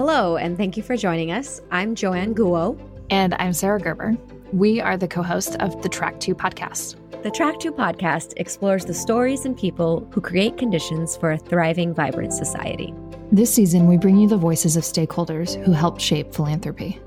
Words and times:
Hello, 0.00 0.38
and 0.38 0.56
thank 0.56 0.78
you 0.78 0.82
for 0.82 0.96
joining 0.96 1.30
us. 1.30 1.60
I'm 1.70 1.94
Joanne 1.94 2.34
Guo. 2.34 2.80
And 3.10 3.34
I'm 3.34 3.52
Sarah 3.52 3.78
Gerber. 3.78 4.16
We 4.50 4.80
are 4.80 4.96
the 4.96 5.06
co 5.06 5.22
hosts 5.22 5.56
of 5.56 5.82
the 5.82 5.90
Track 5.90 6.20
2 6.20 6.34
podcast. 6.34 6.96
The 7.22 7.30
Track 7.30 7.60
2 7.60 7.70
podcast 7.70 8.32
explores 8.38 8.86
the 8.86 8.94
stories 8.94 9.44
and 9.44 9.54
people 9.54 10.08
who 10.10 10.22
create 10.22 10.56
conditions 10.56 11.18
for 11.18 11.32
a 11.32 11.36
thriving, 11.36 11.92
vibrant 11.92 12.32
society. 12.32 12.94
This 13.30 13.52
season, 13.52 13.88
we 13.88 13.98
bring 13.98 14.16
you 14.16 14.26
the 14.26 14.38
voices 14.38 14.74
of 14.74 14.84
stakeholders 14.84 15.62
who 15.66 15.72
help 15.72 16.00
shape 16.00 16.32
philanthropy. 16.32 16.98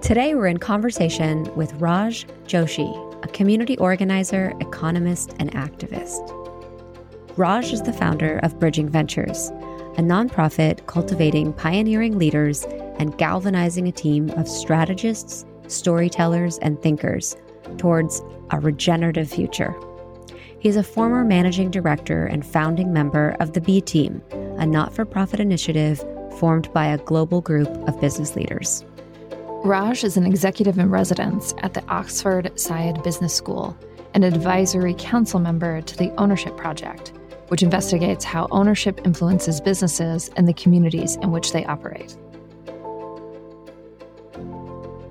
Today, 0.00 0.34
we're 0.34 0.46
in 0.46 0.56
conversation 0.56 1.54
with 1.54 1.74
Raj 1.74 2.26
Joshi, 2.46 3.24
a 3.24 3.28
community 3.28 3.76
organizer, 3.76 4.54
economist, 4.60 5.34
and 5.38 5.52
activist. 5.52 6.32
Raj 7.36 7.74
is 7.74 7.82
the 7.82 7.92
founder 7.92 8.38
of 8.38 8.58
Bridging 8.58 8.88
Ventures, 8.88 9.52
a 9.96 10.02
nonprofit 10.02 10.86
cultivating 10.86 11.52
pioneering 11.52 12.18
leaders 12.18 12.64
and 12.98 13.16
galvanizing 13.18 13.88
a 13.88 13.92
team 13.92 14.30
of 14.30 14.48
strategists, 14.48 15.44
storytellers, 15.68 16.58
and 16.58 16.80
thinkers 16.82 17.36
towards 17.78 18.22
a 18.50 18.60
regenerative 18.60 19.30
future. 19.30 19.74
He 20.58 20.68
is 20.68 20.76
a 20.76 20.82
former 20.82 21.24
managing 21.24 21.70
director 21.70 22.26
and 22.26 22.44
founding 22.44 22.92
member 22.92 23.36
of 23.40 23.52
the 23.52 23.60
B 23.60 23.80
Team, 23.80 24.22
a 24.58 24.66
not 24.66 24.94
for 24.94 25.04
profit 25.04 25.40
initiative 25.40 26.04
formed 26.38 26.72
by 26.72 26.86
a 26.86 26.98
global 26.98 27.40
group 27.40 27.68
of 27.88 28.00
business 28.00 28.36
leaders. 28.36 28.84
Raj 29.64 30.04
is 30.04 30.16
an 30.16 30.26
executive 30.26 30.78
in 30.78 30.90
residence 30.90 31.54
at 31.58 31.74
the 31.74 31.84
Oxford 31.88 32.52
Saïd 32.54 33.02
Business 33.02 33.34
School, 33.34 33.76
an 34.14 34.22
advisory 34.22 34.94
council 34.98 35.40
member 35.40 35.80
to 35.80 35.96
the 35.96 36.10
Ownership 36.16 36.56
Project, 36.56 37.12
which 37.48 37.62
investigates 37.62 38.24
how 38.24 38.48
ownership 38.50 39.00
influences 39.04 39.60
businesses 39.60 40.30
and 40.36 40.48
the 40.48 40.54
communities 40.54 41.16
in 41.16 41.30
which 41.30 41.52
they 41.52 41.64
operate. 41.66 42.16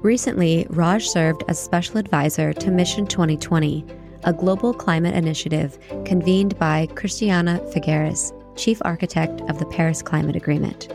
Recently, 0.01 0.67
Raj 0.69 1.07
served 1.07 1.43
as 1.47 1.57
special 1.57 1.97
advisor 1.97 2.53
to 2.53 2.69
Mission 2.69 3.07
2020, 3.07 3.83
a 4.23 4.33
global 4.33 4.73
climate 4.73 5.15
initiative 5.15 5.79
convened 6.05 6.57
by 6.59 6.87
Christiana 6.93 7.59
Figueres, 7.73 8.31
chief 8.55 8.79
architect 8.85 9.41
of 9.49 9.57
the 9.57 9.65
Paris 9.65 10.01
Climate 10.01 10.35
Agreement. 10.35 10.93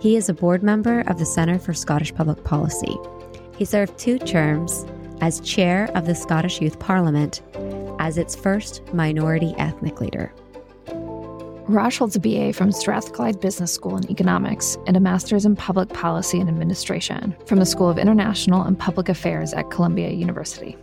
He 0.00 0.16
is 0.16 0.28
a 0.28 0.34
board 0.34 0.62
member 0.62 1.00
of 1.06 1.18
the 1.18 1.24
Centre 1.24 1.58
for 1.58 1.72
Scottish 1.72 2.14
Public 2.14 2.44
Policy. 2.44 2.96
He 3.56 3.64
served 3.64 3.98
two 3.98 4.18
terms 4.18 4.84
as 5.22 5.40
chair 5.40 5.90
of 5.94 6.06
the 6.06 6.14
Scottish 6.14 6.60
Youth 6.60 6.78
Parliament 6.78 7.40
as 7.98 8.18
its 8.18 8.36
first 8.36 8.82
minority 8.92 9.54
ethnic 9.56 10.00
leader. 10.00 10.32
Raj 11.68 11.98
holds 11.98 12.14
a 12.14 12.20
BA 12.20 12.52
from 12.52 12.70
Strathclyde 12.70 13.40
Business 13.40 13.72
School 13.72 13.96
in 13.96 14.08
Economics 14.08 14.78
and 14.86 14.96
a 14.96 15.00
Master's 15.00 15.44
in 15.44 15.56
Public 15.56 15.88
Policy 15.88 16.38
and 16.38 16.48
Administration 16.48 17.34
from 17.44 17.58
the 17.58 17.66
School 17.66 17.90
of 17.90 17.98
International 17.98 18.62
and 18.62 18.78
Public 18.78 19.08
Affairs 19.08 19.52
at 19.52 19.68
Columbia 19.70 20.10
University. 20.10 20.76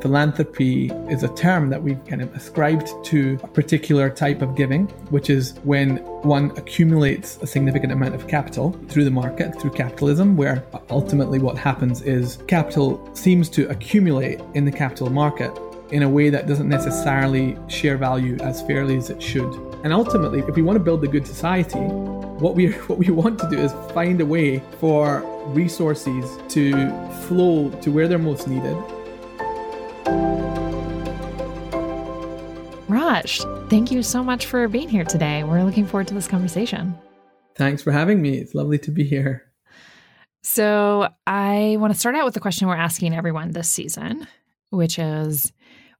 Philanthropy 0.00 0.90
is 1.10 1.22
a 1.22 1.28
term 1.34 1.68
that 1.68 1.82
we've 1.82 2.02
kind 2.06 2.22
of 2.22 2.34
ascribed 2.34 2.90
to 3.04 3.38
a 3.42 3.48
particular 3.48 4.08
type 4.08 4.40
of 4.40 4.56
giving, 4.56 4.88
which 5.10 5.28
is 5.28 5.52
when 5.64 5.98
one 6.22 6.52
accumulates 6.56 7.36
a 7.42 7.46
significant 7.46 7.92
amount 7.92 8.14
of 8.14 8.26
capital 8.28 8.72
through 8.88 9.04
the 9.04 9.10
market, 9.10 9.60
through 9.60 9.72
capitalism, 9.72 10.38
where 10.38 10.64
ultimately 10.88 11.38
what 11.38 11.58
happens 11.58 12.00
is 12.00 12.38
capital 12.48 13.08
seems 13.14 13.50
to 13.50 13.68
accumulate 13.68 14.40
in 14.54 14.64
the 14.64 14.72
capital 14.72 15.10
market 15.10 15.52
in 15.92 16.02
a 16.02 16.08
way 16.08 16.30
that 16.30 16.46
doesn't 16.46 16.68
necessarily 16.68 17.56
share 17.68 17.98
value 17.98 18.36
as 18.40 18.62
fairly 18.62 18.96
as 18.96 19.10
it 19.10 19.22
should. 19.22 19.52
And 19.84 19.92
ultimately, 19.92 20.40
if 20.40 20.56
we 20.56 20.62
want 20.62 20.76
to 20.76 20.82
build 20.82 21.04
a 21.04 21.06
good 21.06 21.26
society, 21.26 21.78
what 21.78 22.54
we 22.54 22.72
what 22.88 22.98
we 22.98 23.10
want 23.10 23.38
to 23.40 23.48
do 23.48 23.58
is 23.58 23.72
find 23.92 24.20
a 24.20 24.26
way 24.26 24.62
for 24.80 25.20
resources 25.48 26.38
to 26.48 26.72
flow 27.26 27.70
to 27.82 27.90
where 27.90 28.08
they're 28.08 28.18
most 28.18 28.48
needed. 28.48 28.76
Raj, 32.88 33.40
thank 33.68 33.90
you 33.90 34.02
so 34.02 34.24
much 34.24 34.46
for 34.46 34.68
being 34.68 34.88
here 34.88 35.04
today. 35.04 35.44
We're 35.44 35.62
looking 35.62 35.86
forward 35.86 36.08
to 36.08 36.14
this 36.14 36.26
conversation. 36.26 36.94
Thanks 37.54 37.82
for 37.82 37.92
having 37.92 38.22
me. 38.22 38.38
It's 38.38 38.54
lovely 38.54 38.78
to 38.78 38.90
be 38.90 39.04
here. 39.04 39.50
So, 40.42 41.08
I 41.26 41.76
want 41.78 41.92
to 41.92 41.98
start 41.98 42.16
out 42.16 42.24
with 42.24 42.34
the 42.34 42.40
question 42.40 42.66
we're 42.66 42.76
asking 42.76 43.14
everyone 43.14 43.52
this 43.52 43.70
season, 43.70 44.26
which 44.70 44.98
is 44.98 45.52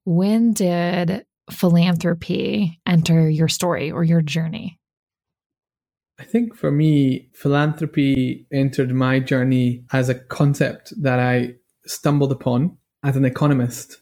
when 0.04 0.52
did 0.52 1.24
philanthropy 1.50 2.80
enter 2.86 3.28
your 3.28 3.48
story 3.48 3.90
or 3.90 4.04
your 4.04 4.22
journey? 4.22 4.78
I 6.18 6.24
think 6.24 6.54
for 6.54 6.70
me, 6.70 7.30
philanthropy 7.34 8.46
entered 8.52 8.94
my 8.94 9.18
journey 9.18 9.84
as 9.92 10.08
a 10.08 10.14
concept 10.14 10.92
that 11.02 11.18
I 11.18 11.54
stumbled 11.86 12.30
upon 12.30 12.76
as 13.02 13.16
an 13.16 13.24
economist 13.24 13.98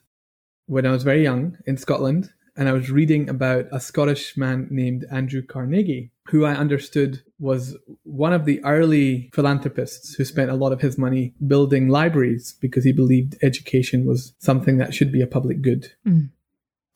when 0.66 0.86
I 0.86 0.90
was 0.90 1.02
very 1.02 1.22
young 1.22 1.56
in 1.66 1.76
Scotland. 1.76 2.30
And 2.56 2.68
I 2.68 2.72
was 2.72 2.90
reading 2.90 3.30
about 3.30 3.66
a 3.72 3.80
Scottish 3.80 4.36
man 4.36 4.68
named 4.70 5.06
Andrew 5.10 5.40
Carnegie, 5.40 6.10
who 6.30 6.44
I 6.44 6.54
understood 6.54 7.22
was 7.40 7.76
one 8.04 8.32
of 8.32 8.44
the 8.44 8.62
early 8.64 9.30
philanthropists 9.34 10.14
who 10.14 10.24
spent 10.24 10.50
a 10.50 10.54
lot 10.54 10.72
of 10.72 10.80
his 10.80 10.96
money 10.96 11.34
building 11.46 11.88
libraries 11.88 12.54
because 12.60 12.84
he 12.84 12.92
believed 12.92 13.36
education 13.42 14.06
was 14.06 14.32
something 14.38 14.78
that 14.78 14.94
should 14.94 15.10
be 15.10 15.22
a 15.22 15.26
public 15.26 15.60
good. 15.60 15.92
Mm. 16.06 16.30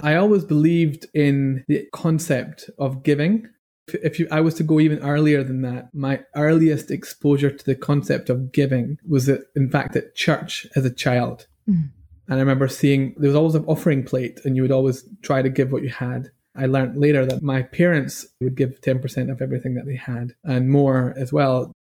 I 0.00 0.14
always 0.14 0.44
believed 0.44 1.06
in 1.14 1.64
the 1.66 1.88
concept 1.92 2.70
of 2.78 3.02
giving. 3.02 3.48
If 3.88 4.20
you, 4.20 4.28
I 4.30 4.40
was 4.40 4.54
to 4.54 4.62
go 4.62 4.78
even 4.78 5.00
earlier 5.00 5.42
than 5.42 5.62
that, 5.62 5.92
my 5.92 6.20
earliest 6.36 6.92
exposure 6.92 7.50
to 7.50 7.64
the 7.64 7.74
concept 7.74 8.30
of 8.30 8.52
giving 8.52 8.98
was, 9.08 9.28
at, 9.28 9.40
in 9.56 9.68
fact, 9.68 9.96
at 9.96 10.14
church 10.14 10.64
as 10.76 10.84
a 10.84 10.94
child. 10.94 11.48
Mm. 11.68 11.90
And 12.28 12.36
I 12.36 12.38
remember 12.38 12.68
seeing 12.68 13.14
there 13.16 13.28
was 13.28 13.36
always 13.36 13.56
an 13.56 13.64
offering 13.66 14.04
plate, 14.04 14.40
and 14.44 14.54
you 14.54 14.62
would 14.62 14.70
always 14.70 15.04
try 15.22 15.42
to 15.42 15.48
give 15.48 15.72
what 15.72 15.82
you 15.82 15.90
had. 15.90 16.30
I 16.56 16.66
learned 16.66 16.96
later 16.96 17.26
that 17.26 17.42
my 17.42 17.62
parents 17.62 18.26
would 18.40 18.54
give 18.54 18.80
10% 18.80 19.30
of 19.30 19.42
everything 19.42 19.74
that 19.74 19.86
they 19.86 19.96
had 19.96 20.34
and 20.44 20.70
more 20.70 21.14
as 21.16 21.32
well. 21.32 21.72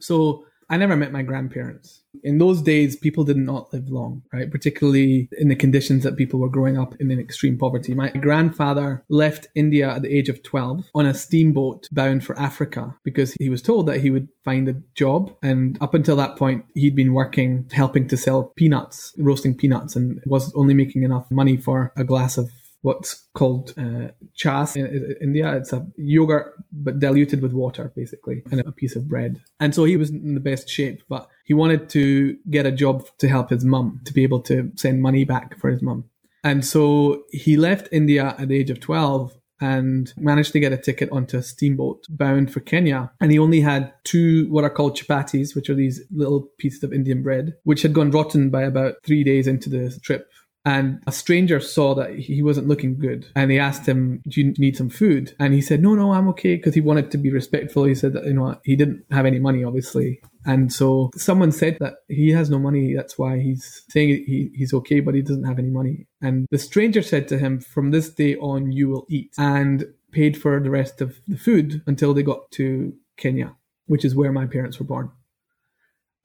So 0.00 0.44
I 0.70 0.76
never 0.76 0.96
met 0.96 1.10
my 1.10 1.22
grandparents. 1.22 2.04
In 2.22 2.38
those 2.38 2.62
days, 2.62 2.94
people 2.94 3.24
did 3.24 3.36
not 3.36 3.72
live 3.72 3.88
long, 3.88 4.22
right? 4.32 4.48
Particularly 4.48 5.28
in 5.36 5.48
the 5.48 5.56
conditions 5.56 6.04
that 6.04 6.16
people 6.16 6.38
were 6.38 6.48
growing 6.48 6.78
up 6.78 6.94
in, 7.00 7.10
in 7.10 7.18
extreme 7.18 7.58
poverty. 7.58 7.92
My 7.92 8.10
grandfather 8.10 9.04
left 9.08 9.48
India 9.56 9.90
at 9.90 10.02
the 10.02 10.16
age 10.16 10.28
of 10.28 10.44
12 10.44 10.90
on 10.94 11.06
a 11.06 11.14
steamboat 11.14 11.88
bound 11.90 12.24
for 12.24 12.38
Africa 12.38 12.94
because 13.02 13.34
he 13.34 13.48
was 13.48 13.62
told 13.62 13.86
that 13.86 14.00
he 14.00 14.10
would 14.10 14.28
find 14.44 14.68
a 14.68 14.76
job. 14.94 15.36
And 15.42 15.76
up 15.80 15.92
until 15.92 16.14
that 16.16 16.36
point, 16.36 16.64
he'd 16.74 16.94
been 16.94 17.14
working, 17.14 17.68
helping 17.72 18.06
to 18.06 18.16
sell 18.16 18.52
peanuts, 18.56 19.12
roasting 19.18 19.56
peanuts, 19.56 19.96
and 19.96 20.20
was 20.24 20.54
only 20.54 20.74
making 20.74 21.02
enough 21.02 21.28
money 21.32 21.56
for 21.56 21.92
a 21.96 22.04
glass 22.04 22.38
of 22.38 22.48
what's 22.82 23.26
called 23.34 23.74
uh, 23.76 24.08
chas 24.34 24.76
in 24.76 25.16
India. 25.20 25.54
It's 25.56 25.72
a 25.72 25.86
yogurt 25.96 26.54
but 26.72 26.98
diluted 26.98 27.42
with 27.42 27.52
water, 27.52 27.92
basically, 27.94 28.42
and 28.50 28.60
a 28.60 28.72
piece 28.72 28.96
of 28.96 29.08
bread. 29.08 29.40
And 29.58 29.74
so 29.74 29.84
he 29.84 29.96
was 29.96 30.10
in 30.10 30.34
the 30.34 30.40
best 30.40 30.68
shape, 30.68 31.02
but 31.08 31.28
he 31.44 31.54
wanted 31.54 31.88
to 31.90 32.36
get 32.48 32.66
a 32.66 32.72
job 32.72 33.06
to 33.18 33.28
help 33.28 33.50
his 33.50 33.64
mum 33.64 34.00
to 34.04 34.12
be 34.12 34.22
able 34.22 34.40
to 34.42 34.72
send 34.76 35.02
money 35.02 35.24
back 35.24 35.58
for 35.58 35.70
his 35.70 35.82
mum. 35.82 36.04
And 36.42 36.64
so 36.64 37.24
he 37.30 37.56
left 37.56 37.88
India 37.92 38.34
at 38.38 38.48
the 38.48 38.56
age 38.56 38.70
of 38.70 38.80
12 38.80 39.36
and 39.60 40.12
managed 40.16 40.52
to 40.52 40.60
get 40.60 40.72
a 40.72 40.78
ticket 40.78 41.10
onto 41.12 41.36
a 41.36 41.42
steamboat 41.42 42.06
bound 42.08 42.52
for 42.52 42.60
Kenya. 42.60 43.12
And 43.20 43.30
he 43.30 43.38
only 43.38 43.60
had 43.60 43.92
two 44.04 44.50
what 44.50 44.64
are 44.64 44.70
called 44.70 44.96
chapatis, 44.96 45.54
which 45.54 45.68
are 45.68 45.74
these 45.74 46.00
little 46.10 46.48
pieces 46.58 46.82
of 46.82 46.92
Indian 46.92 47.22
bread, 47.22 47.54
which 47.64 47.82
had 47.82 47.92
gone 47.92 48.10
rotten 48.10 48.48
by 48.48 48.62
about 48.62 48.94
three 49.04 49.22
days 49.22 49.46
into 49.46 49.68
the 49.68 49.98
trip. 50.02 50.30
And 50.64 51.02
a 51.06 51.12
stranger 51.12 51.58
saw 51.58 51.94
that 51.94 52.16
he 52.16 52.42
wasn't 52.42 52.68
looking 52.68 52.98
good 52.98 53.26
and 53.34 53.50
he 53.50 53.58
asked 53.58 53.86
him, 53.86 54.22
Do 54.28 54.42
you 54.42 54.52
need 54.58 54.76
some 54.76 54.90
food? 54.90 55.34
And 55.38 55.54
he 55.54 55.62
said, 55.62 55.80
No, 55.80 55.94
no, 55.94 56.12
I'm 56.12 56.28
okay 56.28 56.56
because 56.56 56.74
he 56.74 56.82
wanted 56.82 57.10
to 57.12 57.18
be 57.18 57.30
respectful. 57.30 57.84
He 57.84 57.94
said 57.94 58.12
that, 58.12 58.26
you 58.26 58.34
know, 58.34 58.60
he 58.62 58.76
didn't 58.76 59.04
have 59.10 59.24
any 59.24 59.38
money, 59.38 59.64
obviously. 59.64 60.20
And 60.44 60.70
so 60.70 61.10
someone 61.16 61.52
said 61.52 61.78
that 61.80 61.94
he 62.08 62.30
has 62.30 62.50
no 62.50 62.58
money. 62.58 62.94
That's 62.94 63.18
why 63.18 63.40
he's 63.40 63.82
saying 63.88 64.08
he, 64.26 64.50
he's 64.54 64.74
okay, 64.74 65.00
but 65.00 65.14
he 65.14 65.22
doesn't 65.22 65.44
have 65.44 65.58
any 65.58 65.70
money. 65.70 66.06
And 66.20 66.46
the 66.50 66.58
stranger 66.58 67.02
said 67.02 67.26
to 67.28 67.38
him, 67.38 67.60
From 67.60 67.90
this 67.90 68.10
day 68.10 68.36
on, 68.36 68.70
you 68.70 68.88
will 68.88 69.06
eat 69.08 69.32
and 69.38 69.86
paid 70.12 70.36
for 70.36 70.60
the 70.60 70.70
rest 70.70 71.00
of 71.00 71.20
the 71.26 71.38
food 71.38 71.82
until 71.86 72.12
they 72.12 72.22
got 72.22 72.50
to 72.52 72.92
Kenya, 73.16 73.56
which 73.86 74.04
is 74.04 74.14
where 74.14 74.32
my 74.32 74.46
parents 74.46 74.78
were 74.78 74.86
born. 74.86 75.10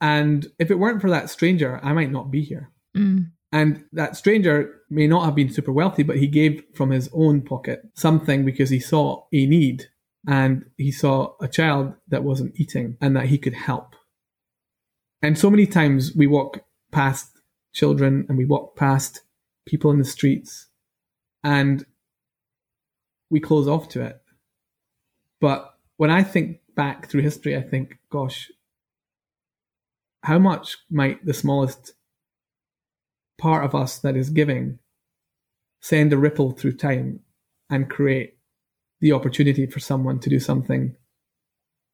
And 0.02 0.48
if 0.60 0.72
it 0.72 0.80
weren't 0.80 1.02
for 1.02 1.10
that 1.10 1.30
stranger, 1.30 1.80
I 1.82 1.94
might 1.94 2.12
not 2.12 2.32
be 2.32 2.42
here. 2.42 2.72
Mm. 2.98 3.32
And 3.56 3.86
that 3.94 4.18
stranger 4.18 4.82
may 4.90 5.08
not 5.08 5.24
have 5.24 5.34
been 5.34 5.50
super 5.50 5.72
wealthy, 5.72 6.04
but 6.04 6.18
he 6.18 6.28
gave 6.28 6.62
from 6.74 6.90
his 6.90 7.10
own 7.14 7.42
pocket 7.42 7.84
something 7.94 8.44
because 8.44 8.70
he 8.70 8.82
saw 8.82 9.24
a 9.32 9.46
need 9.46 9.86
and 10.28 10.66
he 10.76 10.92
saw 10.92 11.36
a 11.40 11.48
child 11.48 11.94
that 12.10 12.26
wasn't 12.26 12.60
eating 12.60 12.98
and 13.00 13.16
that 13.16 13.28
he 13.28 13.38
could 13.38 13.54
help. 13.54 13.96
And 15.22 15.38
so 15.38 15.50
many 15.50 15.66
times 15.68 16.14
we 16.14 16.28
walk 16.28 16.66
past 16.92 17.32
children 17.72 18.26
and 18.28 18.38
we 18.38 18.44
walk 18.44 18.76
past 18.76 19.22
people 19.66 19.90
in 19.90 20.00
the 20.00 20.04
streets 20.04 20.68
and 21.42 21.86
we 23.30 23.40
close 23.40 23.70
off 23.70 23.88
to 23.88 24.02
it. 24.02 24.22
But 25.40 25.74
when 25.96 26.12
I 26.12 26.24
think 26.24 26.60
back 26.76 27.08
through 27.10 27.22
history, 27.22 27.56
I 27.56 27.62
think, 27.62 28.00
gosh, 28.12 28.52
how 30.24 30.40
much 30.40 30.80
might 30.90 31.26
the 31.26 31.34
smallest 31.34 31.94
part 33.38 33.64
of 33.66 33.76
us 33.76 34.00
that 34.00 34.16
is 34.16 34.30
giving 34.30 34.80
send 35.82 36.12
a 36.12 36.18
ripple 36.18 36.52
through 36.52 36.76
time 36.76 37.20
and 37.70 37.90
create 37.90 38.38
the 39.02 39.12
opportunity 39.12 39.68
for 39.68 39.80
someone 39.80 40.20
to 40.20 40.30
do 40.30 40.40
something 40.40 40.96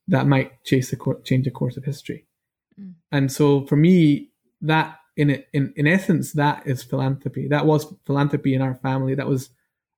that 0.08 0.28
might 0.28 0.64
chase 0.64 0.92
the 0.92 0.96
cor- 0.96 1.22
change 1.22 1.46
the 1.46 1.52
course 1.52 1.76
of 1.78 1.84
history. 1.84 2.26
Mm. 2.80 2.94
And 3.12 3.32
so 3.32 3.66
for 3.66 3.76
me, 3.76 4.30
that 4.62 4.98
in, 5.18 5.44
in 5.54 5.74
in 5.76 5.88
essence, 5.88 6.34
that 6.34 6.66
is 6.66 6.84
philanthropy. 6.84 7.48
That 7.48 7.66
was 7.66 7.94
philanthropy 8.06 8.54
in 8.54 8.62
our 8.62 8.76
family. 8.76 9.16
That 9.16 9.28
was 9.28 9.50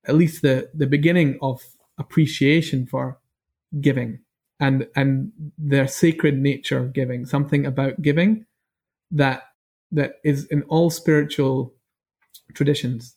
at 0.05 0.15
least 0.15 0.41
the 0.41 0.69
the 0.73 0.87
beginning 0.87 1.37
of 1.41 1.61
appreciation 1.97 2.87
for 2.87 3.19
giving 3.79 4.19
and 4.59 4.87
and 4.95 5.31
the 5.57 5.87
sacred 5.87 6.39
nature 6.39 6.79
of 6.79 6.93
giving. 6.93 7.25
Something 7.25 7.65
about 7.65 8.01
giving 8.01 8.45
that 9.11 9.43
that 9.93 10.15
is 10.23 10.45
in 10.45 10.63
all 10.63 10.89
spiritual 10.89 11.73
traditions. 12.53 13.15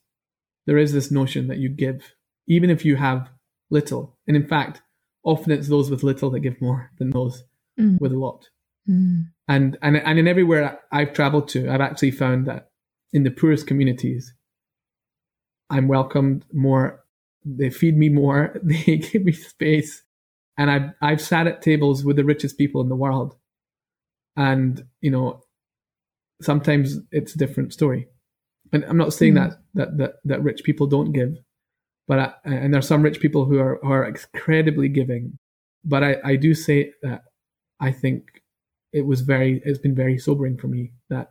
There 0.66 0.78
is 0.78 0.92
this 0.92 1.10
notion 1.10 1.48
that 1.48 1.58
you 1.58 1.68
give, 1.68 2.14
even 2.46 2.70
if 2.70 2.84
you 2.84 2.96
have 2.96 3.28
little. 3.70 4.16
And 4.26 4.36
in 4.36 4.46
fact, 4.46 4.82
often 5.24 5.52
it's 5.52 5.68
those 5.68 5.90
with 5.90 6.02
little 6.02 6.30
that 6.30 6.40
give 6.40 6.60
more 6.60 6.90
than 6.98 7.10
those 7.10 7.42
mm. 7.78 8.00
with 8.00 8.12
a 8.12 8.18
lot. 8.18 8.48
Mm. 8.88 9.26
And, 9.48 9.78
and, 9.82 9.96
and 9.96 10.18
in 10.18 10.28
everywhere 10.28 10.80
I've 10.92 11.12
traveled 11.12 11.48
to, 11.48 11.70
I've 11.70 11.80
actually 11.80 12.10
found 12.10 12.46
that 12.46 12.70
in 13.12 13.22
the 13.22 13.30
poorest 13.30 13.66
communities, 13.66 14.34
I'm 15.70 15.88
welcomed 15.88 16.44
more. 16.52 17.04
They 17.44 17.70
feed 17.70 17.96
me 17.96 18.08
more. 18.08 18.56
They 18.62 18.98
give 18.98 19.24
me 19.24 19.32
space. 19.32 20.02
And 20.58 20.70
I've, 20.70 20.90
I've 21.02 21.20
sat 21.20 21.46
at 21.46 21.62
tables 21.62 22.04
with 22.04 22.16
the 22.16 22.24
richest 22.24 22.58
people 22.58 22.80
in 22.80 22.88
the 22.88 22.96
world. 22.96 23.36
And, 24.36 24.84
you 25.00 25.10
know, 25.10 25.42
sometimes 26.40 26.98
it's 27.10 27.34
a 27.34 27.38
different 27.38 27.72
story. 27.72 28.08
And 28.72 28.84
I'm 28.84 28.96
not 28.96 29.12
saying 29.12 29.34
mm. 29.34 29.48
that, 29.48 29.58
that, 29.74 29.98
that, 29.98 30.12
that 30.24 30.42
rich 30.42 30.64
people 30.64 30.86
don't 30.86 31.12
give, 31.12 31.36
but 32.08 32.18
I, 32.18 32.32
and 32.44 32.72
there 32.72 32.78
are 32.78 32.82
some 32.82 33.02
rich 33.02 33.20
people 33.20 33.44
who 33.44 33.58
are, 33.58 33.78
who 33.82 33.90
are 33.90 34.04
incredibly 34.04 34.88
giving. 34.88 35.38
But 35.84 36.02
I, 36.02 36.16
I 36.24 36.36
do 36.36 36.54
say 36.54 36.92
that 37.02 37.22
I 37.80 37.92
think 37.92 38.42
it 38.92 39.06
was 39.06 39.20
very, 39.20 39.62
it's 39.64 39.78
been 39.78 39.94
very 39.94 40.18
sobering 40.18 40.56
for 40.56 40.68
me 40.68 40.92
that 41.10 41.30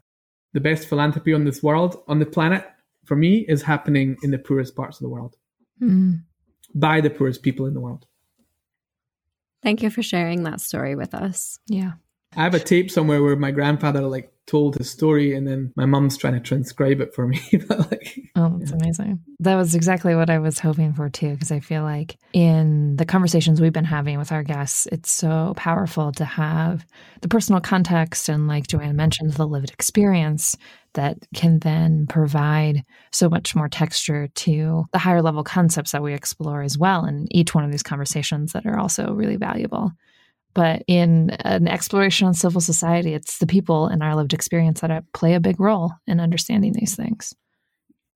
the 0.54 0.62
best 0.62 0.88
philanthropy 0.88 1.34
on 1.34 1.44
this 1.44 1.62
world, 1.62 2.02
on 2.07 2.19
the 2.19 2.25
planet, 2.25 2.66
for 3.06 3.16
me, 3.16 3.46
is 3.48 3.63
happening 3.63 4.16
in 4.24 4.31
the 4.31 4.38
poorest 4.38 4.75
parts 4.75 4.98
of 4.98 5.04
the 5.04 5.10
world 5.10 5.36
mm. 5.81 6.22
by 6.74 7.02
the 7.02 7.10
poorest 7.10 7.44
people 7.44 7.66
in 7.66 7.74
the 7.74 7.81
world. 7.81 8.06
Thank 9.62 9.81
you 9.81 9.90
for 9.90 10.04
sharing 10.04 10.44
that 10.44 10.62
story 10.62 10.96
with 10.96 11.13
us. 11.13 11.60
Yeah. 11.68 11.94
I 12.36 12.44
have 12.44 12.54
a 12.54 12.60
tape 12.60 12.92
somewhere 12.92 13.24
where 13.24 13.36
my 13.36 13.52
grandfather 13.52 14.02
like 14.02 14.31
told 14.47 14.75
his 14.75 14.89
story 14.89 15.33
and 15.36 15.47
then 15.47 15.74
my 15.75 15.86
mom's 15.86 16.18
trying 16.18 16.33
to 16.33 16.39
transcribe 16.39 17.01
it 17.01 17.13
for 17.13 17.27
me. 17.27 17.42
but 17.68 17.92
like, 17.92 18.19
oh, 18.36 18.57
that's 18.57 18.71
yeah. 18.71 18.77
amazing. 18.77 19.19
That 19.39 19.56
was 19.56 19.75
exactly 19.75 20.15
what 20.15 20.30
I 20.30 20.39
was 20.39 20.59
hoping 20.59 20.94
for 20.94 21.09
too, 21.09 21.31
because 21.31 21.51
I 21.51 21.59
feel 21.59 21.83
like 21.83 22.18
in 22.33 22.95
the 22.97 23.06
conversations 23.06 23.59
we've 23.59 23.74
been 23.74 23.86
having 23.86 24.18
with 24.18 24.31
our 24.31 24.44
guests, 24.44 24.88
it's 24.92 25.12
so 25.12 25.53
powerful 25.57 26.12
to 26.13 26.25
have 26.25 26.86
the 27.21 27.27
personal 27.27 27.62
context 27.62 28.30
and 28.30 28.47
like 28.47 28.68
Joanne 28.68 28.95
mentioned, 28.95 29.33
the 29.33 29.47
lived 29.47 29.71
experience 29.71 30.56
that 30.94 31.18
can 31.33 31.59
then 31.59 32.06
provide 32.07 32.83
so 33.12 33.30
much 33.30 33.56
more 33.56 33.68
texture 33.68 34.27
to 34.27 34.86
the 34.94 35.00
higher 35.00 35.21
level 35.21 35.44
concepts 35.44 35.92
that 35.92 36.03
we 36.03 36.13
explore 36.13 36.62
as 36.62 36.77
well 36.77 37.06
in 37.06 37.27
each 37.31 37.53
one 37.53 37.65
of 37.65 37.71
these 37.71 37.83
conversations 37.83 38.53
that 38.53 38.65
are 38.65 38.80
also 38.80 39.12
really 39.13 39.36
valuable. 39.36 39.92
But 40.56 40.84
in 40.88 41.31
an 41.42 41.68
exploration 41.68 42.25
on 42.28 42.34
civil 42.34 42.62
society, 42.62 43.13
it's 43.13 43.38
the 43.38 43.46
people 43.46 43.90
in 43.90 44.02
our 44.02 44.16
lived 44.16 44.34
experience 44.34 44.80
that 44.81 44.90
uh, 44.90 45.02
play 45.13 45.36
a 45.36 45.40
big 45.40 45.60
role 45.60 45.92
in 46.07 46.19
understanding 46.19 46.74
these 46.74 46.96
things. 46.96 47.36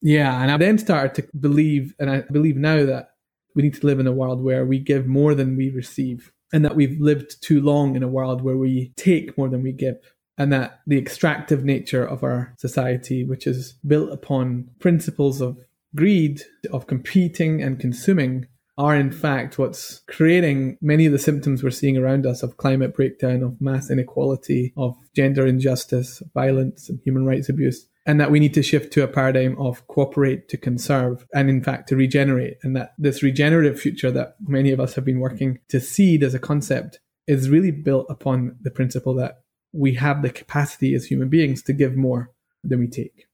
Yeah. 0.02 0.42
And 0.42 0.50
I 0.50 0.58
then 0.58 0.78
started 0.78 1.14
to 1.16 1.38
believe, 1.38 1.94
and 2.00 2.10
I 2.10 2.22
believe 2.32 2.56
now 2.56 2.86
that 2.86 3.10
we 3.56 3.64
need 3.64 3.76
to 3.76 3.86
live 3.86 4.00
in 4.00 4.08
a 4.08 4.14
world 4.14 4.42
where 4.42 4.66
we 4.66 4.80
give 4.80 5.06
more 5.06 5.36
than 5.36 5.58
we 5.58 5.70
receive, 5.70 6.32
and 6.54 6.64
that 6.64 6.76
we've 6.76 7.00
lived 7.00 7.44
too 7.44 7.62
long 7.62 7.96
in 7.96 8.04
a 8.04 8.08
world 8.08 8.42
where 8.42 8.58
we 8.58 8.94
take 8.96 9.38
more 9.38 9.50
than 9.50 9.62
we 9.62 9.74
give. 9.74 9.98
And 10.38 10.54
that 10.54 10.80
the 10.88 10.98
extractive 10.98 11.66
nature 11.66 12.06
of 12.06 12.24
our 12.24 12.56
society, 12.58 13.26
which 13.26 13.46
is 13.46 13.74
built 13.86 14.14
upon 14.14 14.70
principles 14.80 15.42
of 15.42 15.58
greed, 15.94 16.42
of 16.72 16.88
competing 16.88 17.62
and 17.62 17.78
consuming, 17.78 18.48
are 18.80 18.96
in 18.96 19.12
fact 19.12 19.60
what's 19.60 20.00
creating 20.08 20.78
many 20.82 21.06
of 21.06 21.12
the 21.12 21.20
symptoms 21.20 21.62
we're 21.62 21.70
seeing 21.70 21.98
around 21.98 22.26
us 22.26 22.42
of 22.42 22.56
climate 22.56 22.96
breakdown, 22.96 23.44
of 23.44 23.60
mass 23.60 23.92
inequality, 23.92 24.74
of 24.78 24.96
gender 25.14 25.46
injustice, 25.46 26.24
violence, 26.34 26.88
and 26.88 26.98
human 27.04 27.26
rights 27.26 27.50
abuse. 27.50 27.88
And 28.06 28.22
that 28.22 28.32
we 28.32 28.40
need 28.40 28.54
to 28.54 28.64
shift 28.64 28.94
to 28.94 29.04
a 29.04 29.08
paradigm 29.08 29.60
of 29.60 29.86
cooperate 29.88 30.48
to 30.50 30.58
conserve 30.58 31.28
and, 31.34 31.50
in 31.50 31.62
fact, 31.62 31.90
to 31.90 31.98
regenerate. 31.98 32.58
And 32.64 32.74
that 32.78 32.94
this 32.98 33.22
regenerative 33.22 33.80
future 33.80 34.12
that 34.12 34.38
many 34.40 34.72
of 34.72 34.80
us 34.80 34.96
have 34.96 35.06
been 35.06 35.20
working 35.20 35.60
to 35.68 35.82
seed 35.82 36.24
as 36.24 36.34
a 36.34 36.40
concept 36.40 37.02
is 37.28 37.50
really 37.50 37.72
built 37.72 38.08
upon 38.10 38.56
the 38.62 38.72
principle 38.72 39.14
that 39.16 39.42
we 39.74 39.96
have 39.96 40.22
the 40.22 40.32
capacity 40.32 40.96
as 40.96 41.06
human 41.06 41.28
beings 41.28 41.62
to 41.64 41.74
give 41.74 41.96
more 41.96 42.32
than 42.64 42.80
we 42.80 42.88
take. 42.88 43.26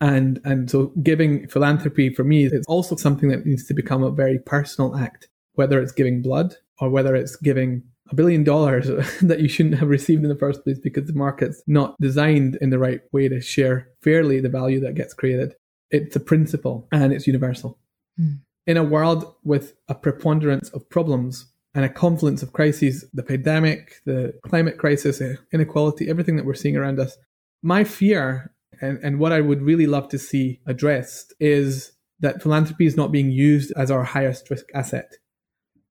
And, 0.00 0.40
and 0.44 0.70
so 0.70 0.92
giving 1.02 1.46
philanthropy 1.48 2.12
for 2.14 2.24
me 2.24 2.46
is 2.46 2.64
also 2.66 2.96
something 2.96 3.28
that 3.28 3.44
needs 3.44 3.66
to 3.66 3.74
become 3.74 4.02
a 4.02 4.10
very 4.10 4.38
personal 4.38 4.96
act, 4.96 5.28
whether 5.54 5.80
it's 5.80 5.92
giving 5.92 6.22
blood 6.22 6.56
or 6.80 6.88
whether 6.88 7.14
it's 7.14 7.36
giving 7.36 7.82
a 8.10 8.14
billion 8.14 8.42
dollars 8.42 8.86
that 9.22 9.40
you 9.40 9.48
shouldn't 9.48 9.78
have 9.78 9.88
received 9.88 10.22
in 10.22 10.28
the 10.28 10.36
first 10.36 10.64
place 10.64 10.78
because 10.78 11.06
the 11.06 11.12
market's 11.12 11.62
not 11.66 11.96
designed 12.00 12.56
in 12.60 12.70
the 12.70 12.78
right 12.78 13.00
way 13.12 13.28
to 13.28 13.40
share 13.40 13.88
fairly 14.02 14.40
the 14.40 14.48
value 14.48 14.80
that 14.80 14.94
gets 14.94 15.14
created. 15.14 15.54
It's 15.90 16.16
a 16.16 16.20
principle 16.20 16.88
and 16.92 17.12
it's 17.12 17.26
universal. 17.26 17.78
Mm. 18.18 18.40
In 18.66 18.76
a 18.76 18.84
world 18.84 19.34
with 19.44 19.74
a 19.88 19.94
preponderance 19.94 20.68
of 20.70 20.88
problems 20.88 21.46
and 21.74 21.84
a 21.84 21.88
confluence 21.88 22.42
of 22.42 22.52
crises, 22.52 23.04
the 23.12 23.22
pandemic, 23.22 23.96
the 24.04 24.34
climate 24.46 24.78
crisis, 24.78 25.22
inequality, 25.52 26.08
everything 26.08 26.36
that 26.36 26.44
we're 26.44 26.54
seeing 26.54 26.76
around 26.76 26.98
us, 26.98 27.16
my 27.62 27.84
fear 27.84 28.52
and, 28.80 28.98
and 29.02 29.18
what 29.18 29.32
I 29.32 29.40
would 29.40 29.62
really 29.62 29.86
love 29.86 30.08
to 30.10 30.18
see 30.18 30.60
addressed 30.66 31.34
is 31.38 31.92
that 32.20 32.42
philanthropy 32.42 32.86
is 32.86 32.96
not 32.96 33.12
being 33.12 33.30
used 33.30 33.72
as 33.76 33.90
our 33.90 34.04
highest 34.04 34.50
risk 34.50 34.66
asset. 34.74 35.12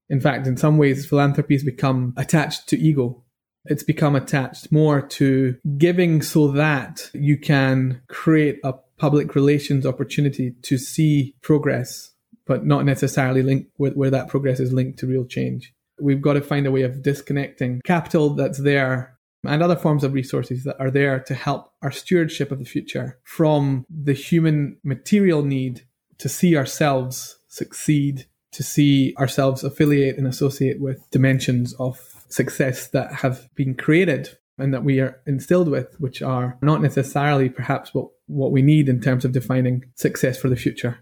In 0.09 0.19
fact, 0.19 0.47
in 0.47 0.57
some 0.57 0.77
ways, 0.77 1.05
philanthropy 1.05 1.55
has 1.55 1.63
become 1.63 2.13
attached 2.17 2.67
to 2.69 2.79
ego. 2.79 3.23
It's 3.65 3.83
become 3.83 4.15
attached 4.15 4.71
more 4.71 5.01
to 5.01 5.57
giving 5.77 6.21
so 6.21 6.51
that 6.51 7.11
you 7.13 7.37
can 7.37 8.01
create 8.07 8.59
a 8.63 8.73
public 8.97 9.35
relations 9.35 9.85
opportunity 9.85 10.55
to 10.63 10.77
see 10.77 11.35
progress, 11.41 12.11
but 12.47 12.65
not 12.65 12.85
necessarily 12.85 13.43
linked 13.43 13.71
with 13.77 13.95
where 13.95 14.09
that 14.09 14.29
progress 14.29 14.59
is 14.59 14.73
linked 14.73 14.99
to 14.99 15.07
real 15.07 15.25
change. 15.25 15.73
We've 16.01 16.21
got 16.21 16.33
to 16.33 16.41
find 16.41 16.65
a 16.65 16.71
way 16.71 16.83
of 16.83 17.03
disconnecting 17.03 17.81
capital 17.85 18.31
that's 18.31 18.59
there 18.59 19.18
and 19.45 19.63
other 19.63 19.75
forms 19.75 20.03
of 20.03 20.13
resources 20.13 20.63
that 20.63 20.79
are 20.79 20.91
there 20.91 21.19
to 21.21 21.33
help 21.33 21.71
our 21.81 21.91
stewardship 21.91 22.51
of 22.51 22.59
the 22.59 22.65
future 22.65 23.19
from 23.23 23.85
the 23.89 24.13
human 24.13 24.77
material 24.83 25.43
need 25.43 25.85
to 26.17 26.27
see 26.27 26.57
ourselves 26.57 27.37
succeed, 27.47 28.25
to 28.51 28.63
see 28.63 29.15
ourselves 29.17 29.63
affiliate 29.63 30.17
and 30.17 30.27
associate 30.27 30.81
with 30.81 31.09
dimensions 31.11 31.73
of 31.79 31.99
success 32.27 32.87
that 32.87 33.13
have 33.13 33.49
been 33.55 33.73
created 33.73 34.37
and 34.57 34.73
that 34.73 34.83
we 34.83 34.99
are 34.99 35.21
instilled 35.25 35.69
with, 35.69 35.95
which 35.99 36.21
are 36.21 36.57
not 36.61 36.81
necessarily 36.81 37.49
perhaps 37.49 37.93
what, 37.93 38.09
what 38.27 38.51
we 38.51 38.61
need 38.61 38.89
in 38.89 38.99
terms 38.99 39.23
of 39.23 39.31
defining 39.31 39.85
success 39.95 40.37
for 40.37 40.49
the 40.49 40.57
future. 40.57 40.99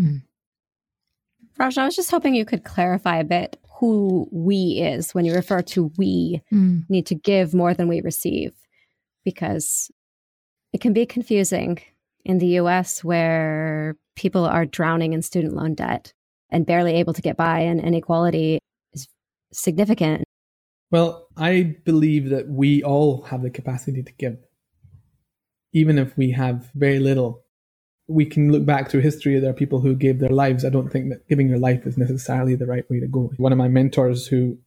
Mm. 0.00 0.22
Raj, 1.58 1.76
I 1.76 1.84
was 1.84 1.96
just 1.96 2.10
hoping 2.10 2.34
you 2.34 2.44
could 2.44 2.64
clarify 2.64 3.18
a 3.18 3.24
bit 3.24 3.60
who 3.78 4.28
we 4.32 4.80
is 4.80 5.14
when 5.14 5.24
you 5.24 5.34
refer 5.34 5.62
to 5.62 5.92
we 5.96 6.42
mm. 6.52 6.82
need 6.88 7.06
to 7.06 7.14
give 7.14 7.54
more 7.54 7.74
than 7.74 7.88
we 7.88 8.00
receive 8.00 8.52
because 9.24 9.90
it 10.72 10.80
can 10.80 10.92
be 10.92 11.06
confusing 11.06 11.78
in 12.24 12.38
the 12.38 12.58
US 12.60 13.04
where 13.04 13.96
people 14.16 14.44
are 14.44 14.66
drowning 14.66 15.12
in 15.12 15.22
student 15.22 15.54
loan 15.54 15.74
debt 15.74 16.12
and 16.50 16.66
barely 16.66 16.94
able 16.94 17.12
to 17.12 17.22
get 17.22 17.36
by 17.36 17.60
and 17.60 17.80
inequality 17.80 18.58
is 18.92 19.08
significant. 19.52 20.24
Well, 20.90 21.28
I 21.36 21.76
believe 21.84 22.30
that 22.30 22.48
we 22.48 22.82
all 22.82 23.22
have 23.22 23.42
the 23.42 23.50
capacity 23.50 24.02
to 24.02 24.12
give. 24.14 24.38
Even 25.72 25.98
if 25.98 26.16
we 26.16 26.32
have 26.32 26.70
very 26.74 26.98
little, 26.98 27.44
we 28.08 28.24
can 28.24 28.50
look 28.50 28.64
back 28.64 28.90
through 28.90 29.02
history. 29.02 29.38
There 29.38 29.50
are 29.50 29.54
people 29.54 29.80
who 29.80 29.94
gave 29.94 30.18
their 30.18 30.30
lives. 30.30 30.64
I 30.64 30.70
don't 30.70 30.90
think 30.90 31.10
that 31.10 31.28
giving 31.28 31.48
your 31.48 31.58
life 31.58 31.86
is 31.86 31.98
necessarily 31.98 32.54
the 32.54 32.66
right 32.66 32.88
way 32.90 33.00
to 33.00 33.06
go. 33.06 33.30
One 33.36 33.52
of 33.52 33.58
my 33.58 33.68
mentors, 33.68 34.26
who 34.26 34.58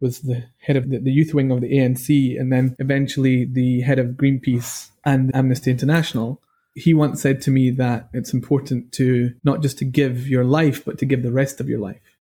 was 0.00 0.20
the 0.20 0.44
head 0.58 0.76
of 0.76 0.90
the, 0.90 0.98
the 0.98 1.12
youth 1.12 1.32
wing 1.32 1.50
of 1.50 1.60
the 1.60 1.72
ANC 1.72 2.38
and 2.38 2.52
then 2.52 2.74
eventually 2.78 3.44
the 3.44 3.82
head 3.82 3.98
of 3.98 4.16
Greenpeace 4.16 4.90
and 5.04 5.34
Amnesty 5.34 5.70
International, 5.70 6.42
he 6.74 6.94
once 6.94 7.20
said 7.20 7.40
to 7.42 7.50
me 7.50 7.70
that 7.70 8.08
it's 8.12 8.32
important 8.32 8.92
to 8.92 9.34
not 9.44 9.62
just 9.62 9.78
to 9.78 9.84
give 9.84 10.26
your 10.26 10.44
life, 10.44 10.84
but 10.84 10.98
to 10.98 11.06
give 11.06 11.22
the 11.22 11.32
rest 11.32 11.60
of 11.60 11.68
your 11.68 11.78
life. 11.78 12.18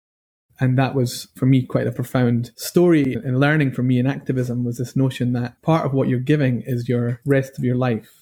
And 0.60 0.78
that 0.78 0.94
was 0.94 1.28
for 1.34 1.46
me 1.46 1.62
quite 1.62 1.86
a 1.86 1.92
profound 1.92 2.52
story 2.56 3.14
and 3.14 3.40
learning 3.40 3.72
for 3.72 3.82
me 3.82 3.98
in 3.98 4.06
activism 4.06 4.64
was 4.64 4.78
this 4.78 4.94
notion 4.94 5.32
that 5.32 5.60
part 5.62 5.86
of 5.86 5.92
what 5.92 6.08
you're 6.08 6.20
giving 6.20 6.62
is 6.64 6.88
your 6.88 7.20
rest 7.24 7.58
of 7.58 7.64
your 7.64 7.74
life. 7.74 8.21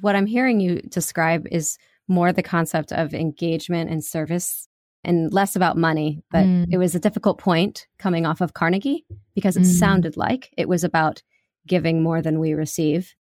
What 0.00 0.16
I'm 0.16 0.26
hearing 0.26 0.60
you 0.60 0.80
describe 0.82 1.46
is 1.50 1.78
more 2.08 2.32
the 2.32 2.42
concept 2.42 2.92
of 2.92 3.14
engagement 3.14 3.90
and 3.90 4.04
service 4.04 4.68
and 5.04 5.32
less 5.32 5.56
about 5.56 5.76
money. 5.76 6.22
But 6.30 6.44
mm. 6.44 6.66
it 6.70 6.78
was 6.78 6.94
a 6.94 7.00
difficult 7.00 7.38
point 7.38 7.86
coming 7.98 8.26
off 8.26 8.40
of 8.40 8.54
Carnegie 8.54 9.04
because 9.34 9.56
it 9.56 9.62
mm. 9.62 9.66
sounded 9.66 10.16
like 10.16 10.50
it 10.56 10.68
was 10.68 10.84
about 10.84 11.22
giving 11.66 12.02
more 12.02 12.22
than 12.22 12.40
we 12.40 12.54
receive. 12.54 13.14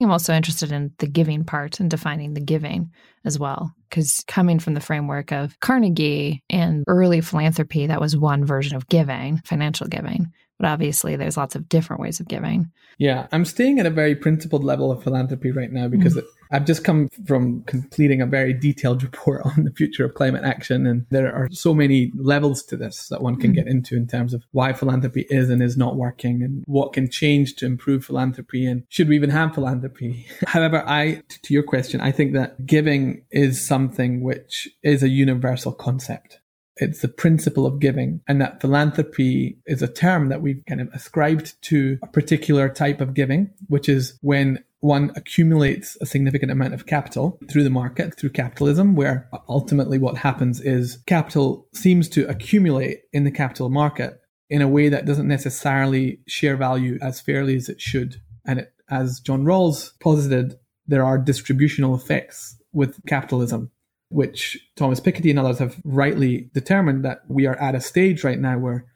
I'm 0.00 0.10
also 0.10 0.34
interested 0.34 0.72
in 0.72 0.92
the 0.98 1.06
giving 1.06 1.44
part 1.44 1.80
and 1.80 1.90
defining 1.90 2.34
the 2.34 2.40
giving 2.40 2.90
as 3.24 3.38
well. 3.38 3.72
Because 3.88 4.22
coming 4.26 4.58
from 4.58 4.74
the 4.74 4.80
framework 4.80 5.32
of 5.32 5.58
Carnegie 5.60 6.42
and 6.50 6.84
early 6.86 7.22
philanthropy, 7.22 7.86
that 7.86 8.00
was 8.00 8.16
one 8.16 8.44
version 8.44 8.76
of 8.76 8.88
giving, 8.88 9.40
financial 9.46 9.86
giving. 9.86 10.32
But 10.58 10.68
obviously, 10.68 11.16
there's 11.16 11.36
lots 11.36 11.54
of 11.54 11.68
different 11.68 12.00
ways 12.00 12.20
of 12.20 12.28
giving. 12.28 12.70
Yeah, 12.98 13.26
I'm 13.30 13.44
staying 13.44 13.78
at 13.78 13.86
a 13.86 13.90
very 13.90 14.14
principled 14.14 14.64
level 14.64 14.90
of 14.90 15.02
philanthropy 15.02 15.50
right 15.50 15.70
now 15.70 15.86
because 15.86 16.14
mm-hmm. 16.14 16.26
I've 16.50 16.64
just 16.64 16.84
come 16.84 17.08
from 17.26 17.62
completing 17.64 18.22
a 18.22 18.26
very 18.26 18.52
detailed 18.52 19.02
report 19.02 19.42
on 19.44 19.64
the 19.64 19.72
future 19.72 20.04
of 20.04 20.14
climate 20.14 20.44
action. 20.44 20.86
And 20.86 21.06
there 21.10 21.34
are 21.34 21.48
so 21.50 21.74
many 21.74 22.12
levels 22.16 22.62
to 22.64 22.76
this 22.76 23.08
that 23.08 23.22
one 23.22 23.36
can 23.36 23.50
mm-hmm. 23.50 23.64
get 23.64 23.66
into 23.66 23.96
in 23.96 24.06
terms 24.06 24.32
of 24.32 24.44
why 24.52 24.72
philanthropy 24.72 25.26
is 25.28 25.50
and 25.50 25.62
is 25.62 25.76
not 25.76 25.96
working 25.96 26.42
and 26.42 26.64
what 26.66 26.92
can 26.92 27.10
change 27.10 27.56
to 27.56 27.66
improve 27.66 28.04
philanthropy 28.04 28.66
and 28.66 28.84
should 28.88 29.08
we 29.08 29.16
even 29.16 29.30
have 29.30 29.54
philanthropy. 29.54 30.26
However, 30.46 30.82
I, 30.86 31.22
to 31.42 31.54
your 31.54 31.62
question, 31.62 32.00
I 32.00 32.12
think 32.12 32.32
that 32.32 32.64
giving 32.66 33.24
is 33.30 33.66
something 33.66 34.22
which 34.22 34.68
is 34.82 35.02
a 35.02 35.08
universal 35.08 35.72
concept. 35.72 36.40
It's 36.78 37.00
the 37.00 37.08
principle 37.08 37.66
of 37.66 37.80
giving, 37.80 38.20
and 38.28 38.40
that 38.40 38.60
philanthropy 38.60 39.58
is 39.66 39.80
a 39.80 39.88
term 39.88 40.28
that 40.28 40.42
we've 40.42 40.62
kind 40.68 40.80
of 40.80 40.88
ascribed 40.92 41.60
to 41.62 41.98
a 42.02 42.06
particular 42.06 42.68
type 42.68 43.00
of 43.00 43.14
giving, 43.14 43.50
which 43.68 43.88
is 43.88 44.18
when 44.20 44.62
one 44.80 45.10
accumulates 45.16 45.96
a 46.00 46.06
significant 46.06 46.52
amount 46.52 46.74
of 46.74 46.86
capital 46.86 47.38
through 47.48 47.64
the 47.64 47.70
market, 47.70 48.14
through 48.16 48.30
capitalism, 48.30 48.94
where 48.94 49.28
ultimately 49.48 49.98
what 49.98 50.18
happens 50.18 50.60
is 50.60 50.98
capital 51.06 51.66
seems 51.72 52.08
to 52.10 52.28
accumulate 52.28 53.00
in 53.12 53.24
the 53.24 53.30
capital 53.30 53.70
market 53.70 54.20
in 54.50 54.62
a 54.62 54.68
way 54.68 54.88
that 54.88 55.06
doesn't 55.06 55.26
necessarily 55.26 56.20
share 56.28 56.56
value 56.56 56.98
as 57.02 57.20
fairly 57.20 57.56
as 57.56 57.68
it 57.68 57.80
should. 57.80 58.20
And 58.44 58.60
it, 58.60 58.72
as 58.88 59.18
John 59.20 59.44
Rawls 59.44 59.98
posited, 59.98 60.54
there 60.86 61.04
are 61.04 61.18
distributional 61.18 61.94
effects 61.94 62.56
with 62.72 63.00
capitalism 63.06 63.70
which 64.08 64.58
Thomas 64.76 65.00
Piketty 65.00 65.30
and 65.30 65.38
others 65.38 65.58
have 65.58 65.80
rightly 65.84 66.48
determined 66.54 67.04
that 67.04 67.22
we 67.28 67.46
are 67.46 67.56
at 67.56 67.74
a 67.74 67.80
stage 67.80 68.24
right 68.24 68.38
now 68.38 68.58
where 68.58 68.86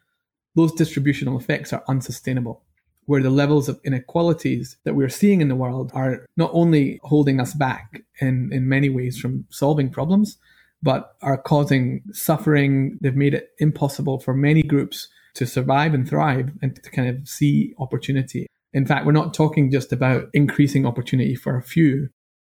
those 0.55 0.73
distributional 0.73 1.39
effects 1.39 1.73
are 1.73 1.83
unsustainable, 1.87 2.63
where 3.05 3.21
the 3.21 3.29
levels 3.29 3.69
of 3.69 3.79
inequalities 3.83 4.77
that 4.83 4.95
we're 4.95 5.09
seeing 5.09 5.41
in 5.41 5.47
the 5.47 5.55
world 5.55 5.91
are 5.93 6.25
not 6.37 6.51
only 6.53 6.99
holding 7.03 7.39
us 7.39 7.53
back 7.53 8.03
in, 8.19 8.49
in 8.51 8.69
many 8.69 8.89
ways 8.89 9.17
from 9.17 9.45
solving 9.49 9.89
problems, 9.89 10.37
but 10.83 11.15
are 11.21 11.37
causing 11.37 12.01
suffering. 12.11 12.97
They've 13.01 13.15
made 13.15 13.33
it 13.33 13.49
impossible 13.59 14.19
for 14.19 14.33
many 14.33 14.63
groups 14.63 15.07
to 15.35 15.45
survive 15.45 15.93
and 15.93 16.07
thrive 16.07 16.51
and 16.61 16.75
to 16.75 16.89
kind 16.89 17.07
of 17.07 17.27
see 17.27 17.73
opportunity. 17.79 18.47
In 18.73 18.85
fact, 18.85 19.05
we're 19.05 19.11
not 19.11 19.33
talking 19.33 19.71
just 19.71 19.91
about 19.91 20.29
increasing 20.33 20.85
opportunity 20.85 21.35
for 21.35 21.57
a 21.57 21.61
few, 21.61 22.09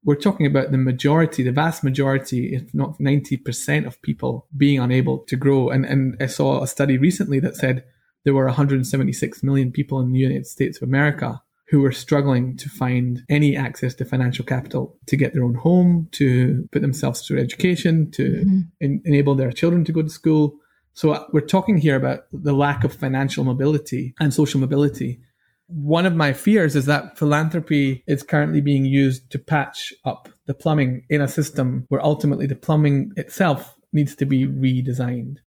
we're 0.06 0.16
talking 0.16 0.46
about 0.46 0.72
the 0.72 0.78
majority, 0.78 1.44
the 1.44 1.52
vast 1.52 1.84
majority, 1.84 2.54
if 2.54 2.74
not 2.74 3.00
90% 3.00 3.86
of 3.86 4.02
people 4.02 4.48
being 4.56 4.80
unable 4.80 5.20
to 5.20 5.36
grow. 5.36 5.70
And, 5.70 5.86
and 5.86 6.18
I 6.20 6.26
saw 6.26 6.62
a 6.62 6.68
study 6.68 6.98
recently 6.98 7.40
that 7.40 7.56
said 7.56 7.86
there 8.26 8.34
were 8.34 8.46
176 8.46 9.44
million 9.44 9.72
people 9.72 10.00
in 10.00 10.12
the 10.12 10.20
United 10.20 10.48
States 10.48 10.78
of 10.78 10.88
America 10.88 11.42
who 11.70 11.80
were 11.80 11.92
struggling 11.92 12.56
to 12.58 12.70
find 12.70 13.24
any 13.30 13.56
access 13.56 13.96
to 13.96 14.06
financial 14.06 14.46
capital 14.46 14.98
to 15.08 15.16
get 15.16 15.34
their 15.34 15.44
own 15.44 15.56
home, 15.56 16.08
to 16.12 16.68
put 16.72 16.82
themselves 16.82 17.26
through 17.26 17.40
education, 17.40 18.12
to 18.12 18.24
mm-hmm. 18.24 18.60
en- 18.82 19.02
enable 19.06 19.36
their 19.36 19.52
children 19.52 19.86
to 19.86 19.92
go 19.92 20.02
to 20.02 20.10
school. 20.10 20.56
So 20.94 21.12
uh, 21.12 21.26
we're 21.32 21.42
talking 21.42 21.78
here 21.78 21.96
about 21.96 22.26
the 22.32 22.54
lack 22.54 22.84
of 22.84 22.94
financial 22.94 23.44
mobility 23.44 24.14
and 24.20 24.34
social 24.34 24.60
mobility 24.60 25.22
one 25.68 26.06
of 26.06 26.16
my 26.16 26.34
fears 26.34 26.76
is 26.76 26.86
that 26.86 27.18
philanthropy 27.18 28.04
is 28.08 28.22
currently 28.24 28.62
being 28.62 28.86
used 28.86 29.32
to 29.32 29.40
patch 29.40 29.94
up 30.06 30.30
the 30.46 30.54
plumbing 30.54 31.06
in 31.10 31.22
a 31.22 31.28
system 31.28 31.86
where 31.90 32.04
ultimately 32.04 32.46
the 32.46 32.56
plumbing 32.56 33.12
itself 33.16 33.76
needs 33.92 34.16
to 34.16 34.26
be 34.26 34.46
redesigned. 34.46 35.38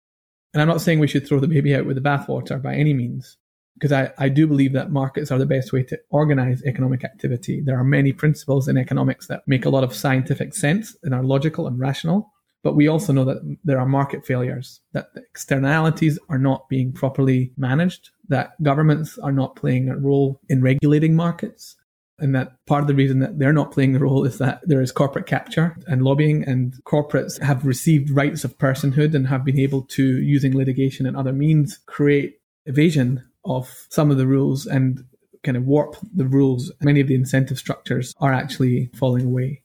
And 0.52 0.62
I'm 0.62 0.68
not 0.68 0.80
saying 0.80 0.98
we 0.98 1.08
should 1.08 1.26
throw 1.26 1.40
the 1.40 1.48
baby 1.48 1.74
out 1.74 1.86
with 1.86 1.96
the 1.96 2.08
bathwater 2.08 2.60
by 2.62 2.74
any 2.74 2.94
means, 2.94 3.36
because 3.74 3.92
I, 3.92 4.12
I 4.16 4.30
do 4.30 4.46
believe 4.46 4.72
that 4.72 4.90
markets 4.90 5.30
are 5.30 5.38
the 5.38 5.44
best 5.44 5.72
way 5.72 5.82
to 5.82 5.98
organize 6.08 6.62
economic 6.64 7.04
activity. 7.04 7.60
There 7.60 7.78
are 7.78 7.84
many 7.84 8.12
principles 8.12 8.68
in 8.68 8.78
economics 8.78 9.26
that 9.26 9.42
make 9.46 9.66
a 9.66 9.70
lot 9.70 9.84
of 9.84 9.94
scientific 9.94 10.54
sense 10.54 10.96
and 11.02 11.14
are 11.14 11.22
logical 11.22 11.66
and 11.66 11.78
rational. 11.78 12.32
But 12.62 12.74
we 12.74 12.88
also 12.88 13.12
know 13.12 13.24
that 13.26 13.58
there 13.62 13.78
are 13.78 13.86
market 13.86 14.26
failures, 14.26 14.80
that 14.92 15.14
the 15.14 15.20
externalities 15.20 16.18
are 16.28 16.38
not 16.38 16.68
being 16.68 16.90
properly 16.92 17.52
managed, 17.56 18.10
that 18.28 18.60
governments 18.62 19.18
are 19.18 19.32
not 19.32 19.56
playing 19.56 19.88
a 19.88 19.96
role 19.96 20.40
in 20.48 20.62
regulating 20.62 21.14
markets. 21.14 21.76
And 22.18 22.34
that 22.34 22.56
part 22.66 22.80
of 22.80 22.88
the 22.88 22.94
reason 22.94 23.18
that 23.18 23.38
they're 23.38 23.52
not 23.52 23.72
playing 23.72 23.92
the 23.92 23.98
role 23.98 24.24
is 24.24 24.38
that 24.38 24.62
there 24.64 24.80
is 24.80 24.90
corporate 24.90 25.26
capture 25.26 25.76
and 25.86 26.02
lobbying, 26.02 26.44
and 26.44 26.72
corporates 26.84 27.38
have 27.42 27.66
received 27.66 28.08
rights 28.08 28.42
of 28.42 28.56
personhood 28.56 29.14
and 29.14 29.26
have 29.28 29.44
been 29.44 29.58
able 29.58 29.82
to, 29.82 30.22
using 30.22 30.56
litigation 30.56 31.06
and 31.06 31.14
other 31.14 31.32
means, 31.32 31.78
create 31.84 32.40
evasion 32.64 33.22
of 33.44 33.86
some 33.90 34.10
of 34.10 34.16
the 34.16 34.26
rules 34.26 34.64
and 34.66 35.04
kind 35.42 35.58
of 35.58 35.66
warp 35.66 35.96
the 36.14 36.26
rules. 36.26 36.72
Many 36.80 37.00
of 37.00 37.08
the 37.08 37.14
incentive 37.14 37.58
structures 37.58 38.14
are 38.18 38.32
actually 38.32 38.90
falling 38.94 39.26
away. 39.26 39.62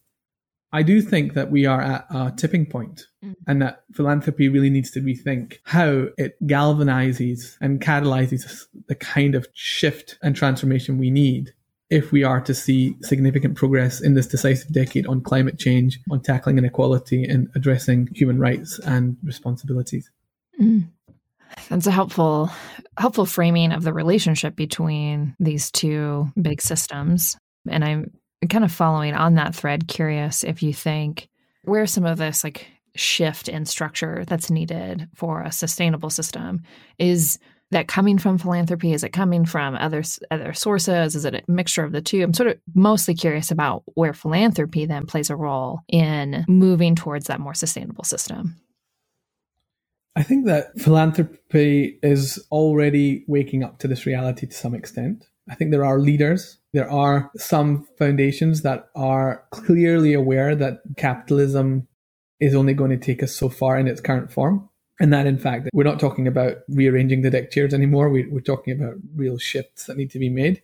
I 0.74 0.84
do 0.84 1.02
think 1.02 1.34
that 1.34 1.52
we 1.52 1.66
are 1.66 1.82
at 1.82 2.06
a 2.10 2.34
tipping 2.36 2.66
point 2.66 3.08
mm. 3.24 3.36
and 3.48 3.62
that 3.62 3.84
philanthropy 3.94 4.48
really 4.48 4.70
needs 4.70 4.92
to 4.92 5.02
rethink 5.02 5.58
how 5.66 6.08
it 6.18 6.42
galvanizes 6.48 7.58
and 7.60 7.82
catalyzes 7.82 8.66
the 8.88 8.96
kind 8.96 9.36
of 9.36 9.48
shift 9.54 10.18
and 10.24 10.36
transformation 10.36 10.98
we 10.98 11.10
need 11.10 11.54
if 11.90 12.14
we 12.14 12.24
are 12.24 12.40
to 12.40 12.54
see 12.54 12.96
significant 13.02 13.56
progress 13.56 14.00
in 14.00 14.14
this 14.14 14.28
decisive 14.28 14.72
decade 14.72 15.06
on 15.08 15.22
climate 15.22 15.60
change, 15.60 16.00
on 16.10 16.22
tackling 16.22 16.58
inequality 16.58 17.26
and 17.26 17.50
addressing 17.54 18.08
human 18.16 18.40
rights 18.40 18.80
and 18.80 19.18
responsibilities. 19.24 20.10
Mm. 20.60 20.88
That's 21.68 21.88
a 21.88 21.92
helpful 21.92 22.50
helpful 22.98 23.26
framing 23.26 23.74
of 23.74 23.84
the 23.84 23.94
relationship 23.94 24.56
between 24.56 25.36
these 25.38 25.70
two 25.70 26.30
big 26.42 26.62
systems. 26.62 27.36
And 27.68 27.84
I'm 27.84 28.12
kind 28.50 28.64
of 28.64 28.72
following 28.72 29.14
on 29.14 29.36
that 29.36 29.56
thread, 29.56 29.88
curious 29.88 30.44
if 30.44 30.64
you 30.64 30.74
think 30.74 31.30
where 31.64 31.86
some 31.86 32.06
of 32.06 32.18
this 32.18 32.44
like 32.44 32.68
shift 32.96 33.48
in 33.48 33.66
structure 33.66 34.24
that's 34.28 34.50
needed 34.50 35.08
for 35.16 35.42
a 35.42 35.52
sustainable 35.52 36.10
system? 36.10 36.62
Is 36.98 37.40
that 37.72 37.88
coming 37.88 38.18
from 38.18 38.38
philanthropy? 38.38 38.94
Is 38.94 39.04
it 39.04 39.14
coming 39.14 39.46
from 39.46 39.76
other 39.76 40.04
other 40.30 40.54
sources? 40.54 41.16
Is 41.16 41.26
it 41.26 41.36
a 41.36 41.44
mixture 41.48 41.84
of 41.84 41.94
the 41.94 42.02
two? 42.02 42.22
I'm 42.22 42.34
sort 42.34 42.50
of 42.50 42.58
mostly 42.74 43.16
curious 43.16 43.50
about 43.50 43.84
where 43.96 44.14
philanthropy 44.14 44.86
then 44.86 45.06
plays 45.06 45.30
a 45.30 45.36
role 45.36 45.80
in 45.88 46.46
moving 46.48 46.96
towards 46.96 47.28
that 47.28 47.40
more 47.40 47.54
sustainable 47.54 48.04
system. 48.04 48.58
I 50.16 50.24
think 50.24 50.46
that 50.46 50.78
philanthropy 50.78 51.98
is 52.04 52.46
already 52.52 53.24
waking 53.28 53.64
up 53.64 53.80
to 53.80 53.88
this 53.88 54.06
reality 54.06 54.46
to 54.46 54.54
some 54.54 54.76
extent. 54.76 55.26
I 55.50 55.56
think 55.56 55.72
there 55.72 55.86
are 55.86 56.00
leaders. 56.00 56.58
There 56.74 56.90
are 56.90 57.32
some 57.38 57.88
foundations 57.98 58.62
that 58.62 58.90
are 58.96 59.44
clearly 59.52 60.14
aware 60.14 60.56
that 60.56 60.82
capitalism 60.98 61.88
is 62.40 62.56
only 62.56 62.74
going 62.74 62.92
to 62.92 62.98
take 62.98 63.22
us 63.22 63.36
so 63.36 63.50
far 63.50 63.78
in 63.78 63.88
its 63.88 64.02
current 64.02 64.32
form. 64.32 64.70
And 65.00 65.12
that, 65.14 65.28
in 65.28 65.38
fact, 65.38 65.70
we're 65.74 65.84
not 65.84 66.00
talking 66.00 66.28
about 66.28 66.58
rearranging 66.70 67.22
the 67.22 67.30
deck 67.30 67.52
chairs 67.52 67.74
anymore. 67.74 68.10
We, 68.10 68.24
are 68.36 68.42
talking 68.42 68.80
about 68.80 68.96
real 69.16 69.38
shifts 69.38 69.86
that 69.86 69.98
need 69.98 70.12
to 70.12 70.20
be 70.20 70.30
made. 70.30 70.62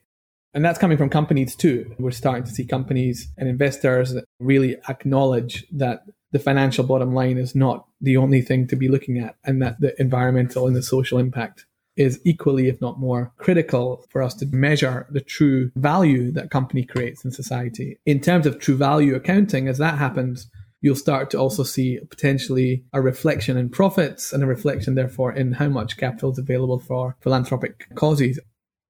And 0.53 0.63
that's 0.63 0.79
coming 0.79 0.97
from 0.97 1.09
companies 1.09 1.55
too. 1.55 1.93
We're 1.99 2.11
starting 2.11 2.43
to 2.43 2.51
see 2.51 2.65
companies 2.65 3.27
and 3.37 3.49
investors 3.49 4.15
really 4.39 4.77
acknowledge 4.87 5.65
that 5.71 6.03
the 6.31 6.39
financial 6.39 6.83
bottom 6.83 7.13
line 7.13 7.37
is 7.37 7.55
not 7.55 7.85
the 8.01 8.17
only 8.17 8.41
thing 8.41 8.67
to 8.67 8.75
be 8.75 8.87
looking 8.87 9.17
at 9.17 9.35
and 9.43 9.61
that 9.61 9.79
the 9.79 9.99
environmental 9.99 10.67
and 10.67 10.75
the 10.75 10.83
social 10.83 11.17
impact 11.17 11.65
is 11.97 12.19
equally, 12.23 12.67
if 12.67 12.79
not 12.79 12.99
more, 12.99 13.31
critical 13.37 14.05
for 14.09 14.21
us 14.21 14.33
to 14.35 14.45
measure 14.47 15.07
the 15.09 15.21
true 15.21 15.71
value 15.75 16.31
that 16.31 16.51
company 16.51 16.83
creates 16.83 17.25
in 17.25 17.31
society. 17.31 17.99
In 18.05 18.19
terms 18.19 18.45
of 18.45 18.59
true 18.59 18.77
value 18.77 19.15
accounting, 19.15 19.67
as 19.67 19.77
that 19.79 19.97
happens, 19.97 20.49
you'll 20.81 20.95
start 20.95 21.29
to 21.31 21.39
also 21.39 21.63
see 21.63 21.99
potentially 22.09 22.83
a 22.93 23.01
reflection 23.01 23.57
in 23.57 23.69
profits 23.69 24.31
and 24.31 24.43
a 24.43 24.47
reflection, 24.47 24.95
therefore, 24.95 25.33
in 25.33 25.53
how 25.53 25.69
much 25.69 25.97
capital 25.97 26.31
is 26.31 26.37
available 26.37 26.79
for 26.79 27.15
philanthropic 27.21 27.93
causes. 27.95 28.39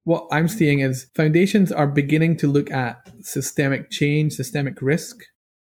What 0.04 0.28
I'm 0.30 0.48
seeing 0.48 0.80
is 0.80 1.10
foundations 1.14 1.72
are 1.72 1.86
beginning 1.86 2.36
to 2.38 2.46
look 2.46 2.70
at 2.70 3.10
systemic 3.20 3.90
change, 3.90 4.34
systemic 4.34 4.80
risk, 4.80 5.16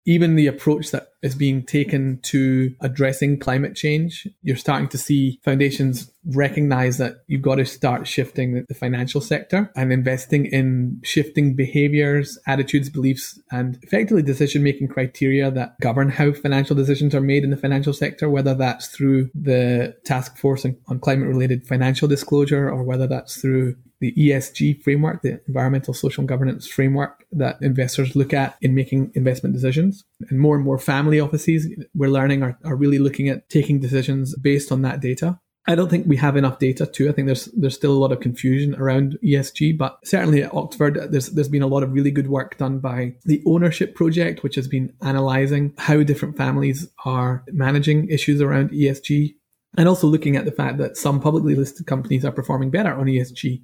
even 0.07 0.37
the 0.37 0.47
approach 0.47 0.91
that 0.91 1.09
is 1.23 1.35
being 1.35 1.65
taken 1.65 2.21
to 2.23 2.75
addressing 2.83 3.39
climate 3.39 3.75
change, 3.75 4.29
you're 4.43 4.57
starting 4.57 4.89
to 4.89 4.99
see 4.99 5.41
foundations 5.43 6.11
recognize 6.27 6.99
that 6.99 7.23
you've 7.27 7.41
got 7.41 7.55
to 7.55 7.65
start 7.65 8.07
shifting 8.07 8.65
the 8.69 8.75
financial 8.75 9.23
sector 9.23 9.71
and 9.75 9.93
investing 9.93 10.45
in 10.47 11.01
shifting 11.03 11.55
behaviors, 11.55 12.39
attitudes, 12.47 12.91
beliefs, 12.91 13.41
and 13.51 13.79
effectively 13.83 14.23
decision 14.23 14.63
making 14.63 14.89
criteria 14.89 15.51
that 15.51 15.79
govern 15.81 16.11
how 16.11 16.33
financial 16.33 16.77
decisions 16.77 17.15
are 17.15 17.21
made 17.23 17.43
in 17.43 17.51
the 17.51 17.57
financial 17.57 17.95
sector, 17.95 18.29
whether 18.29 18.55
that's 18.55 18.89
through 18.89 19.31
the 19.35 19.97
task 20.05 20.37
force 20.37 20.67
on 20.89 20.99
climate 21.01 21.29
related 21.29 21.67
financial 21.67 22.09
disclosure 22.09 22.69
or 22.69 22.83
whether 22.83 23.07
that's 23.07 23.41
through 23.41 23.75
the 24.05 24.13
ESG 24.29 24.83
framework, 24.83 25.23
the 25.23 25.41
environmental, 25.49 25.95
social, 25.95 26.21
and 26.21 26.29
governance 26.29 26.67
framework 26.67 27.25
that 27.33 27.57
investors 27.63 28.15
look 28.15 28.35
at 28.35 28.55
in 28.61 28.75
making 28.75 29.11
investment 29.15 29.55
decisions. 29.55 30.05
And 30.29 30.39
more 30.39 30.57
and 30.57 30.65
more 30.65 30.79
family 30.79 31.19
offices 31.19 31.67
we're 31.95 32.11
learning 32.11 32.43
are, 32.43 32.59
are 32.65 32.77
really 32.77 32.99
looking 32.99 33.31
at 33.31 33.49
taking 33.49 33.81
decisions 33.81 34.37
based 34.37 34.71
on 34.71 34.83
that 34.83 35.01
data. 35.01 35.41
I 35.67 35.75
don't 35.75 35.89
think 35.89 36.07
we 36.07 36.19
have 36.19 36.37
enough 36.37 36.59
data 36.59 36.85
too. 36.85 37.09
I 37.09 37.13
think 37.13 37.25
there's 37.25 37.47
there's 37.47 37.75
still 37.75 37.93
a 37.93 38.03
lot 38.03 38.13
of 38.13 38.21
confusion 38.21 38.75
around 38.75 39.17
ESG, 39.25 39.79
but 39.79 39.99
certainly 40.05 40.43
at 40.43 40.53
Oxford, 40.53 41.11
there's 41.11 41.31
there's 41.31 41.49
been 41.49 41.63
a 41.63 41.67
lot 41.67 41.83
of 41.83 41.95
really 41.95 42.11
good 42.11 42.29
work 42.29 42.59
done 42.59 42.81
by 42.81 43.15
the 43.25 43.43
Ownership 43.47 43.95
Project, 43.95 44.43
which 44.43 44.57
has 44.57 44.69
been 44.69 44.93
analysing 45.01 45.73
how 45.79 46.03
different 46.03 46.37
families 46.37 46.89
are 47.07 47.43
managing 47.51 48.11
issues 48.11 48.43
around 48.43 48.73
ESG, 48.73 49.37
and 49.79 49.89
also 49.89 50.07
looking 50.07 50.37
at 50.37 50.45
the 50.45 50.53
fact 50.53 50.77
that 50.77 50.99
some 50.99 51.19
publicly 51.19 51.55
listed 51.55 51.87
companies 51.87 52.27
are 52.27 52.33
performing 52.33 52.71
better 52.71 52.93
on 52.93 53.07
ESG 53.07 53.63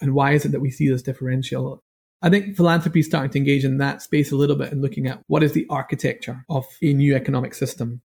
and 0.00 0.14
why 0.14 0.32
is 0.32 0.44
it 0.44 0.52
that 0.52 0.60
we 0.60 0.70
see 0.70 0.88
this 0.88 1.02
differential? 1.02 1.82
I 2.20 2.30
think 2.30 2.56
philanthropy 2.56 3.00
is 3.00 3.06
starting 3.06 3.30
to 3.30 3.38
engage 3.38 3.64
in 3.64 3.78
that 3.78 4.02
space 4.02 4.32
a 4.32 4.36
little 4.36 4.56
bit 4.56 4.72
and 4.72 4.82
looking 4.82 5.06
at 5.06 5.22
what 5.28 5.42
is 5.42 5.52
the 5.52 5.66
architecture 5.70 6.44
of 6.48 6.66
a 6.82 6.92
new 6.92 7.14
economic 7.14 7.54
system. 7.54 8.02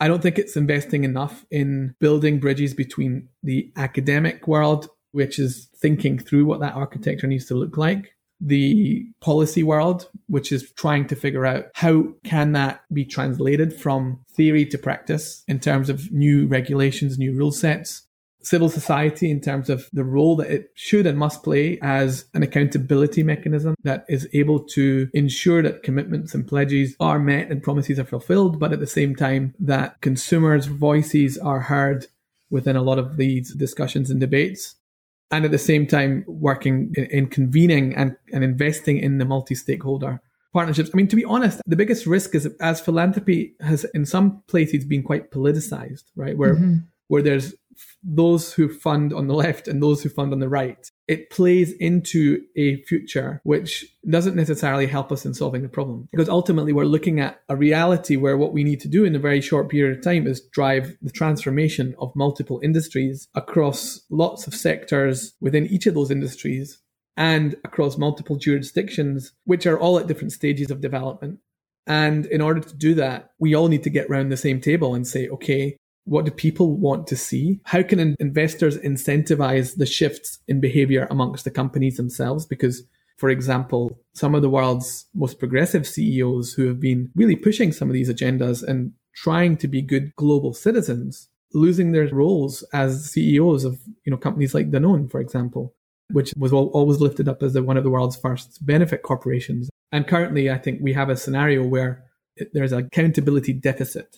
I 0.00 0.08
don't 0.08 0.22
think 0.22 0.38
it's 0.38 0.56
investing 0.56 1.04
enough 1.04 1.46
in 1.50 1.94
building 2.00 2.40
bridges 2.40 2.74
between 2.74 3.28
the 3.42 3.72
academic 3.76 4.48
world, 4.48 4.88
which 5.12 5.38
is 5.38 5.68
thinking 5.76 6.18
through 6.18 6.46
what 6.46 6.60
that 6.60 6.74
architecture 6.74 7.28
needs 7.28 7.46
to 7.46 7.54
look 7.54 7.76
like, 7.76 8.16
the 8.40 9.06
policy 9.20 9.62
world, 9.62 10.08
which 10.26 10.50
is 10.50 10.72
trying 10.72 11.06
to 11.06 11.16
figure 11.16 11.46
out 11.46 11.66
how 11.74 12.06
can 12.24 12.52
that 12.52 12.80
be 12.92 13.04
translated 13.04 13.72
from 13.72 14.24
theory 14.34 14.66
to 14.66 14.78
practice 14.78 15.44
in 15.46 15.60
terms 15.60 15.88
of 15.88 16.10
new 16.10 16.46
regulations, 16.48 17.16
new 17.16 17.32
rule 17.32 17.52
sets, 17.52 18.08
civil 18.44 18.68
society 18.68 19.30
in 19.30 19.40
terms 19.40 19.70
of 19.70 19.88
the 19.92 20.04
role 20.04 20.36
that 20.36 20.50
it 20.50 20.70
should 20.74 21.06
and 21.06 21.18
must 21.18 21.42
play 21.42 21.78
as 21.82 22.26
an 22.34 22.42
accountability 22.42 23.22
mechanism 23.22 23.74
that 23.82 24.04
is 24.08 24.28
able 24.32 24.60
to 24.60 25.08
ensure 25.14 25.62
that 25.62 25.82
commitments 25.82 26.34
and 26.34 26.46
pledges 26.46 26.96
are 27.00 27.18
met 27.18 27.50
and 27.50 27.62
promises 27.62 27.98
are 27.98 28.04
fulfilled, 28.04 28.58
but 28.58 28.72
at 28.72 28.80
the 28.80 28.86
same 28.86 29.14
time 29.16 29.54
that 29.58 30.00
consumers' 30.00 30.66
voices 30.66 31.38
are 31.38 31.60
heard 31.60 32.06
within 32.50 32.76
a 32.76 32.82
lot 32.82 32.98
of 32.98 33.16
these 33.16 33.54
discussions 33.54 34.10
and 34.10 34.20
debates. 34.20 34.76
And 35.30 35.44
at 35.44 35.50
the 35.50 35.58
same 35.58 35.86
time, 35.86 36.24
working 36.28 36.92
in, 36.96 37.06
in 37.06 37.26
convening 37.26 37.94
and, 37.96 38.16
and 38.32 38.44
investing 38.44 38.98
in 38.98 39.18
the 39.18 39.24
multi 39.24 39.54
stakeholder 39.54 40.20
partnerships. 40.54 40.90
I 40.94 40.96
mean, 40.96 41.08
to 41.08 41.16
be 41.16 41.24
honest, 41.24 41.60
the 41.66 41.76
biggest 41.76 42.06
risk 42.06 42.34
is 42.34 42.46
as 42.60 42.80
philanthropy 42.80 43.54
has 43.60 43.84
in 43.92 44.06
some 44.06 44.42
places 44.46 44.86
been 44.86 45.02
quite 45.02 45.30
politicized, 45.30 46.04
right? 46.16 46.38
Where 46.38 46.54
mm-hmm. 46.54 46.76
where 47.08 47.22
there's 47.22 47.54
those 48.02 48.52
who 48.52 48.68
fund 48.68 49.12
on 49.12 49.26
the 49.26 49.34
left 49.34 49.68
and 49.68 49.82
those 49.82 50.02
who 50.02 50.08
fund 50.08 50.32
on 50.32 50.40
the 50.40 50.48
right. 50.48 50.90
It 51.06 51.30
plays 51.30 51.72
into 51.72 52.42
a 52.56 52.82
future 52.84 53.40
which 53.44 53.84
doesn't 54.08 54.36
necessarily 54.36 54.86
help 54.86 55.12
us 55.12 55.26
in 55.26 55.34
solving 55.34 55.62
the 55.62 55.68
problem. 55.68 56.08
Because 56.10 56.28
ultimately, 56.28 56.72
we're 56.72 56.84
looking 56.84 57.20
at 57.20 57.42
a 57.48 57.56
reality 57.56 58.16
where 58.16 58.36
what 58.36 58.52
we 58.52 58.64
need 58.64 58.80
to 58.80 58.88
do 58.88 59.04
in 59.04 59.14
a 59.14 59.18
very 59.18 59.40
short 59.40 59.68
period 59.68 59.98
of 59.98 60.04
time 60.04 60.26
is 60.26 60.40
drive 60.40 60.96
the 61.02 61.10
transformation 61.10 61.94
of 61.98 62.14
multiple 62.16 62.60
industries 62.62 63.28
across 63.34 64.00
lots 64.10 64.46
of 64.46 64.54
sectors 64.54 65.34
within 65.40 65.66
each 65.66 65.86
of 65.86 65.94
those 65.94 66.10
industries 66.10 66.80
and 67.16 67.54
across 67.64 67.98
multiple 67.98 68.36
jurisdictions, 68.36 69.32
which 69.44 69.66
are 69.66 69.78
all 69.78 69.98
at 69.98 70.06
different 70.06 70.32
stages 70.32 70.70
of 70.70 70.80
development. 70.80 71.38
And 71.86 72.26
in 72.26 72.40
order 72.40 72.60
to 72.60 72.74
do 72.74 72.94
that, 72.94 73.30
we 73.38 73.54
all 73.54 73.68
need 73.68 73.82
to 73.82 73.90
get 73.90 74.06
around 74.06 74.30
the 74.30 74.36
same 74.36 74.60
table 74.60 74.94
and 74.94 75.06
say, 75.06 75.28
okay, 75.28 75.76
what 76.04 76.24
do 76.24 76.30
people 76.30 76.76
want 76.76 77.06
to 77.08 77.16
see? 77.16 77.60
How 77.64 77.82
can 77.82 78.16
investors 78.20 78.76
incentivize 78.78 79.76
the 79.76 79.86
shifts 79.86 80.38
in 80.48 80.60
behavior 80.60 81.06
amongst 81.10 81.44
the 81.44 81.50
companies 81.50 81.96
themselves? 81.96 82.46
Because, 82.46 82.84
for 83.16 83.30
example, 83.30 83.98
some 84.12 84.34
of 84.34 84.42
the 84.42 84.50
world's 84.50 85.06
most 85.14 85.38
progressive 85.38 85.86
CEOs 85.86 86.52
who 86.52 86.66
have 86.66 86.80
been 86.80 87.10
really 87.14 87.36
pushing 87.36 87.72
some 87.72 87.88
of 87.88 87.94
these 87.94 88.10
agendas 88.10 88.62
and 88.62 88.92
trying 89.14 89.56
to 89.56 89.68
be 89.68 89.80
good 89.80 90.14
global 90.16 90.52
citizens, 90.52 91.28
losing 91.54 91.92
their 91.92 92.08
roles 92.08 92.62
as 92.72 93.10
CEOs 93.10 93.64
of 93.64 93.78
you 94.04 94.10
know 94.10 94.16
companies 94.16 94.54
like 94.54 94.70
Danone, 94.70 95.10
for 95.10 95.20
example, 95.20 95.74
which 96.10 96.34
was 96.36 96.52
always 96.52 97.00
lifted 97.00 97.28
up 97.28 97.42
as 97.42 97.54
the, 97.54 97.62
one 97.62 97.76
of 97.76 97.84
the 97.84 97.90
world's 97.90 98.16
first 98.16 98.64
benefit 98.66 99.02
corporations. 99.02 99.70
And 99.90 100.06
currently, 100.06 100.50
I 100.50 100.58
think 100.58 100.80
we 100.82 100.92
have 100.92 101.08
a 101.08 101.16
scenario 101.16 101.64
where 101.64 102.04
there's 102.52 102.72
an 102.72 102.86
accountability 102.86 103.52
deficit 103.52 104.16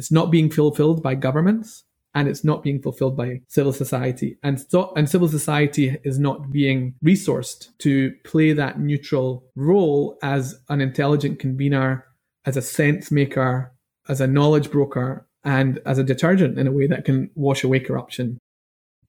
it's 0.00 0.10
not 0.10 0.30
being 0.30 0.48
fulfilled 0.48 1.02
by 1.02 1.14
governments 1.14 1.84
and 2.14 2.26
it's 2.26 2.42
not 2.42 2.62
being 2.62 2.80
fulfilled 2.80 3.18
by 3.18 3.42
civil 3.48 3.70
society. 3.70 4.38
And, 4.42 4.58
so, 4.58 4.94
and 4.96 5.06
civil 5.06 5.28
society 5.28 5.98
is 6.04 6.18
not 6.18 6.50
being 6.50 6.94
resourced 7.04 7.68
to 7.80 8.14
play 8.24 8.54
that 8.54 8.80
neutral 8.80 9.44
role 9.54 10.18
as 10.22 10.58
an 10.70 10.80
intelligent 10.80 11.38
convener, 11.38 12.06
as 12.46 12.56
a 12.56 12.62
sense 12.62 13.10
maker, 13.10 13.74
as 14.08 14.22
a 14.22 14.26
knowledge 14.26 14.70
broker, 14.70 15.28
and 15.44 15.78
as 15.84 15.98
a 15.98 16.02
detergent 16.02 16.58
in 16.58 16.66
a 16.66 16.72
way 16.72 16.86
that 16.86 17.04
can 17.04 17.30
wash 17.34 17.62
away 17.62 17.78
corruption. 17.78 18.38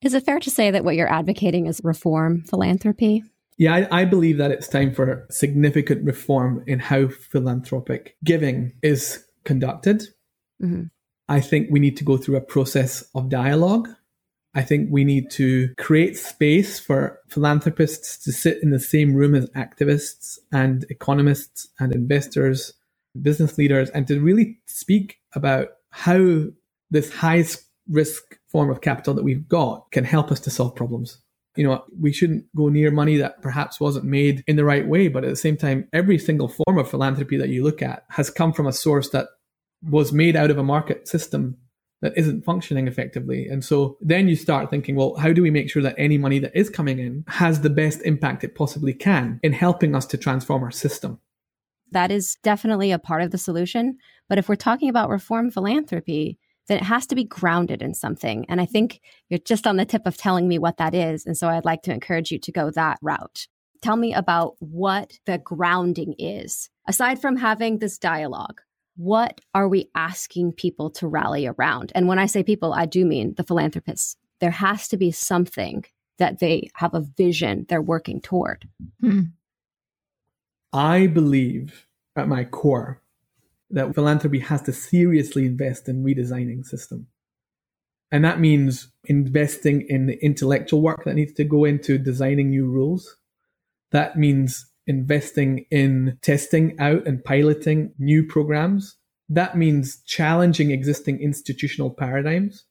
Is 0.01 0.13
it 0.13 0.25
fair 0.25 0.41
to 0.41 0.51
say 0.51 0.71
that 0.71 0.83
what 0.83 0.97
you're 0.97 1.09
advocating 1.09 1.67
is 1.67 1.79
reform 1.85 2.43
philanthropy? 2.49 3.23
Yeah, 3.57 3.75
I, 3.75 4.01
I, 4.01 4.05
believe 4.05 4.39
that 4.39 4.51
it's 4.51 4.67
time 4.67 4.93
for 4.93 5.25
significant 5.29 6.03
reform 6.03 6.65
in 6.67 6.79
how 6.79 7.07
philanthropic 7.07 8.17
giving 8.25 8.73
is 8.81 9.23
conducted. 9.45 10.03
Mm-hmm. 10.61 10.83
I 11.27 11.39
think 11.39 11.69
we 11.71 11.79
need 11.79 11.97
to 11.97 12.03
go 12.03 12.17
through 12.17 12.35
a 12.35 12.41
process 12.41 13.03
of 13.15 13.29
dialogue. 13.29 13.87
I 14.53 14.63
think 14.63 14.89
we 14.91 15.05
need 15.05 15.31
to 15.31 15.73
create 15.77 16.17
space 16.17 16.77
for 16.79 17.19
philanthropists 17.29 18.17
to 18.25 18.33
sit 18.33 18.61
in 18.61 18.71
the 18.71 18.79
same 18.79 19.13
room 19.13 19.33
as 19.33 19.49
activists 19.51 20.37
and 20.51 20.85
economists 20.89 21.69
and 21.79 21.93
investors, 21.93 22.73
business 23.21 23.57
leaders, 23.57 23.89
and 23.91 24.07
to 24.07 24.19
really 24.19 24.59
speak 24.65 25.19
about 25.33 25.69
how 25.91 26.47
this 26.89 27.13
high 27.13 27.45
risk 27.89 28.37
form 28.49 28.69
of 28.69 28.81
capital 28.81 29.13
that 29.13 29.23
we've 29.23 29.47
got 29.47 29.89
can 29.91 30.03
help 30.03 30.31
us 30.31 30.39
to 30.41 30.49
solve 30.49 30.75
problems. 30.75 31.17
You 31.55 31.65
know, 31.65 31.83
we 31.99 32.11
shouldn't 32.11 32.45
go 32.55 32.69
near 32.69 32.91
money 32.91 33.17
that 33.17 33.41
perhaps 33.41 33.79
wasn't 33.79 34.05
made 34.05 34.43
in 34.47 34.55
the 34.55 34.65
right 34.65 34.87
way, 34.87 35.07
but 35.07 35.23
at 35.23 35.29
the 35.29 35.35
same 35.35 35.57
time, 35.57 35.87
every 35.93 36.17
single 36.17 36.47
form 36.49 36.77
of 36.77 36.89
philanthropy 36.89 37.37
that 37.37 37.49
you 37.49 37.63
look 37.63 37.81
at 37.81 38.03
has 38.09 38.29
come 38.29 38.51
from 38.53 38.67
a 38.67 38.73
source 38.73 39.09
that 39.09 39.27
was 39.83 40.13
made 40.13 40.35
out 40.35 40.51
of 40.51 40.57
a 40.57 40.63
market 40.63 41.07
system 41.07 41.57
that 42.01 42.17
isn't 42.17 42.43
functioning 42.43 42.87
effectively. 42.87 43.47
And 43.47 43.63
so 43.63 43.97
then 44.01 44.27
you 44.27 44.35
start 44.35 44.69
thinking, 44.69 44.95
well, 44.95 45.15
how 45.15 45.33
do 45.33 45.41
we 45.41 45.51
make 45.51 45.69
sure 45.69 45.83
that 45.83 45.95
any 45.97 46.17
money 46.17 46.39
that 46.39 46.55
is 46.55 46.69
coming 46.69 46.99
in 46.99 47.23
has 47.27 47.61
the 47.61 47.69
best 47.69 48.01
impact 48.01 48.43
it 48.43 48.55
possibly 48.55 48.93
can 48.93 49.39
in 49.43 49.53
helping 49.53 49.95
us 49.95 50.05
to 50.07 50.17
transform 50.17 50.63
our 50.63 50.71
system? 50.71 51.19
That 51.91 52.09
is 52.09 52.37
definitely 52.41 52.91
a 52.91 52.99
part 52.99 53.21
of 53.21 53.31
the 53.31 53.37
solution. 53.37 53.97
But 54.29 54.39
if 54.39 54.49
we're 54.49 54.55
talking 54.55 54.89
about 54.89 55.09
reform 55.09 55.51
philanthropy, 55.51 56.39
then 56.67 56.77
it 56.77 56.83
has 56.83 57.05
to 57.07 57.15
be 57.15 57.23
grounded 57.23 57.81
in 57.81 57.93
something. 57.93 58.45
And 58.47 58.61
I 58.61 58.65
think 58.65 59.01
you're 59.29 59.39
just 59.39 59.67
on 59.67 59.77
the 59.77 59.85
tip 59.85 60.03
of 60.05 60.17
telling 60.17 60.47
me 60.47 60.57
what 60.57 60.77
that 60.77 60.95
is. 60.95 61.25
And 61.25 61.37
so 61.37 61.49
I'd 61.49 61.65
like 61.65 61.83
to 61.83 61.93
encourage 61.93 62.31
you 62.31 62.39
to 62.39 62.51
go 62.51 62.71
that 62.71 62.97
route. 63.01 63.47
Tell 63.81 63.95
me 63.95 64.13
about 64.13 64.55
what 64.59 65.13
the 65.25 65.39
grounding 65.39 66.15
is. 66.17 66.69
Aside 66.87 67.19
from 67.19 67.35
having 67.35 67.79
this 67.79 67.97
dialogue, 67.97 68.61
what 69.01 69.41
are 69.55 69.67
we 69.67 69.89
asking 69.95 70.51
people 70.51 70.91
to 70.91 71.07
rally 71.07 71.47
around? 71.47 71.91
And 71.95 72.07
when 72.07 72.19
I 72.19 72.27
say 72.27 72.43
people, 72.43 72.71
I 72.71 72.85
do 72.85 73.03
mean 73.03 73.33
the 73.35 73.43
philanthropists. 73.43 74.15
There 74.39 74.51
has 74.51 74.87
to 74.89 74.97
be 74.97 75.11
something 75.11 75.85
that 76.19 76.37
they 76.37 76.69
have 76.75 76.93
a 76.93 77.01
vision 77.17 77.65
they're 77.67 77.81
working 77.81 78.21
toward. 78.21 78.69
Hmm. 78.99 79.21
I 80.71 81.07
believe 81.07 81.87
at 82.15 82.27
my 82.27 82.43
core 82.43 83.01
that 83.71 83.95
philanthropy 83.95 84.39
has 84.39 84.61
to 84.63 84.73
seriously 84.73 85.47
invest 85.47 85.89
in 85.89 86.03
redesigning 86.03 86.63
system. 86.63 87.07
And 88.11 88.23
that 88.23 88.39
means 88.39 88.91
investing 89.05 89.83
in 89.89 90.05
the 90.05 90.23
intellectual 90.23 90.81
work 90.81 91.05
that 91.05 91.15
needs 91.15 91.33
to 91.33 91.43
go 91.43 91.65
into 91.65 91.97
designing 91.97 92.51
new 92.51 92.67
rules. 92.67 93.17
That 93.91 94.15
means 94.15 94.70
investing 94.87 95.65
in 95.71 96.17
testing 96.21 96.79
out 96.79 97.07
and 97.07 97.23
piloting 97.23 97.93
new 97.97 98.25
programs. 98.25 98.97
That 99.29 99.57
means 99.57 100.01
challenging 100.05 100.71
existing 100.71 101.21
institutional 101.21 101.91
paradigms. 101.91 102.65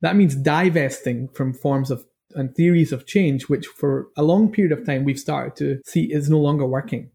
That 0.00 0.16
means 0.16 0.34
divesting 0.34 1.28
from 1.28 1.52
forms 1.52 1.90
of 1.90 2.04
and 2.34 2.54
theories 2.54 2.92
of 2.92 3.06
change, 3.06 3.48
which 3.48 3.66
for 3.66 4.08
a 4.16 4.22
long 4.22 4.52
period 4.52 4.76
of 4.76 4.84
time 4.84 5.04
we've 5.04 5.18
started 5.18 5.56
to 5.56 5.80
see 5.90 6.12
is 6.12 6.28
no 6.28 6.38
longer 6.38 6.66
working. 6.66 7.10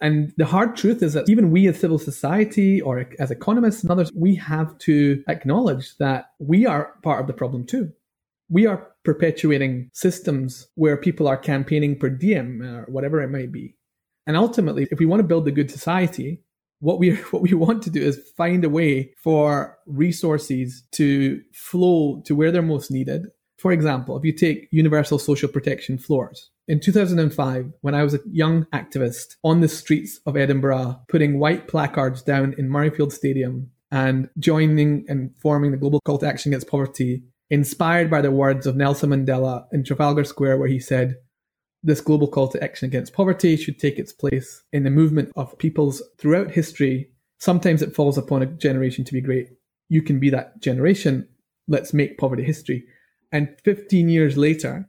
And 0.00 0.32
the 0.36 0.46
hard 0.46 0.76
truth 0.76 1.02
is 1.02 1.12
that 1.12 1.28
even 1.28 1.52
we 1.52 1.68
as 1.68 1.78
civil 1.78 1.98
society 1.98 2.80
or 2.80 3.06
as 3.18 3.30
economists 3.30 3.82
and 3.82 3.90
others, 3.90 4.10
we 4.14 4.34
have 4.34 4.76
to 4.78 5.22
acknowledge 5.28 5.96
that 5.98 6.32
we 6.40 6.66
are 6.66 6.94
part 7.02 7.20
of 7.20 7.28
the 7.28 7.32
problem 7.32 7.64
too. 7.64 7.92
We 8.50 8.66
are 8.66 8.91
perpetuating 9.04 9.90
systems 9.92 10.68
where 10.74 10.96
people 10.96 11.28
are 11.28 11.36
campaigning 11.36 11.98
per 11.98 12.08
diem 12.08 12.62
or 12.62 12.84
whatever 12.88 13.20
it 13.20 13.30
might 13.30 13.52
be. 13.52 13.76
And 14.26 14.36
ultimately, 14.36 14.86
if 14.90 14.98
we 14.98 15.06
want 15.06 15.20
to 15.20 15.26
build 15.26 15.48
a 15.48 15.52
good 15.52 15.70
society, 15.70 16.42
what 16.80 16.98
we 16.98 17.14
what 17.30 17.42
we 17.42 17.54
want 17.54 17.82
to 17.82 17.90
do 17.90 18.02
is 18.02 18.20
find 18.36 18.64
a 18.64 18.68
way 18.68 19.12
for 19.22 19.78
resources 19.86 20.84
to 20.92 21.40
flow 21.52 22.22
to 22.26 22.34
where 22.34 22.50
they're 22.50 22.62
most 22.62 22.90
needed. 22.90 23.26
For 23.58 23.70
example, 23.70 24.16
if 24.16 24.24
you 24.24 24.32
take 24.32 24.68
universal 24.72 25.18
social 25.20 25.48
protection 25.48 25.96
floors, 25.96 26.50
in 26.68 26.80
2005, 26.80 27.72
when 27.80 27.94
I 27.94 28.02
was 28.02 28.14
a 28.14 28.20
young 28.30 28.64
activist 28.66 29.36
on 29.44 29.60
the 29.60 29.68
streets 29.68 30.20
of 30.26 30.36
Edinburgh, 30.36 31.00
putting 31.08 31.38
white 31.38 31.68
placards 31.68 32.22
down 32.22 32.54
in 32.58 32.68
Murrayfield 32.68 33.12
Stadium 33.12 33.70
and 33.90 34.30
joining 34.38 35.04
and 35.08 35.30
forming 35.40 35.70
the 35.70 35.76
Global 35.76 36.00
Call 36.04 36.18
to 36.18 36.26
Action 36.26 36.50
Against 36.50 36.68
Poverty, 36.68 37.22
inspired 37.52 38.10
by 38.10 38.22
the 38.22 38.30
words 38.30 38.66
of 38.66 38.76
Nelson 38.76 39.10
Mandela 39.10 39.66
in 39.72 39.84
Trafalgar 39.84 40.24
Square, 40.24 40.56
where 40.56 40.68
he 40.68 40.80
said, 40.80 41.16
this 41.82 42.00
global 42.00 42.26
call 42.26 42.48
to 42.48 42.62
action 42.64 42.86
against 42.86 43.12
poverty 43.12 43.56
should 43.56 43.78
take 43.78 43.98
its 43.98 44.12
place 44.12 44.62
in 44.72 44.84
the 44.84 44.90
movement 44.90 45.30
of 45.36 45.58
peoples 45.58 46.02
throughout 46.16 46.50
history. 46.50 47.10
Sometimes 47.38 47.82
it 47.82 47.94
falls 47.94 48.16
upon 48.16 48.40
a 48.40 48.46
generation 48.46 49.04
to 49.04 49.12
be 49.12 49.20
great. 49.20 49.50
You 49.90 50.00
can 50.00 50.18
be 50.18 50.30
that 50.30 50.62
generation. 50.62 51.28
Let's 51.68 51.92
make 51.92 52.16
poverty 52.16 52.42
history. 52.42 52.84
And 53.32 53.54
15 53.64 54.08
years 54.08 54.38
later, 54.38 54.88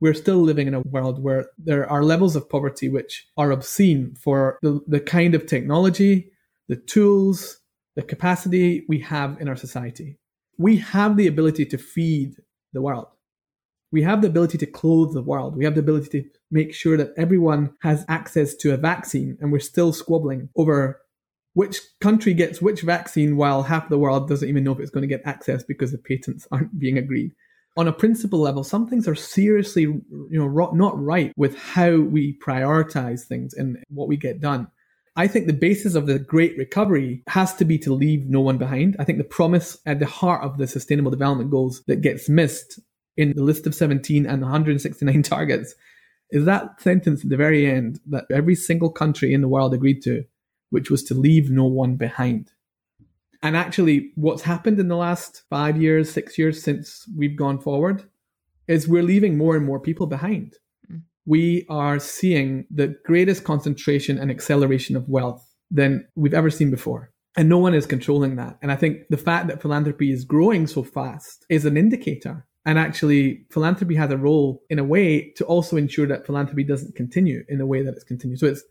we're 0.00 0.14
still 0.14 0.38
living 0.38 0.66
in 0.66 0.74
a 0.74 0.80
world 0.80 1.22
where 1.22 1.50
there 1.58 1.90
are 1.90 2.02
levels 2.02 2.36
of 2.36 2.48
poverty 2.48 2.88
which 2.88 3.26
are 3.36 3.50
obscene 3.50 4.14
for 4.14 4.58
the, 4.62 4.80
the 4.86 5.00
kind 5.00 5.34
of 5.34 5.44
technology, 5.44 6.30
the 6.68 6.76
tools, 6.76 7.58
the 7.96 8.02
capacity 8.02 8.86
we 8.88 9.00
have 9.00 9.38
in 9.42 9.48
our 9.48 9.56
society. 9.56 10.16
We 10.58 10.78
have 10.78 11.16
the 11.16 11.26
ability 11.26 11.66
to 11.66 11.78
feed 11.78 12.34
the 12.72 12.82
world 12.82 13.08
we 13.90 14.02
have 14.02 14.20
the 14.20 14.28
ability 14.28 14.58
to 14.58 14.66
clothe 14.66 15.14
the 15.14 15.22
world. 15.22 15.56
We 15.56 15.64
have 15.64 15.74
the 15.74 15.80
ability 15.80 16.22
to 16.22 16.28
make 16.50 16.74
sure 16.74 16.96
that 16.96 17.12
everyone 17.16 17.74
has 17.80 18.04
access 18.08 18.54
to 18.56 18.74
a 18.74 18.76
vaccine, 18.76 19.38
and 19.40 19.50
we're 19.50 19.60
still 19.60 19.92
squabbling 19.92 20.50
over 20.56 21.00
which 21.54 21.80
country 22.00 22.34
gets 22.34 22.62
which 22.62 22.82
vaccine 22.82 23.36
while 23.36 23.62
half 23.62 23.88
the 23.88 23.98
world 23.98 24.28
doesn't 24.28 24.48
even 24.48 24.62
know 24.62 24.72
if 24.72 24.80
it's 24.80 24.90
going 24.90 25.02
to 25.02 25.08
get 25.08 25.26
access 25.26 25.64
because 25.64 25.92
the 25.92 25.98
patents 25.98 26.46
aren't 26.52 26.78
being 26.78 26.98
agreed. 26.98 27.32
On 27.76 27.88
a 27.88 27.92
principle 27.92 28.40
level, 28.40 28.64
some 28.64 28.88
things 28.88 29.06
are 29.06 29.14
seriously, 29.14 29.82
you 29.82 30.28
know, 30.30 30.70
not 30.72 31.00
right 31.02 31.32
with 31.36 31.56
how 31.56 31.96
we 31.96 32.36
prioritize 32.44 33.22
things 33.22 33.54
and 33.54 33.78
what 33.88 34.08
we 34.08 34.16
get 34.16 34.40
done. 34.40 34.66
I 35.18 35.26
think 35.26 35.48
the 35.48 35.52
basis 35.52 35.96
of 35.96 36.06
the 36.06 36.20
great 36.20 36.56
recovery 36.56 37.24
has 37.26 37.52
to 37.56 37.64
be 37.64 37.76
to 37.78 37.92
leave 37.92 38.26
no 38.26 38.40
one 38.40 38.56
behind. 38.56 38.94
I 39.00 39.04
think 39.04 39.18
the 39.18 39.24
promise 39.24 39.76
at 39.84 39.98
the 39.98 40.06
heart 40.06 40.44
of 40.44 40.58
the 40.58 40.68
sustainable 40.68 41.10
development 41.10 41.50
goals 41.50 41.82
that 41.88 42.02
gets 42.02 42.28
missed 42.28 42.78
in 43.16 43.32
the 43.34 43.42
list 43.42 43.66
of 43.66 43.74
17 43.74 44.24
and 44.26 44.42
169 44.42 45.22
targets 45.24 45.74
is 46.30 46.44
that 46.44 46.80
sentence 46.80 47.24
at 47.24 47.30
the 47.30 47.36
very 47.36 47.66
end 47.68 47.98
that 48.06 48.26
every 48.30 48.54
single 48.54 48.92
country 48.92 49.34
in 49.34 49.40
the 49.40 49.48
world 49.48 49.74
agreed 49.74 50.02
to, 50.02 50.24
which 50.70 50.88
was 50.88 51.02
to 51.02 51.14
leave 51.14 51.50
no 51.50 51.64
one 51.64 51.96
behind. 51.96 52.52
And 53.42 53.56
actually, 53.56 54.12
what's 54.14 54.42
happened 54.42 54.78
in 54.78 54.86
the 54.86 54.96
last 54.96 55.42
five 55.50 55.82
years, 55.82 56.12
six 56.12 56.38
years 56.38 56.62
since 56.62 57.10
we've 57.16 57.36
gone 57.36 57.58
forward 57.58 58.04
is 58.68 58.86
we're 58.86 59.02
leaving 59.02 59.36
more 59.36 59.56
and 59.56 59.66
more 59.66 59.80
people 59.80 60.06
behind. 60.06 60.54
We 61.28 61.66
are 61.68 61.98
seeing 61.98 62.64
the 62.70 62.96
greatest 63.04 63.44
concentration 63.44 64.18
and 64.18 64.30
acceleration 64.30 64.96
of 64.96 65.08
wealth 65.08 65.44
than 65.70 66.06
we've 66.16 66.34
ever 66.34 66.50
seen 66.50 66.70
before. 66.70 67.10
And 67.36 67.48
no 67.48 67.58
one 67.58 67.74
is 67.74 67.86
controlling 67.86 68.36
that. 68.36 68.58
And 68.62 68.72
I 68.72 68.76
think 68.76 69.02
the 69.10 69.16
fact 69.16 69.46
that 69.48 69.60
philanthropy 69.62 70.10
is 70.10 70.24
growing 70.24 70.66
so 70.66 70.82
fast 70.82 71.44
is 71.48 71.64
an 71.64 71.76
indicator 71.76 72.48
and 72.68 72.78
actually, 72.78 73.46
philanthropy 73.50 73.94
has 73.94 74.10
a 74.10 74.18
role 74.18 74.62
in 74.68 74.78
a 74.78 74.84
way 74.84 75.30
to 75.36 75.44
also 75.46 75.78
ensure 75.78 76.06
that 76.06 76.26
philanthropy 76.26 76.64
doesn't 76.64 76.96
continue 76.96 77.42
in 77.48 77.56
the 77.56 77.64
way 77.64 77.80
that 77.80 77.94
it's 77.94 78.04
continued. 78.04 78.40
So 78.40 78.46
it's 78.46 78.62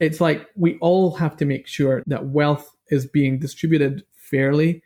it's 0.00 0.18
like 0.18 0.48
we 0.56 0.78
all 0.78 1.14
have 1.16 1.36
to 1.36 1.44
make 1.44 1.66
sure 1.66 2.02
that 2.06 2.28
wealth 2.28 2.74
is 2.88 3.04
being 3.04 3.38
distributed 3.38 4.02
fairly, 4.16 4.82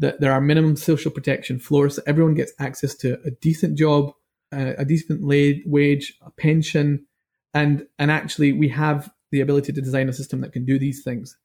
that 0.00 0.20
there 0.20 0.32
are 0.32 0.40
minimum 0.40 0.74
social 0.74 1.12
protection 1.12 1.60
floors, 1.60 1.94
that 1.94 2.08
everyone 2.08 2.34
gets 2.34 2.52
access 2.58 2.96
to 2.96 3.20
a 3.24 3.30
decent 3.30 3.78
job, 3.78 4.12
a, 4.52 4.84
decent 4.84 5.20
wage, 5.24 6.14
a 6.22 6.30
pension, 6.30 7.06
and 7.54 7.86
and 7.98 8.10
actually 8.10 8.52
we 8.52 8.68
have 8.68 9.10
the 9.30 9.40
ability 9.40 9.72
to 9.72 9.80
design 9.80 10.08
a 10.08 10.12
system 10.12 10.40
that 10.42 10.52
can 10.52 10.64
do 10.64 10.78
these 10.78 11.02
things. 11.02 11.36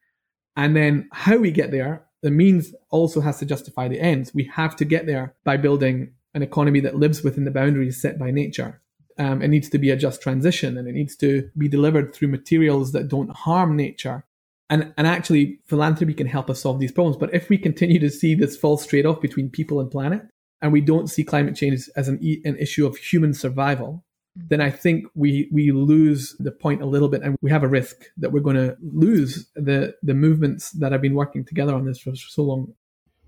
And 0.56 0.76
then 0.76 1.08
how 1.14 1.38
we 1.38 1.52
get 1.52 1.72
there, 1.72 2.06
the 2.22 2.32
means 2.32 2.74
also 2.90 3.22
has 3.22 3.40
to 3.40 3.46
justify 3.46 3.88
the 3.88 4.00
ends. 4.00 4.34
We 4.34 4.44
have 4.54 4.76
to 4.78 4.86
get 4.86 5.06
there 5.06 5.36
by 5.44 5.58
building 5.58 6.14
an 6.34 6.44
economy 6.44 6.80
that 6.82 6.96
lives 6.96 7.24
within 7.24 7.46
the 7.46 7.52
boundaries 7.52 8.02
set 8.02 8.20
by 8.20 8.32
nature. 8.32 8.82
Um, 9.20 9.42
it 9.42 9.48
needs 9.48 9.70
to 9.70 9.78
be 9.78 9.90
a 9.90 9.96
just 9.96 10.22
transition 10.22 10.78
and 10.78 10.88
it 10.88 10.94
needs 10.94 11.16
to 11.18 11.50
be 11.58 11.68
delivered 11.68 12.14
through 12.14 12.28
materials 12.28 12.92
that 12.92 13.08
don't 13.08 13.36
harm 13.36 13.76
nature. 13.76 14.26
And, 14.70 14.94
and 14.98 15.08
actually, 15.08 15.60
philanthropy 15.66 16.14
can 16.14 16.28
help 16.28 16.50
us 16.50 16.62
solve 16.62 16.80
these 16.80 16.92
problems. 16.92 17.18
But 17.18 17.34
if 17.34 17.50
we 17.50 17.58
continue 17.58 18.00
to 18.00 18.10
see 18.10 18.36
this 18.36 18.58
false 18.58 18.86
trade 18.86 19.06
off 19.06 19.22
between 19.22 19.50
people 19.50 19.80
and 19.80 19.90
planet, 19.90 20.24
and 20.62 20.72
we 20.72 20.82
don't 20.82 21.08
see 21.08 21.24
climate 21.24 21.56
change 21.56 21.90
as 21.96 22.08
an, 22.08 22.20
an 22.46 22.58
issue 22.58 22.86
of 22.86 22.98
human 22.98 23.34
survival, 23.34 24.04
mm-hmm. 24.38 24.48
then 24.50 24.62
I 24.62 24.70
think 24.70 25.06
we, 25.16 25.50
we 25.52 25.72
lose 25.72 26.36
the 26.40 26.52
point 26.52 26.82
a 26.82 26.86
little 26.86 27.10
bit 27.10 27.22
and 27.22 27.38
we 27.42 27.52
have 27.52 27.64
a 27.64 27.68
risk 27.68 28.06
that 28.18 28.32
we're 28.32 28.40
going 28.40 28.56
to 28.56 28.76
lose 28.82 29.50
the, 29.56 29.96
the 30.02 30.14
movements 30.14 30.72
that 30.72 30.92
have 30.92 31.02
been 31.02 31.16
working 31.16 31.46
together 31.46 31.76
on 31.76 31.86
this 31.86 32.00
for 32.00 32.16
so 32.16 32.44
long. 32.44 32.74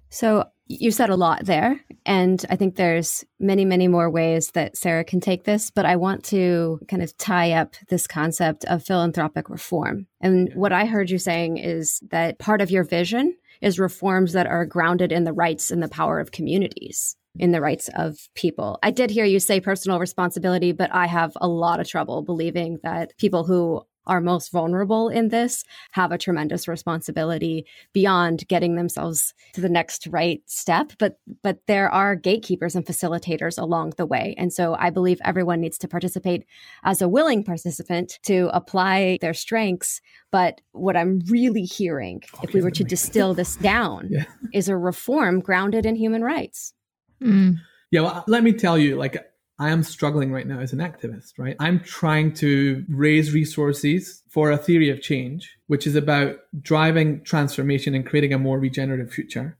So 0.10 0.46
you 0.66 0.92
said 0.92 1.10
a 1.10 1.16
lot 1.16 1.46
there, 1.46 1.80
and 2.06 2.44
I 2.50 2.56
think 2.56 2.76
there's 2.76 3.24
many, 3.40 3.66
many 3.66 3.88
more 3.88 4.10
ways 4.10 4.52
that 4.52 4.78
Sarah 4.78 5.04
can 5.04 5.20
take 5.20 5.44
this, 5.44 5.72
but 5.72 5.86
I 5.86 5.96
want 5.96 6.24
to 6.26 6.80
kind 6.88 7.02
of 7.02 7.16
tie 7.18 7.54
up 7.54 7.76
this 7.90 8.08
concept 8.08 8.66
of 8.66 8.84
philanthropic 8.84 9.50
reform. 9.50 10.08
And 10.22 10.52
what 10.56 10.72
I 10.72 10.86
heard 10.86 11.10
you 11.10 11.18
saying 11.18 11.58
is 11.58 12.00
that 12.10 12.40
part 12.40 12.62
of 12.62 12.72
your 12.72 12.84
vision 12.84 13.36
is 13.62 13.80
reforms 13.80 14.34
that 14.34 14.48
are 14.48 14.66
grounded 14.66 15.12
in 15.12 15.24
the 15.26 15.34
rights 15.34 15.70
and 15.70 15.82
the 15.82 15.88
power 15.88 16.20
of 16.20 16.32
communities 16.32 17.16
in 17.38 17.52
the 17.52 17.62
rights 17.62 17.90
of 17.96 18.18
people. 18.36 18.80
I 18.82 18.92
did 18.92 19.10
hear 19.10 19.26
you 19.26 19.40
say 19.40 19.60
personal 19.60 20.00
responsibility, 20.00 20.72
but 20.72 20.94
I 20.94 21.06
have 21.06 21.34
a 21.40 21.48
lot 21.48 21.80
of 21.80 21.88
trouble 21.88 22.22
believing 22.24 22.80
that 22.84 23.16
people 23.18 23.44
who 23.44 23.84
are 24.10 24.20
most 24.20 24.52
vulnerable 24.52 25.08
in 25.08 25.30
this 25.30 25.64
have 25.92 26.12
a 26.12 26.18
tremendous 26.18 26.68
responsibility 26.68 27.66
beyond 27.94 28.48
getting 28.48 28.76
themselves 28.76 29.34
to 29.54 29.62
the 29.62 29.70
next 29.70 30.08
right 30.08 30.42
step. 30.48 30.92
But 30.98 31.20
but 31.44 31.60
there 31.68 31.90
are 31.90 32.16
gatekeepers 32.16 32.76
and 32.76 32.86
facilitators 32.86 33.62
along 33.62 33.94
the 33.98 34.08
way. 34.08 34.36
And 34.38 34.52
so 34.52 34.76
i 34.80 34.90
believe 34.90 35.20
everyone 35.24 35.62
needs 35.62 35.78
to 35.80 35.88
participate 35.88 36.46
as 36.84 37.02
a 37.02 37.08
willing 37.08 37.44
participant 37.44 38.20
to 38.24 38.50
apply 38.52 39.20
their 39.22 39.34
strengths. 39.34 40.02
But 40.32 40.62
what 40.72 40.98
i'm 40.98 41.20
really 41.30 41.64
hearing 41.64 42.22
oh, 42.36 42.40
if 42.44 42.54
we 42.54 42.62
were 42.62 42.72
to 42.72 42.84
distill 42.84 43.34
this 43.34 43.56
down 43.72 44.08
yeah. 44.10 44.26
is 44.54 44.70
a 44.70 44.78
reform 44.78 45.40
grounded 45.40 45.86
in 45.86 45.96
human 45.96 46.24
rights 46.24 46.74
mm. 47.22 47.56
yeah 47.92 48.02
well 48.02 48.24
let 48.28 48.44
me 48.44 48.54
tell 48.54 48.78
you 48.78 48.96
like 48.96 49.18
I 49.60 49.72
am 49.72 49.84
struggling 49.84 50.32
right 50.32 50.48
now 50.48 50.60
as 50.60 50.72
an 50.72 50.80
activist, 50.80 51.34
right? 51.38 51.58
I'm 51.60 51.82
trying 51.82 52.34
to 52.36 52.86
raise 52.88 53.34
resources 53.34 54.24
for 54.30 54.52
a 54.52 54.58
theory 54.58 54.90
of 54.90 55.02
change, 55.02 55.58
which 55.68 55.86
is 55.86 55.96
about 55.96 56.38
driving 56.62 57.22
transformation 57.26 57.94
and 57.94 58.06
creating 58.06 58.34
a 58.34 58.40
more 58.40 58.58
regenerative 58.58 59.12
future. 59.12 59.58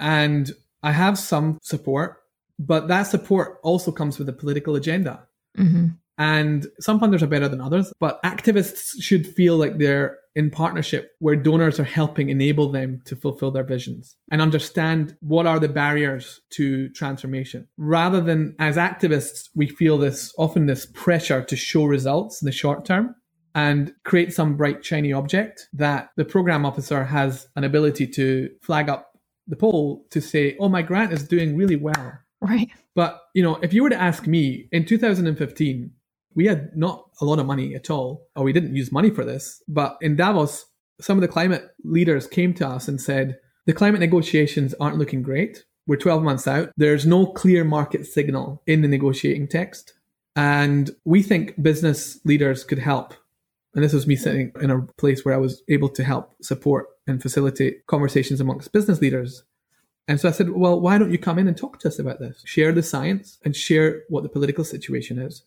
And 0.00 0.50
I 0.82 0.92
have 0.92 1.18
some 1.18 1.58
support, 1.62 2.22
but 2.58 2.88
that 2.88 3.02
support 3.02 3.58
also 3.62 3.92
comes 3.92 4.18
with 4.18 4.30
a 4.30 4.32
political 4.32 4.76
agenda. 4.76 5.26
Mm-hmm. 5.58 5.88
And 6.16 6.66
some 6.80 6.98
funders 6.98 7.20
are 7.20 7.26
better 7.26 7.48
than 7.48 7.60
others, 7.60 7.92
but 8.00 8.22
activists 8.22 9.02
should 9.02 9.26
feel 9.26 9.58
like 9.58 9.76
they're 9.76 10.18
in 10.34 10.50
partnership 10.50 11.12
where 11.18 11.36
donors 11.36 11.78
are 11.78 11.84
helping 11.84 12.28
enable 12.28 12.70
them 12.70 13.00
to 13.04 13.16
fulfill 13.16 13.50
their 13.50 13.64
visions 13.64 14.16
and 14.30 14.42
understand 14.42 15.16
what 15.20 15.46
are 15.46 15.60
the 15.60 15.68
barriers 15.68 16.40
to 16.50 16.88
transformation. 16.90 17.68
Rather 17.76 18.20
than 18.20 18.54
as 18.58 18.76
activists, 18.76 19.48
we 19.54 19.68
feel 19.68 19.98
this 19.98 20.32
often 20.38 20.66
this 20.66 20.86
pressure 20.86 21.42
to 21.42 21.56
show 21.56 21.84
results 21.84 22.42
in 22.42 22.46
the 22.46 22.52
short 22.52 22.84
term 22.84 23.14
and 23.54 23.92
create 24.04 24.32
some 24.32 24.56
bright, 24.56 24.84
shiny 24.84 25.12
object 25.12 25.68
that 25.72 26.10
the 26.16 26.24
program 26.24 26.66
officer 26.66 27.04
has 27.04 27.46
an 27.54 27.62
ability 27.62 28.06
to 28.06 28.50
flag 28.62 28.88
up 28.88 29.12
the 29.46 29.56
pole 29.56 30.04
to 30.10 30.20
say, 30.20 30.56
oh, 30.58 30.68
my 30.68 30.82
grant 30.82 31.12
is 31.12 31.28
doing 31.28 31.56
really 31.56 31.76
well. 31.76 32.18
Right. 32.40 32.70
But, 32.94 33.20
you 33.34 33.42
know, 33.42 33.56
if 33.56 33.72
you 33.72 33.82
were 33.82 33.90
to 33.90 34.00
ask 34.00 34.26
me 34.26 34.68
in 34.72 34.84
2015, 34.84 35.90
we 36.34 36.46
had 36.46 36.76
not 36.76 37.10
a 37.20 37.24
lot 37.24 37.38
of 37.38 37.46
money 37.46 37.74
at 37.74 37.90
all, 37.90 38.26
or 38.36 38.44
we 38.44 38.52
didn't 38.52 38.76
use 38.76 38.90
money 38.92 39.10
for 39.10 39.24
this. 39.24 39.62
But 39.68 39.96
in 40.00 40.16
Davos, 40.16 40.66
some 41.00 41.16
of 41.16 41.22
the 41.22 41.28
climate 41.28 41.70
leaders 41.84 42.26
came 42.26 42.54
to 42.54 42.68
us 42.68 42.88
and 42.88 43.00
said, 43.00 43.38
the 43.66 43.72
climate 43.72 44.00
negotiations 44.00 44.74
aren't 44.80 44.98
looking 44.98 45.22
great. 45.22 45.64
We're 45.86 45.96
12 45.96 46.22
months 46.22 46.46
out. 46.46 46.70
There's 46.76 47.06
no 47.06 47.26
clear 47.26 47.64
market 47.64 48.06
signal 48.06 48.62
in 48.66 48.82
the 48.82 48.88
negotiating 48.88 49.48
text. 49.48 49.94
And 50.36 50.90
we 51.04 51.22
think 51.22 51.62
business 51.62 52.18
leaders 52.24 52.64
could 52.64 52.78
help 52.78 53.14
And 53.74 53.82
this 53.82 53.92
was 53.92 54.06
me 54.06 54.16
sitting 54.16 54.52
in 54.60 54.70
a 54.70 54.82
place 54.82 55.24
where 55.24 55.34
I 55.34 55.38
was 55.38 55.62
able 55.68 55.88
to 55.90 56.04
help 56.04 56.34
support 56.42 56.86
and 57.06 57.20
facilitate 57.20 57.86
conversations 57.86 58.40
amongst 58.40 58.72
business 58.72 59.00
leaders. 59.00 59.42
And 60.06 60.20
so 60.20 60.28
I 60.28 60.32
said, 60.32 60.50
well, 60.50 60.80
why 60.80 60.98
don't 60.98 61.10
you 61.10 61.18
come 61.18 61.38
in 61.38 61.48
and 61.48 61.56
talk 61.56 61.80
to 61.80 61.88
us 61.88 61.98
about 61.98 62.20
this? 62.20 62.42
Share 62.44 62.72
the 62.72 62.82
science 62.82 63.38
and 63.44 63.56
share 63.56 64.02
what 64.08 64.22
the 64.22 64.28
political 64.28 64.64
situation 64.64 65.18
is. 65.18 65.42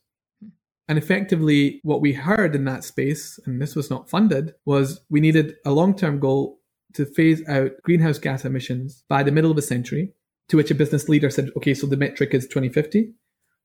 And 0.88 0.98
effectively, 0.98 1.82
what 1.84 2.02
we 2.02 2.14
heard 2.14 2.56
in 2.56 2.64
that 2.66 2.84
space, 2.84 3.40
and 3.46 3.62
this 3.62 3.76
was 3.76 3.90
not 3.90 4.10
funded, 4.10 4.54
was 4.66 5.02
we 5.10 5.20
needed 5.20 5.56
a 5.66 5.72
long 5.72 5.96
term 5.96 6.20
goal 6.20 6.60
to 6.94 7.06
phase 7.06 7.48
out 7.48 7.72
greenhouse 7.84 8.20
gas 8.20 8.46
emissions 8.46 9.04
by 9.10 9.22
the 9.22 9.32
middle 9.32 9.52
of 9.52 9.58
the 9.58 9.62
century, 9.62 10.14
to 10.48 10.58
which 10.58 10.72
a 10.72 10.76
business 10.76 11.10
leader 11.10 11.30
said, 11.30 11.52
okay, 11.58 11.74
so 11.74 11.88
the 11.88 11.98
metric 11.98 12.34
is 12.34 12.46
2050. 12.46 13.12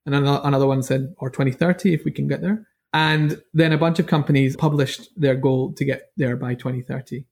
And 0.04 0.14
another 0.16 0.66
one 0.66 0.82
said, 0.82 1.14
or 1.18 1.30
2030, 1.30 1.94
if 1.94 2.04
we 2.04 2.11
can 2.11 2.26
get 2.26 2.42
there. 2.42 2.66
And 2.92 3.40
then 3.54 3.72
a 3.72 3.78
bunch 3.78 4.00
of 4.00 4.08
companies 4.08 4.56
published 4.56 5.08
their 5.16 5.37
goal 5.37 5.72
to 5.74 5.85
get 5.85 6.11
there 6.16 6.37
by 6.37 6.54
2030. 6.54 7.24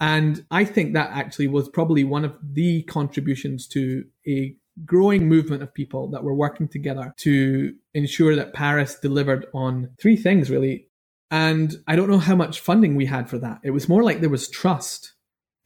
And 0.00 0.44
I 0.50 0.64
think 0.64 0.94
that 0.94 1.10
actually 1.12 1.46
was 1.46 1.68
probably 1.68 2.02
one 2.02 2.24
of 2.24 2.36
the 2.42 2.82
contributions 2.82 3.68
to 3.68 4.04
a 4.26 4.56
growing 4.84 5.28
movement 5.28 5.62
of 5.62 5.74
people 5.74 6.08
that 6.10 6.24
were 6.24 6.34
working 6.34 6.68
together 6.68 7.14
to 7.18 7.74
ensure 7.94 8.34
that 8.36 8.54
Paris 8.54 8.98
delivered 9.00 9.46
on 9.54 9.90
three 10.00 10.16
things 10.16 10.50
really. 10.50 10.88
And 11.30 11.76
I 11.86 11.96
don't 11.96 12.10
know 12.10 12.18
how 12.18 12.36
much 12.36 12.60
funding 12.60 12.94
we 12.94 13.06
had 13.06 13.28
for 13.28 13.38
that. 13.38 13.60
It 13.64 13.70
was 13.70 13.88
more 13.88 14.02
like 14.02 14.20
there 14.20 14.30
was 14.30 14.48
trust. 14.48 15.14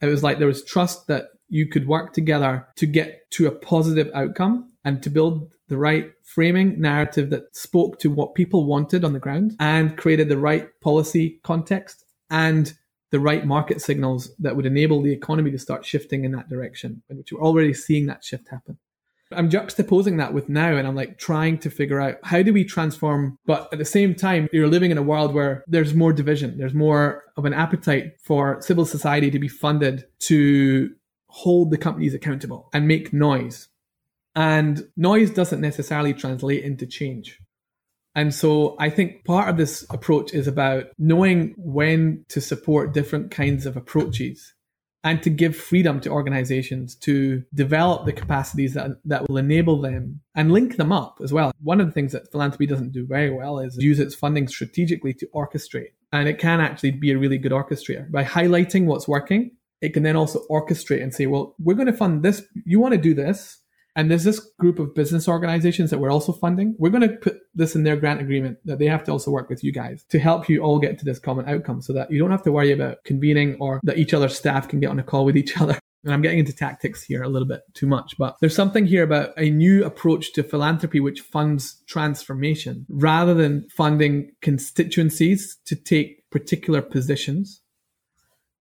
It 0.01 0.07
was 0.07 0.23
like 0.23 0.37
there 0.37 0.47
was 0.47 0.63
trust 0.63 1.07
that 1.07 1.25
you 1.49 1.67
could 1.67 1.87
work 1.87 2.13
together 2.13 2.67
to 2.75 2.85
get 2.85 3.29
to 3.31 3.47
a 3.47 3.51
positive 3.51 4.09
outcome 4.13 4.71
and 4.83 5.01
to 5.03 5.09
build 5.09 5.51
the 5.67 5.77
right 5.77 6.11
framing 6.23 6.79
narrative 6.79 7.29
that 7.29 7.55
spoke 7.55 7.99
to 7.99 8.09
what 8.09 8.35
people 8.35 8.65
wanted 8.65 9.03
on 9.03 9.13
the 9.13 9.19
ground 9.19 9.55
and 9.59 9.97
created 9.97 10.29
the 10.29 10.37
right 10.37 10.67
policy 10.81 11.39
context 11.43 12.05
and 12.29 12.73
the 13.11 13.19
right 13.19 13.45
market 13.45 13.81
signals 13.81 14.31
that 14.39 14.55
would 14.55 14.65
enable 14.65 15.01
the 15.01 15.13
economy 15.13 15.51
to 15.51 15.59
start 15.59 15.85
shifting 15.85 16.25
in 16.25 16.31
that 16.33 16.49
direction, 16.49 17.01
which 17.09 17.31
we're 17.31 17.41
already 17.41 17.73
seeing 17.73 18.05
that 18.05 18.23
shift 18.23 18.49
happen. 18.49 18.77
I'm 19.37 19.49
juxtaposing 19.49 20.17
that 20.17 20.33
with 20.33 20.49
now 20.49 20.75
and 20.75 20.87
I'm 20.87 20.95
like 20.95 21.19
trying 21.19 21.59
to 21.59 21.69
figure 21.69 22.01
out 22.01 22.15
how 22.23 22.41
do 22.41 22.51
we 22.51 22.65
transform, 22.65 23.37
but 23.45 23.69
at 23.71 23.77
the 23.77 23.85
same 23.85 24.15
time, 24.15 24.49
you're 24.51 24.67
living 24.67 24.89
in 24.89 24.97
a 24.97 25.03
world 25.03 25.33
where 25.33 25.63
there's 25.67 25.93
more 25.93 26.11
division. 26.11 26.57
There's 26.57 26.73
more 26.73 27.23
of 27.37 27.45
an 27.45 27.53
appetite 27.53 28.19
for 28.23 28.59
civil 28.61 28.85
society 28.85 29.29
to 29.29 29.39
be 29.39 29.47
funded 29.47 30.05
to 30.21 30.89
hold 31.27 31.69
the 31.69 31.77
companies 31.77 32.15
accountable 32.15 32.69
and 32.73 32.87
make 32.87 33.13
noise. 33.13 33.67
And 34.35 34.87
noise 34.97 35.29
doesn't 35.29 35.61
necessarily 35.61 36.13
translate 36.13 36.63
into 36.63 36.87
change. 36.87 37.39
And 38.15 38.33
so 38.33 38.75
I 38.79 38.89
think 38.89 39.23
part 39.23 39.49
of 39.49 39.57
this 39.57 39.85
approach 39.91 40.33
is 40.33 40.47
about 40.47 40.85
knowing 40.97 41.53
when 41.57 42.25
to 42.29 42.41
support 42.41 42.91
different 42.91 43.29
kinds 43.29 43.67
of 43.67 43.77
approaches 43.77 44.55
and 45.07 45.23
to 45.23 45.29
give 45.29 45.55
freedom 45.55 46.01
to 46.01 46.09
organizations 46.09 46.93
to 46.93 47.41
develop 47.53 48.05
the 48.05 48.11
capacities 48.11 48.73
that, 48.73 48.91
that 49.05 49.25
will 49.29 49.37
enable 49.37 49.79
them 49.79 50.19
and 50.35 50.51
link 50.51 50.75
them 50.75 50.91
up 50.91 51.19
as 51.23 51.31
well. 51.31 51.53
One 51.61 51.79
of 51.79 51.87
the 51.87 51.93
things 51.93 52.11
that 52.11 52.29
philanthropy 52.29 52.65
doesn't 52.65 52.91
do 52.91 53.05
very 53.05 53.31
well 53.31 53.59
is 53.59 53.77
use 53.77 54.01
its 54.01 54.13
funding 54.13 54.49
strategically 54.49 55.13
to 55.13 55.27
orchestrate. 55.33 55.93
And 56.11 56.27
it 56.27 56.39
can 56.39 56.59
actually 56.59 56.91
be 56.91 57.11
a 57.11 57.17
really 57.17 57.37
good 57.37 57.53
orchestrator 57.53 58.11
by 58.11 58.25
highlighting 58.25 58.83
what's 58.83 59.07
working. 59.07 59.51
It 59.79 59.93
can 59.93 60.03
then 60.03 60.17
also 60.17 60.41
orchestrate 60.49 61.01
and 61.01 61.13
say, 61.13 61.25
well, 61.25 61.55
we're 61.57 61.75
going 61.75 61.87
to 61.87 61.93
fund 61.93 62.21
this. 62.21 62.43
You 62.65 62.81
want 62.81 62.93
to 62.93 62.99
do 62.99 63.13
this. 63.13 63.59
And 63.97 64.11
there's 64.11 64.23
this 64.23 64.39
group 64.59 64.77
of 64.77 64.93
business 64.93 65.27
organizations 65.27 65.89
that 65.89 65.97
we're 65.97 66.11
also 66.11 66.31
funding. 66.31 66.75
We're 66.77 66.91
going 66.91 67.09
to 67.09 67.17
put 67.17 67.39
this 67.55 67.75
in 67.75 67.81
their 67.81 67.97
grant 67.97 68.21
agreement 68.21 68.59
that 68.65 68.77
they 68.77 68.85
have 68.85 69.03
to 69.05 69.11
also 69.11 69.31
work 69.31 69.49
with 69.49 69.63
you 69.63 69.73
guys 69.73 70.05
to 70.09 70.19
help 70.19 70.47
you 70.47 70.61
all 70.61 70.77
get 70.77 70.99
to 70.99 71.05
this 71.05 71.17
common 71.17 71.49
outcome 71.49 71.81
so 71.81 71.93
that 71.93 72.11
you 72.11 72.19
don't 72.19 72.29
have 72.29 72.43
to 72.43 72.51
worry 72.51 72.71
about 72.71 73.03
convening 73.05 73.57
or 73.59 73.79
that 73.83 73.97
each 73.97 74.13
other's 74.13 74.37
staff 74.37 74.67
can 74.67 74.79
get 74.79 74.91
on 74.91 74.99
a 74.99 75.03
call 75.03 75.25
with 75.25 75.35
each 75.35 75.57
other. 75.61 75.79
And 76.03 76.13
I'm 76.13 76.21
getting 76.21 76.37
into 76.37 76.55
tactics 76.55 77.03
here 77.03 77.23
a 77.23 77.27
little 77.27 77.47
bit 77.47 77.61
too 77.73 77.87
much, 77.87 78.13
but 78.19 78.37
there's 78.39 78.55
something 78.55 78.85
here 78.85 79.03
about 79.03 79.33
a 79.35 79.49
new 79.49 79.83
approach 79.83 80.31
to 80.33 80.43
philanthropy 80.43 80.99
which 80.99 81.21
funds 81.21 81.81
transformation 81.87 82.85
rather 82.89 83.33
than 83.33 83.67
funding 83.75 84.31
constituencies 84.43 85.57
to 85.65 85.75
take 85.75 86.21
particular 86.29 86.83
positions 86.83 87.63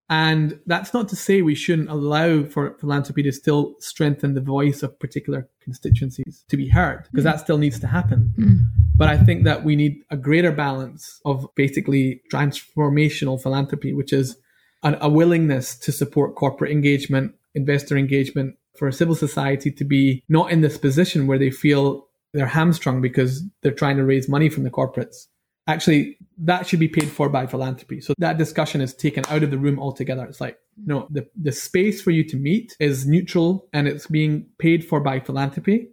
and 0.09 0.61
that's 0.67 0.95
not 0.95 1.09
to 1.09 1.17
say 1.17 1.43
we 1.43 1.57
shouldn't 1.57 1.91
allow 1.91 2.45
for 2.45 2.77
philanthropy 2.79 3.23
to 3.25 3.33
still 3.33 3.75
strengthen 3.81 4.35
the 4.35 4.41
voice 4.41 4.83
of 4.83 4.99
particular 5.01 5.49
constituencies 5.63 6.45
to 6.49 6.57
be 6.57 6.69
heard, 6.69 7.05
because 7.11 7.25
mm. 7.25 7.33
that 7.33 7.41
still 7.41 7.59
needs 7.59 7.81
to 7.81 7.89
happen. 7.89 8.33
Mm. 8.39 8.59
But 8.97 9.09
I 9.09 9.19
think 9.19 9.45
that 9.45 9.65
we 9.65 9.75
need 9.75 9.99
a 10.11 10.17
greater 10.17 10.53
balance 10.53 11.21
of 11.25 11.49
basically 11.57 12.23
transformational 12.33 13.43
philanthropy, 13.43 13.93
which 13.93 14.13
is 14.13 14.37
a, 14.85 14.97
a 15.01 15.09
willingness 15.09 15.77
to 15.79 15.93
support 15.93 16.37
corporate 16.37 16.71
engagement, 16.71 17.35
investor 17.55 17.97
engagement, 17.97 18.57
for 18.79 18.87
a 18.87 18.93
civil 18.93 19.15
society 19.15 19.73
to 19.73 19.85
be 19.85 20.23
not 20.29 20.53
in 20.53 20.61
this 20.61 20.79
position 20.79 21.27
where 21.27 21.39
they 21.39 21.51
feel 21.51 22.07
they're 22.33 22.47
hamstrung 22.47 23.01
because 23.01 23.43
they're 23.63 23.73
trying 23.73 23.97
to 23.97 24.05
raise 24.05 24.29
money 24.29 24.49
from 24.49 24.63
the 24.63 24.71
corporates 24.71 25.27
actually 25.67 26.19
that 26.39 26.67
should 26.67 26.81
be 26.81 26.89
paid 26.89 27.11
for 27.11 27.29
by 27.29 27.47
philanthropy. 27.47 28.01
So 28.01 28.15
that 28.19 28.39
discussion 28.39 28.81
is 28.81 28.95
taken 28.95 29.25
out 29.29 29.43
of 29.43 29.51
the 29.51 29.59
room 29.59 29.79
altogether. 29.79 30.25
It's 30.25 30.41
like, 30.41 30.59
no, 30.85 31.09
the, 31.11 31.27
the 31.41 31.53
space 31.53 32.03
for 32.03 32.11
you 32.11 32.25
to 32.25 32.37
meet 32.37 32.77
is 32.79 33.07
neutral 33.07 33.69
and 33.73 33.89
it's 33.89 34.07
being 34.07 34.47
paid 34.59 34.85
for 34.85 35.01
by 35.01 35.21
philanthropy. 35.21 35.89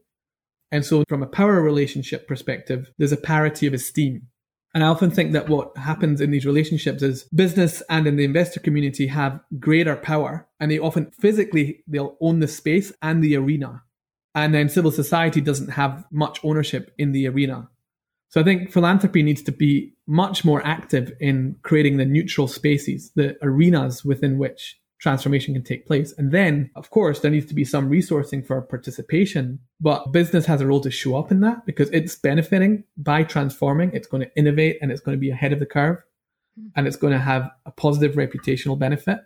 And 0.71 0.85
so 0.85 1.03
from 1.07 1.23
a 1.23 1.27
power 1.27 1.61
relationship 1.61 2.27
perspective, 2.27 2.91
there's 2.97 3.11
a 3.11 3.17
parity 3.17 3.67
of 3.67 3.73
esteem. 3.73 4.27
And 4.73 4.83
I 4.83 4.87
often 4.87 5.11
think 5.11 5.33
that 5.33 5.47
what 5.47 5.77
happens 5.77 6.19
in 6.19 6.31
these 6.31 6.47
relationships 6.47 7.03
is 7.03 7.25
business 7.25 7.83
and 7.89 8.07
in 8.07 8.15
the 8.15 8.25
investor 8.25 8.59
community 8.59 9.07
have 9.07 9.39
greater 9.59 9.95
power 9.95 10.47
and 10.59 10.71
they 10.71 10.79
often 10.79 11.11
physically, 11.19 11.83
they'll 11.87 12.17
own 12.19 12.39
the 12.39 12.47
space 12.47 12.91
and 13.01 13.23
the 13.23 13.35
arena. 13.35 13.83
And 14.33 14.53
then 14.53 14.67
civil 14.67 14.91
society 14.91 15.41
doesn't 15.41 15.69
have 15.69 16.05
much 16.11 16.39
ownership 16.43 16.91
in 16.97 17.11
the 17.11 17.27
arena. 17.27 17.69
So 18.33 18.41
I 18.41 18.43
think 18.43 18.71
philanthropy 18.71 19.21
needs 19.21 19.43
to 19.43 19.51
be 19.51 19.93
much 20.07 20.43
more 20.43 20.65
active 20.65 21.13
in 21.19 21.55
creating 21.61 21.97
the 21.97 22.05
neutral 22.05 22.47
spaces, 22.47 23.11
the 23.15 23.37
arenas 23.43 24.03
within 24.03 24.39
which 24.39 24.81
transformation 24.99 25.53
can 25.53 25.63
take 25.63 25.85
place. 25.85 26.15
And 26.17 26.31
then, 26.31 26.71
of 26.75 26.89
course, 26.89 27.19
there 27.19 27.29
needs 27.29 27.45
to 27.45 27.53
be 27.53 27.63
some 27.63 27.91
resourcing 27.91 28.43
for 28.43 28.59
participation, 28.63 29.59
but 29.79 30.11
business 30.11 30.47
has 30.47 30.61
a 30.61 30.65
role 30.65 30.81
to 30.81 30.89
show 30.89 31.15
up 31.15 31.31
in 31.31 31.41
that 31.41 31.63
because 31.67 31.91
it's 31.91 32.15
benefiting 32.15 32.85
by 32.97 33.21
transforming. 33.21 33.91
It's 33.93 34.07
going 34.07 34.23
to 34.23 34.35
innovate 34.35 34.79
and 34.81 34.91
it's 34.91 35.01
going 35.01 35.15
to 35.15 35.21
be 35.21 35.29
ahead 35.29 35.53
of 35.53 35.59
the 35.59 35.67
curve 35.67 35.99
hmm. 36.59 36.69
and 36.75 36.87
it's 36.87 36.97
going 36.97 37.13
to 37.13 37.19
have 37.19 37.51
a 37.67 37.71
positive 37.71 38.15
reputational 38.15 38.79
benefit. 38.79 39.19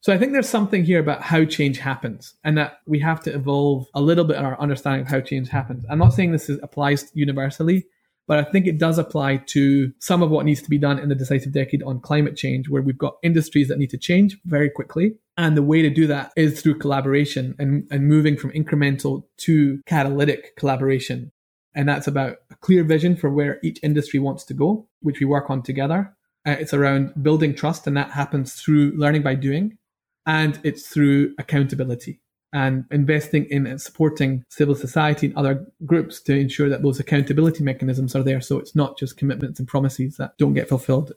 So 0.00 0.12
I 0.12 0.18
think 0.18 0.32
there's 0.32 0.48
something 0.48 0.84
here 0.84 1.00
about 1.00 1.22
how 1.22 1.44
change 1.44 1.80
happens 1.80 2.34
and 2.44 2.56
that 2.56 2.82
we 2.86 3.00
have 3.00 3.20
to 3.24 3.34
evolve 3.34 3.88
a 3.94 4.00
little 4.00 4.24
bit 4.24 4.36
in 4.36 4.44
our 4.44 4.60
understanding 4.60 5.02
of 5.02 5.08
how 5.08 5.20
change 5.20 5.48
happens. 5.48 5.84
I'm 5.90 5.98
not 5.98 6.12
saying 6.12 6.30
this 6.30 6.48
is, 6.48 6.60
applies 6.62 7.10
universally, 7.14 7.86
but 8.26 8.38
I 8.38 8.44
think 8.44 8.66
it 8.66 8.78
does 8.78 8.98
apply 8.98 9.38
to 9.48 9.92
some 9.98 10.22
of 10.22 10.30
what 10.30 10.46
needs 10.46 10.62
to 10.62 10.70
be 10.70 10.78
done 10.78 10.98
in 10.98 11.08
the 11.08 11.14
decisive 11.14 11.52
decade 11.52 11.82
on 11.82 12.00
climate 12.00 12.36
change, 12.36 12.68
where 12.68 12.82
we've 12.82 12.98
got 12.98 13.16
industries 13.22 13.68
that 13.68 13.78
need 13.78 13.90
to 13.90 13.98
change 13.98 14.38
very 14.44 14.70
quickly. 14.70 15.16
And 15.36 15.56
the 15.56 15.62
way 15.62 15.82
to 15.82 15.90
do 15.90 16.06
that 16.06 16.32
is 16.36 16.60
through 16.60 16.78
collaboration 16.78 17.54
and, 17.58 17.86
and 17.90 18.06
moving 18.06 18.36
from 18.36 18.52
incremental 18.52 19.24
to 19.38 19.80
catalytic 19.86 20.56
collaboration. 20.56 21.32
And 21.74 21.88
that's 21.88 22.06
about 22.06 22.36
a 22.50 22.54
clear 22.56 22.84
vision 22.84 23.16
for 23.16 23.30
where 23.30 23.58
each 23.62 23.78
industry 23.82 24.20
wants 24.20 24.44
to 24.44 24.54
go, 24.54 24.88
which 25.00 25.20
we 25.20 25.26
work 25.26 25.50
on 25.50 25.62
together. 25.62 26.14
Uh, 26.46 26.56
it's 26.58 26.74
around 26.74 27.12
building 27.22 27.54
trust, 27.54 27.86
and 27.86 27.96
that 27.96 28.12
happens 28.12 28.54
through 28.54 28.92
learning 28.96 29.22
by 29.22 29.34
doing. 29.34 29.78
And 30.26 30.60
it's 30.62 30.86
through 30.86 31.34
accountability 31.38 32.21
and 32.52 32.84
investing 32.90 33.46
in 33.46 33.66
and 33.66 33.80
supporting 33.80 34.44
civil 34.48 34.74
society 34.74 35.26
and 35.26 35.36
other 35.36 35.66
groups 35.86 36.20
to 36.20 36.36
ensure 36.36 36.68
that 36.68 36.82
those 36.82 37.00
accountability 37.00 37.64
mechanisms 37.64 38.14
are 38.14 38.22
there 38.22 38.40
so 38.40 38.58
it's 38.58 38.74
not 38.74 38.98
just 38.98 39.16
commitments 39.16 39.58
and 39.58 39.68
promises 39.68 40.16
that 40.16 40.36
don't 40.38 40.54
get 40.54 40.68
fulfilled. 40.68 41.12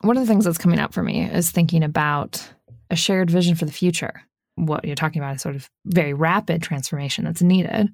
One 0.00 0.16
of 0.16 0.22
the 0.22 0.26
things 0.26 0.44
that's 0.44 0.58
coming 0.58 0.78
up 0.78 0.92
for 0.92 1.02
me 1.02 1.24
is 1.24 1.50
thinking 1.50 1.82
about 1.82 2.48
a 2.90 2.96
shared 2.96 3.30
vision 3.30 3.54
for 3.54 3.64
the 3.64 3.72
future. 3.72 4.22
What 4.54 4.84
you're 4.86 4.94
talking 4.94 5.20
about 5.20 5.36
is 5.36 5.42
sort 5.42 5.56
of 5.56 5.68
very 5.84 6.14
rapid 6.14 6.62
transformation 6.62 7.24
that's 7.24 7.42
needed. 7.42 7.88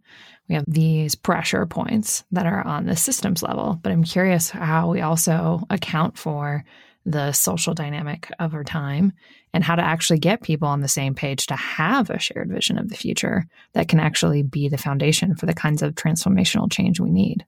We 0.49 0.55
have 0.55 0.65
these 0.69 1.15
pressure 1.17 1.67
points 1.67 2.25
that 2.31 2.47
are 2.47 2.65
on 2.65 2.87
the 2.87 2.97
systems 2.97 3.43
level, 3.43 3.81
but 3.83 3.91
I'm 3.91 4.05
curious 4.05 4.51
how 4.51 4.91
we 4.91 5.01
also 5.01 5.63
account 5.71 6.17
for 6.17 6.65
the 7.05 7.33
social 7.33 7.75
dynamic 7.75 8.31
of 8.39 8.55
our 8.55 8.65
time 8.65 9.13
and 9.53 9.65
how 9.65 9.75
to 9.75 9.83
actually 9.83 10.19
get 10.19 10.43
people 10.43 10.69
on 10.69 10.81
the 10.81 10.89
same 10.89 11.15
page 11.15 11.47
to 11.47 11.57
have 11.57 12.11
a 12.11 12.19
shared 12.19 12.51
vision 12.51 12.79
of 12.79 12.89
the 12.89 12.97
future 12.97 13.47
that 13.75 13.89
can 13.89 14.01
actually 14.01 14.43
be 14.43 14.69
the 14.69 14.79
foundation 14.79 15.35
for 15.35 15.47
the 15.47 15.55
kinds 15.55 15.83
of 15.83 15.95
transformational 15.95 16.71
change 16.71 17.01
we 17.01 17.11
need. 17.11 17.45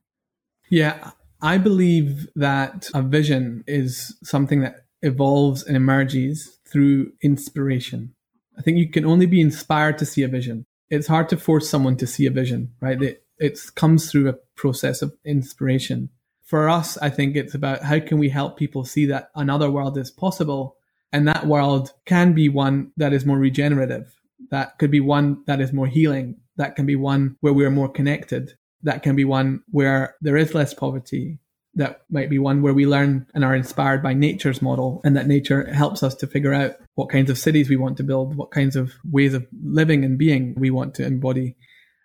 Yeah, 0.69 1.11
I 1.41 1.57
believe 1.57 2.27
that 2.35 2.89
a 2.93 3.01
vision 3.01 3.63
is 3.67 4.15
something 4.23 4.61
that 4.61 4.85
evolves 5.01 5.63
and 5.63 5.77
emerges 5.77 6.57
through 6.67 7.11
inspiration. 7.21 8.13
I 8.57 8.61
think 8.61 8.77
you 8.77 8.89
can 8.89 9.05
only 9.05 9.25
be 9.25 9.41
inspired 9.41 9.97
to 9.99 10.05
see 10.05 10.23
a 10.23 10.27
vision. 10.27 10.65
It's 10.89 11.07
hard 11.07 11.29
to 11.29 11.37
force 11.37 11.69
someone 11.69 11.97
to 11.97 12.07
see 12.07 12.25
a 12.25 12.31
vision, 12.31 12.71
right? 12.81 13.01
It, 13.01 13.23
it 13.37 13.59
comes 13.75 14.09
through 14.09 14.29
a 14.29 14.37
process 14.55 15.01
of 15.01 15.13
inspiration. 15.25 16.09
For 16.45 16.69
us, 16.69 16.95
I 16.99 17.09
think 17.09 17.35
it's 17.35 17.55
about 17.55 17.81
how 17.81 17.99
can 17.99 18.19
we 18.19 18.29
help 18.29 18.55
people 18.55 18.85
see 18.85 19.07
that 19.07 19.31
another 19.35 19.71
world 19.71 19.97
is 19.97 20.11
possible 20.11 20.77
and 21.11 21.27
that 21.27 21.47
world 21.47 21.91
can 22.05 22.33
be 22.33 22.49
one 22.49 22.91
that 22.97 23.13
is 23.13 23.25
more 23.25 23.39
regenerative. 23.39 24.13
That 24.51 24.77
could 24.77 24.91
be 24.91 24.99
one 24.99 25.43
that 25.47 25.59
is 25.59 25.73
more 25.73 25.87
healing. 25.87 26.37
That 26.57 26.75
can 26.75 26.85
be 26.85 26.95
one 26.95 27.37
where 27.41 27.53
we're 27.53 27.71
more 27.71 27.89
connected. 27.89 28.53
That 28.83 29.01
can 29.01 29.15
be 29.15 29.25
one 29.25 29.63
where 29.71 30.15
there 30.21 30.37
is 30.37 30.53
less 30.53 30.73
poverty. 30.73 31.39
That 31.73 32.01
might 32.11 32.29
be 32.29 32.37
one 32.37 32.61
where 32.61 32.75
we 32.75 32.85
learn 32.85 33.25
and 33.33 33.43
are 33.43 33.55
inspired 33.55 34.03
by 34.03 34.13
nature's 34.13 34.61
model 34.61 35.01
and 35.03 35.17
that 35.17 35.27
nature 35.27 35.73
helps 35.73 36.03
us 36.03 36.13
to 36.15 36.27
figure 36.27 36.53
out 36.53 36.75
what 36.93 37.09
kinds 37.09 37.31
of 37.31 37.39
cities 37.39 37.69
we 37.69 37.75
want 37.75 37.97
to 37.97 38.03
build, 38.03 38.35
what 38.35 38.51
kinds 38.51 38.75
of 38.75 38.93
ways 39.03 39.33
of 39.33 39.47
living 39.63 40.05
and 40.05 40.19
being 40.19 40.53
we 40.57 40.69
want 40.69 40.93
to 40.95 41.05
embody. 41.05 41.55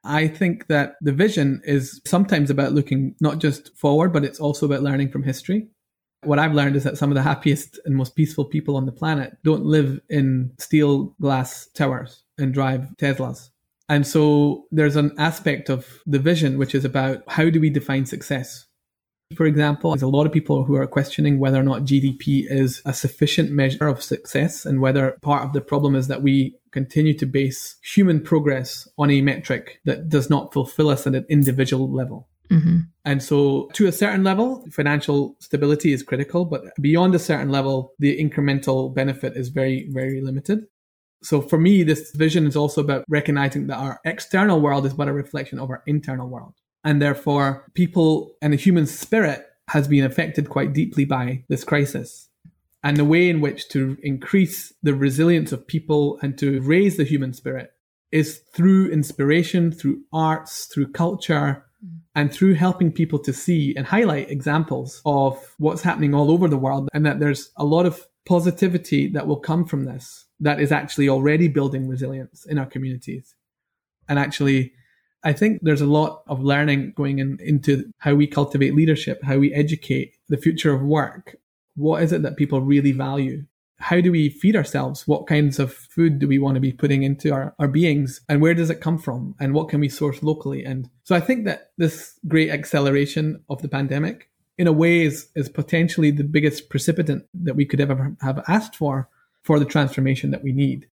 I 0.04 0.28
think 0.28 0.66
that 0.68 0.96
the 1.00 1.12
vision 1.12 1.60
is 1.64 2.00
sometimes 2.06 2.50
about 2.50 2.72
looking 2.72 3.14
not 3.20 3.38
just 3.38 3.76
forward, 3.76 4.12
but 4.12 4.24
it's 4.24 4.40
also 4.40 4.66
about 4.66 4.82
learning 4.82 5.10
from 5.10 5.22
history. 5.22 5.68
What 6.24 6.38
I've 6.38 6.54
learned 6.54 6.76
is 6.76 6.84
that 6.84 6.98
some 6.98 7.10
of 7.10 7.14
the 7.14 7.22
happiest 7.22 7.78
and 7.84 7.96
most 7.96 8.14
peaceful 8.14 8.44
people 8.44 8.76
on 8.76 8.86
the 8.86 8.92
planet 8.92 9.36
don't 9.42 9.64
live 9.64 10.00
in 10.08 10.52
steel 10.58 11.14
glass 11.20 11.68
towers 11.74 12.22
and 12.38 12.52
drive 12.52 12.88
Teslas. 12.96 13.50
And 13.88 14.06
so 14.06 14.66
there's 14.70 14.96
an 14.96 15.12
aspect 15.18 15.68
of 15.68 16.00
the 16.06 16.18
vision 16.18 16.58
which 16.58 16.74
is 16.74 16.84
about 16.84 17.24
how 17.26 17.50
do 17.50 17.60
we 17.60 17.70
define 17.70 18.06
success? 18.06 18.66
For 19.34 19.46
example, 19.46 19.90
there's 19.90 20.02
a 20.02 20.08
lot 20.08 20.26
of 20.26 20.32
people 20.32 20.64
who 20.64 20.76
are 20.76 20.86
questioning 20.86 21.38
whether 21.38 21.58
or 21.58 21.62
not 21.62 21.82
GDP 21.82 22.44
is 22.48 22.82
a 22.84 22.92
sufficient 22.92 23.50
measure 23.50 23.88
of 23.88 24.02
success 24.02 24.64
and 24.64 24.80
whether 24.80 25.16
part 25.22 25.44
of 25.44 25.52
the 25.52 25.60
problem 25.60 25.94
is 25.94 26.08
that 26.08 26.22
we 26.22 26.56
continue 26.72 27.16
to 27.18 27.26
base 27.26 27.76
human 27.82 28.20
progress 28.20 28.88
on 28.98 29.10
a 29.10 29.20
metric 29.20 29.80
that 29.84 30.08
does 30.08 30.30
not 30.30 30.52
fulfill 30.52 30.88
us 30.88 31.06
at 31.06 31.14
an 31.14 31.26
individual 31.28 31.90
level. 31.92 32.28
Mm-hmm. 32.50 32.78
And 33.04 33.22
so, 33.22 33.70
to 33.74 33.86
a 33.86 33.92
certain 33.92 34.24
level, 34.24 34.66
financial 34.70 35.36
stability 35.40 35.92
is 35.92 36.02
critical, 36.02 36.44
but 36.44 36.64
beyond 36.80 37.14
a 37.14 37.18
certain 37.18 37.50
level, 37.50 37.92
the 37.98 38.18
incremental 38.20 38.92
benefit 38.92 39.36
is 39.36 39.48
very, 39.48 39.88
very 39.90 40.20
limited. 40.20 40.66
So, 41.22 41.40
for 41.40 41.58
me, 41.58 41.84
this 41.84 42.10
vision 42.12 42.46
is 42.46 42.56
also 42.56 42.80
about 42.80 43.04
recognizing 43.08 43.68
that 43.68 43.76
our 43.76 44.00
external 44.04 44.60
world 44.60 44.84
is 44.84 44.94
but 44.94 45.08
a 45.08 45.12
reflection 45.12 45.58
of 45.60 45.70
our 45.70 45.82
internal 45.86 46.28
world. 46.28 46.54
And 46.82 47.00
therefore, 47.00 47.70
people 47.74 48.34
and 48.42 48.52
the 48.52 48.56
human 48.56 48.86
spirit 48.86 49.46
has 49.68 49.86
been 49.86 50.04
affected 50.04 50.48
quite 50.48 50.72
deeply 50.72 51.04
by 51.04 51.44
this 51.48 51.62
crisis. 51.62 52.29
And 52.82 52.96
the 52.96 53.04
way 53.04 53.28
in 53.28 53.40
which 53.40 53.68
to 53.70 53.98
increase 54.02 54.72
the 54.82 54.94
resilience 54.94 55.52
of 55.52 55.66
people 55.66 56.18
and 56.22 56.38
to 56.38 56.60
raise 56.62 56.96
the 56.96 57.04
human 57.04 57.32
spirit 57.34 57.72
is 58.10 58.40
through 58.54 58.90
inspiration, 58.90 59.70
through 59.70 60.02
arts, 60.12 60.64
through 60.66 60.92
culture, 60.92 61.64
mm. 61.84 61.98
and 62.14 62.32
through 62.32 62.54
helping 62.54 62.90
people 62.90 63.18
to 63.20 63.32
see 63.32 63.74
and 63.76 63.86
highlight 63.86 64.30
examples 64.30 65.02
of 65.04 65.54
what's 65.58 65.82
happening 65.82 66.14
all 66.14 66.30
over 66.30 66.48
the 66.48 66.56
world 66.56 66.88
and 66.94 67.04
that 67.04 67.20
there's 67.20 67.50
a 67.56 67.64
lot 67.64 67.86
of 67.86 68.06
positivity 68.26 69.08
that 69.08 69.26
will 69.26 69.38
come 69.38 69.64
from 69.64 69.84
this 69.84 70.26
that 70.40 70.60
is 70.60 70.72
actually 70.72 71.08
already 71.08 71.48
building 71.48 71.86
resilience 71.86 72.46
in 72.46 72.58
our 72.58 72.66
communities. 72.66 73.34
And 74.08 74.18
actually, 74.18 74.72
I 75.22 75.32
think 75.32 75.60
there's 75.62 75.82
a 75.82 75.86
lot 75.86 76.22
of 76.26 76.42
learning 76.42 76.94
going 76.96 77.18
in, 77.18 77.38
into 77.40 77.92
how 77.98 78.14
we 78.14 78.26
cultivate 78.26 78.74
leadership, 78.74 79.22
how 79.22 79.38
we 79.38 79.52
educate 79.52 80.14
the 80.28 80.38
future 80.38 80.72
of 80.72 80.82
work. 80.82 81.36
What 81.80 82.02
is 82.02 82.12
it 82.12 82.22
that 82.22 82.36
people 82.36 82.60
really 82.60 82.92
value? 82.92 83.44
How 83.78 84.02
do 84.02 84.12
we 84.12 84.28
feed 84.28 84.54
ourselves? 84.54 85.08
What 85.08 85.26
kinds 85.26 85.58
of 85.58 85.72
food 85.72 86.18
do 86.18 86.28
we 86.28 86.38
want 86.38 86.56
to 86.56 86.60
be 86.60 86.72
putting 86.72 87.02
into 87.02 87.32
our, 87.32 87.54
our 87.58 87.68
beings? 87.68 88.20
And 88.28 88.42
where 88.42 88.54
does 88.54 88.68
it 88.68 88.82
come 88.82 88.98
from? 88.98 89.34
And 89.40 89.54
what 89.54 89.70
can 89.70 89.80
we 89.80 89.88
source 89.88 90.22
locally? 90.22 90.62
And 90.64 90.90
so 91.04 91.16
I 91.16 91.20
think 91.20 91.46
that 91.46 91.70
this 91.78 92.18
great 92.28 92.50
acceleration 92.50 93.42
of 93.48 93.62
the 93.62 93.68
pandemic, 93.68 94.28
in 94.58 94.66
a 94.66 94.72
way, 94.72 95.00
is, 95.00 95.28
is 95.34 95.48
potentially 95.48 96.10
the 96.10 96.24
biggest 96.24 96.68
precipitant 96.68 97.24
that 97.32 97.56
we 97.56 97.64
could 97.64 97.80
ever 97.80 98.14
have 98.20 98.44
asked 98.46 98.76
for 98.76 99.08
for 99.42 99.58
the 99.58 99.64
transformation 99.64 100.30
that 100.32 100.44
we 100.44 100.52
need 100.52 100.86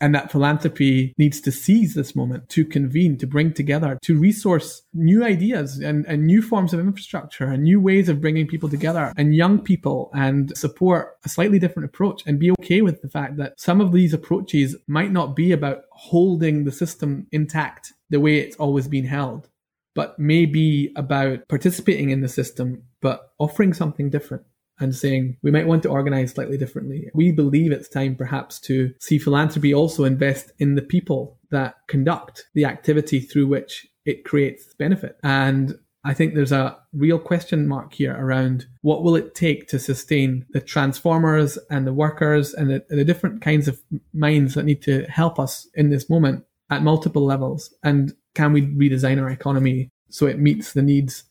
and 0.00 0.14
that 0.14 0.32
philanthropy 0.32 1.14
needs 1.18 1.40
to 1.42 1.52
seize 1.52 1.94
this 1.94 2.16
moment 2.16 2.48
to 2.48 2.64
convene, 2.64 3.18
to 3.18 3.26
bring 3.26 3.52
together, 3.52 3.98
to 4.02 4.18
resource 4.18 4.82
new 4.94 5.24
ideas 5.24 5.78
and, 5.78 6.06
and 6.06 6.26
new 6.26 6.40
forms 6.40 6.72
of 6.72 6.80
infrastructure 6.80 7.44
and 7.44 7.62
new 7.62 7.80
ways 7.80 8.08
of 8.08 8.20
bringing 8.20 8.46
people 8.46 8.68
together 8.68 9.12
and 9.16 9.34
young 9.34 9.60
people 9.60 10.10
and 10.14 10.56
support 10.56 11.16
a 11.24 11.28
slightly 11.28 11.58
different 11.58 11.88
approach 11.88 12.22
and 12.26 12.38
be 12.38 12.50
okay 12.52 12.80
with 12.82 13.02
the 13.02 13.08
fact 13.08 13.36
that 13.36 13.58
some 13.60 13.80
of 13.80 13.92
these 13.92 14.14
approaches 14.14 14.76
might 14.86 15.12
not 15.12 15.36
be 15.36 15.52
about 15.52 15.82
holding 15.92 16.64
the 16.64 16.72
system 16.72 17.26
intact 17.32 17.92
the 18.08 18.20
way 18.20 18.38
it's 18.38 18.56
always 18.56 18.88
been 18.88 19.04
held, 19.04 19.48
but 19.94 20.18
may 20.18 20.46
be 20.46 20.92
about 20.96 21.46
participating 21.48 22.10
in 22.10 22.20
the 22.20 22.28
system, 22.28 22.82
but 23.00 23.32
offering 23.38 23.72
something 23.72 24.10
different 24.10 24.44
and 24.80 24.94
saying 24.94 25.36
we 25.42 25.50
might 25.50 25.66
want 25.66 25.82
to 25.84 25.90
organize 25.90 26.32
slightly 26.32 26.56
differently. 26.56 27.08
We 27.14 27.32
believe 27.32 27.72
it's 27.72 27.88
time 27.88 28.16
perhaps 28.16 28.58
to 28.60 28.92
see 28.98 29.18
philanthropy 29.18 29.74
also 29.74 30.04
invest 30.04 30.52
in 30.58 30.74
the 30.74 30.82
people 30.82 31.38
that 31.50 31.76
conduct 31.88 32.46
the 32.54 32.64
activity 32.64 33.20
through 33.20 33.46
which 33.46 33.86
it 34.04 34.24
creates 34.24 34.74
benefit. 34.74 35.18
And 35.22 35.78
I 36.02 36.14
think 36.14 36.34
there's 36.34 36.52
a 36.52 36.78
real 36.94 37.18
question 37.18 37.68
mark 37.68 37.92
here 37.92 38.16
around 38.18 38.66
what 38.80 39.02
will 39.02 39.16
it 39.16 39.34
take 39.34 39.68
to 39.68 39.78
sustain 39.78 40.46
the 40.50 40.60
transformers 40.60 41.58
and 41.68 41.86
the 41.86 41.92
workers 41.92 42.54
and 42.54 42.70
the, 42.70 42.84
the 42.88 43.04
different 43.04 43.42
kinds 43.42 43.68
of 43.68 43.82
minds 44.14 44.54
that 44.54 44.64
need 44.64 44.82
to 44.82 45.04
help 45.04 45.38
us 45.38 45.68
in 45.74 45.90
this 45.90 46.08
moment 46.08 46.44
at 46.70 46.82
multiple 46.82 47.24
levels. 47.24 47.74
And 47.82 48.14
can 48.34 48.52
we 48.52 48.62
redesign 48.62 49.20
our 49.20 49.28
economy 49.28 49.90
so 50.08 50.26
it 50.26 50.38
meets 50.38 50.72
the 50.72 50.82
needs 50.82 51.24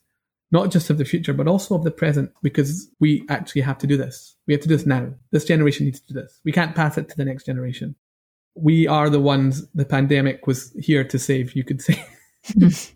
not 0.52 0.70
just 0.70 0.90
of 0.90 0.98
the 0.98 1.04
future, 1.04 1.32
but 1.32 1.46
also 1.46 1.74
of 1.74 1.84
the 1.84 1.90
present, 1.90 2.30
because 2.42 2.90
we 2.98 3.24
actually 3.28 3.62
have 3.62 3.78
to 3.78 3.86
do 3.86 3.96
this. 3.96 4.36
We 4.46 4.54
have 4.54 4.60
to 4.62 4.68
do 4.68 4.76
this 4.76 4.86
now. 4.86 5.12
This 5.30 5.44
generation 5.44 5.86
needs 5.86 6.00
to 6.00 6.12
do 6.12 6.20
this. 6.20 6.40
We 6.44 6.52
can't 6.52 6.74
pass 6.74 6.98
it 6.98 7.08
to 7.08 7.16
the 7.16 7.24
next 7.24 7.44
generation. 7.44 7.94
We 8.56 8.86
are 8.88 9.08
the 9.08 9.20
ones 9.20 9.66
the 9.74 9.84
pandemic 9.84 10.46
was 10.46 10.72
here 10.78 11.04
to 11.04 11.18
save, 11.18 11.54
you 11.54 11.62
could 11.62 11.80
say. 11.80 12.04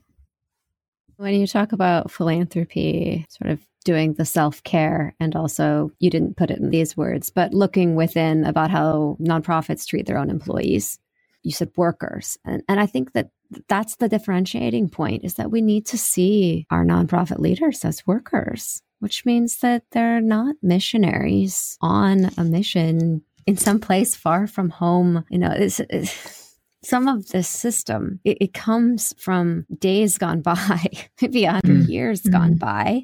when 1.16 1.34
you 1.34 1.46
talk 1.46 1.72
about 1.72 2.10
philanthropy, 2.10 3.26
sort 3.28 3.50
of 3.50 3.60
doing 3.84 4.14
the 4.14 4.24
self 4.24 4.62
care, 4.64 5.14
and 5.20 5.36
also 5.36 5.92
you 6.00 6.10
didn't 6.10 6.36
put 6.36 6.50
it 6.50 6.58
in 6.58 6.70
these 6.70 6.96
words, 6.96 7.30
but 7.30 7.54
looking 7.54 7.94
within 7.94 8.44
about 8.44 8.70
how 8.70 9.16
nonprofits 9.20 9.86
treat 9.86 10.06
their 10.06 10.18
own 10.18 10.30
employees. 10.30 10.98
You 11.42 11.52
said 11.52 11.70
workers. 11.76 12.38
And, 12.44 12.62
and 12.68 12.80
I 12.80 12.86
think 12.86 13.12
that 13.12 13.28
that's 13.68 13.96
the 13.96 14.08
differentiating 14.08 14.88
point 14.88 15.24
is 15.24 15.34
that 15.34 15.50
we 15.50 15.60
need 15.60 15.86
to 15.86 15.98
see 15.98 16.66
our 16.70 16.84
nonprofit 16.84 17.38
leaders 17.38 17.84
as 17.84 18.06
workers, 18.06 18.82
which 19.00 19.24
means 19.24 19.58
that 19.58 19.84
they're 19.92 20.20
not 20.20 20.56
missionaries 20.62 21.76
on 21.80 22.30
a 22.36 22.44
mission 22.44 23.22
in 23.46 23.56
some 23.56 23.78
place 23.78 24.16
far 24.16 24.46
from 24.46 24.70
home. 24.70 25.24
You 25.30 25.38
know, 25.38 25.52
it's, 25.52 25.80
it's 25.80 26.44
some 26.84 27.08
of 27.08 27.28
this 27.28 27.48
system 27.48 28.20
it, 28.24 28.38
it, 28.40 28.52
comes 28.52 29.14
from 29.18 29.66
days 29.78 30.18
gone 30.18 30.42
by 30.42 30.84
maybe 31.22 31.44
a 31.44 31.52
100 31.52 31.86
mm. 31.86 31.88
years 31.88 32.22
mm. 32.22 32.32
gone 32.32 32.54
by 32.56 33.02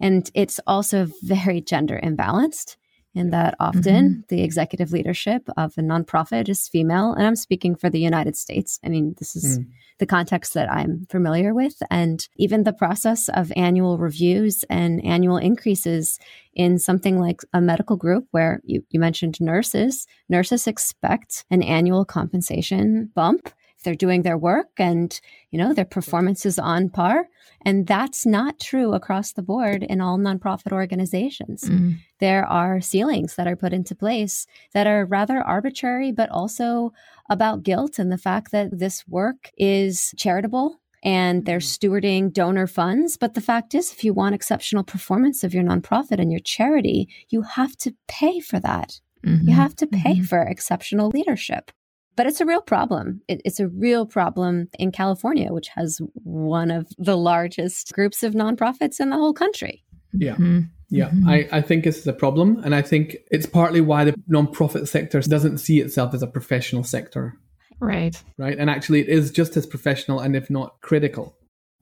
and 0.00 0.30
it's 0.34 0.60
also 0.66 1.08
very 1.22 1.60
gender 1.60 1.98
imbalanced 2.02 2.76
in 3.14 3.30
that 3.30 3.54
often 3.60 3.82
mm-hmm. 3.82 4.20
the 4.28 4.42
executive 4.42 4.92
leadership 4.92 5.48
of 5.56 5.76
a 5.76 5.82
nonprofit 5.82 6.48
is 6.48 6.68
female. 6.68 7.12
And 7.12 7.26
I'm 7.26 7.36
speaking 7.36 7.74
for 7.74 7.90
the 7.90 8.00
United 8.00 8.36
States. 8.36 8.78
I 8.84 8.88
mean, 8.88 9.14
this 9.18 9.36
is 9.36 9.58
mm. 9.58 9.66
the 9.98 10.06
context 10.06 10.54
that 10.54 10.70
I'm 10.70 11.06
familiar 11.10 11.52
with. 11.54 11.82
And 11.90 12.26
even 12.36 12.64
the 12.64 12.72
process 12.72 13.28
of 13.28 13.52
annual 13.54 13.98
reviews 13.98 14.64
and 14.70 15.04
annual 15.04 15.36
increases 15.36 16.18
in 16.54 16.78
something 16.78 17.18
like 17.18 17.40
a 17.52 17.60
medical 17.60 17.96
group 17.96 18.26
where 18.30 18.60
you, 18.64 18.82
you 18.90 18.98
mentioned 18.98 19.40
nurses, 19.40 20.06
nurses 20.28 20.66
expect 20.66 21.44
an 21.50 21.62
annual 21.62 22.04
compensation 22.04 23.10
bump 23.14 23.50
they're 23.82 23.94
doing 23.94 24.22
their 24.22 24.38
work 24.38 24.70
and 24.78 25.20
you 25.50 25.58
know 25.58 25.72
their 25.72 25.84
performance 25.84 26.46
is 26.46 26.58
on 26.58 26.88
par 26.88 27.28
and 27.64 27.86
that's 27.86 28.26
not 28.26 28.58
true 28.58 28.92
across 28.92 29.32
the 29.32 29.42
board 29.42 29.82
in 29.84 30.00
all 30.00 30.18
nonprofit 30.18 30.72
organizations. 30.72 31.64
Mm. 31.64 31.98
There 32.18 32.44
are 32.44 32.80
ceilings 32.80 33.36
that 33.36 33.46
are 33.46 33.56
put 33.56 33.72
into 33.72 33.94
place 33.94 34.46
that 34.72 34.86
are 34.86 35.04
rather 35.04 35.40
arbitrary, 35.40 36.12
but 36.12 36.28
also 36.30 36.92
about 37.30 37.62
guilt 37.62 37.98
and 37.98 38.10
the 38.10 38.18
fact 38.18 38.50
that 38.52 38.78
this 38.78 39.06
work 39.06 39.50
is 39.56 40.12
charitable 40.16 40.80
and 41.04 41.44
they're 41.44 41.58
mm-hmm. 41.58 41.86
stewarding 41.86 42.32
donor 42.32 42.66
funds. 42.66 43.16
But 43.16 43.34
the 43.34 43.40
fact 43.40 43.74
is, 43.74 43.92
if 43.92 44.04
you 44.04 44.12
want 44.12 44.34
exceptional 44.34 44.84
performance 44.84 45.44
of 45.44 45.54
your 45.54 45.64
nonprofit 45.64 46.20
and 46.20 46.30
your 46.30 46.40
charity, 46.40 47.08
you 47.28 47.42
have 47.42 47.76
to 47.78 47.94
pay 48.08 48.40
for 48.40 48.60
that. 48.60 49.00
Mm-hmm. 49.24 49.48
You 49.48 49.54
have 49.54 49.76
to 49.76 49.86
pay 49.86 50.14
mm-hmm. 50.14 50.24
for 50.24 50.42
exceptional 50.42 51.10
leadership. 51.10 51.70
But 52.14 52.26
it's 52.26 52.40
a 52.40 52.46
real 52.46 52.60
problem. 52.60 53.22
It, 53.28 53.40
it's 53.44 53.60
a 53.60 53.68
real 53.68 54.04
problem 54.04 54.68
in 54.78 54.92
California, 54.92 55.52
which 55.52 55.68
has 55.68 56.00
one 56.14 56.70
of 56.70 56.86
the 56.98 57.16
largest 57.16 57.92
groups 57.92 58.22
of 58.22 58.34
nonprofits 58.34 59.00
in 59.00 59.10
the 59.10 59.16
whole 59.16 59.32
country. 59.32 59.82
Yeah. 60.12 60.32
Mm-hmm. 60.32 60.60
Yeah, 60.90 61.08
mm-hmm. 61.08 61.26
I, 61.26 61.48
I 61.50 61.60
think 61.62 61.84
this 61.84 61.96
is 61.96 62.06
a 62.06 62.12
problem. 62.12 62.60
And 62.64 62.74
I 62.74 62.82
think 62.82 63.16
it's 63.30 63.46
partly 63.46 63.80
why 63.80 64.04
the 64.04 64.12
nonprofit 64.30 64.86
sector 64.88 65.22
doesn't 65.22 65.56
see 65.56 65.80
itself 65.80 66.12
as 66.12 66.22
a 66.22 66.26
professional 66.26 66.84
sector. 66.84 67.38
Right. 67.80 68.22
Right. 68.36 68.58
And 68.58 68.68
actually, 68.68 69.00
it 69.00 69.08
is 69.08 69.30
just 69.30 69.56
as 69.56 69.64
professional 69.64 70.20
and 70.20 70.36
if 70.36 70.50
not 70.50 70.82
critical. 70.82 71.34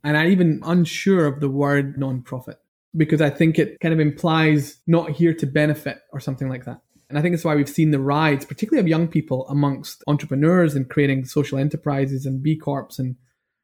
And 0.05 0.17
I'm 0.17 0.31
even 0.31 0.61
unsure 0.65 1.27
of 1.27 1.41
the 1.41 1.49
word 1.49 1.97
nonprofit. 1.97 2.59
because 2.97 3.21
I 3.21 3.31
think 3.31 3.59
it 3.59 3.79
kind 3.81 3.95
of 3.95 4.01
implies 4.01 4.79
not 4.87 5.11
here 5.11 5.35
to 5.35 5.47
benefit 5.47 5.99
or 6.13 6.21
something 6.21 6.49
like 6.49 6.65
that. 6.65 6.81
And 7.11 7.19
I 7.19 7.23
think 7.23 7.35
that's 7.35 7.45
why 7.45 7.57
we've 7.57 7.69
seen 7.69 7.91
the 7.91 7.99
rise, 7.99 8.45
particularly 8.45 8.81
of 8.81 8.89
young 8.89 9.09
people 9.09 9.47
amongst 9.49 10.05
entrepreneurs 10.07 10.77
and 10.77 10.89
creating 10.89 11.25
social 11.25 11.59
enterprises 11.59 12.25
and 12.25 12.41
B 12.41 12.57
Corps. 12.57 12.99
And 12.99 13.17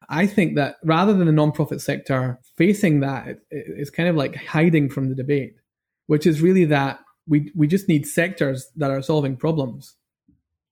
I 0.09 0.27
think 0.27 0.55
that 0.55 0.75
rather 0.83 1.13
than 1.13 1.27
the 1.27 1.33
nonprofit 1.33 1.79
sector 1.79 2.39
facing 2.57 2.99
that, 2.99 3.39
it's 3.49 3.89
kind 3.89 4.09
of 4.09 4.17
like 4.17 4.35
hiding 4.35 4.89
from 4.89 5.07
the 5.07 5.15
debate, 5.15 5.55
which 6.07 6.27
is 6.27 6.41
really 6.41 6.65
that 6.65 6.99
we, 7.25 7.51
we 7.55 7.67
just 7.67 7.87
need 7.87 8.05
sectors 8.05 8.69
that 8.75 8.91
are 8.91 9.01
solving 9.01 9.37
problems. 9.37 9.95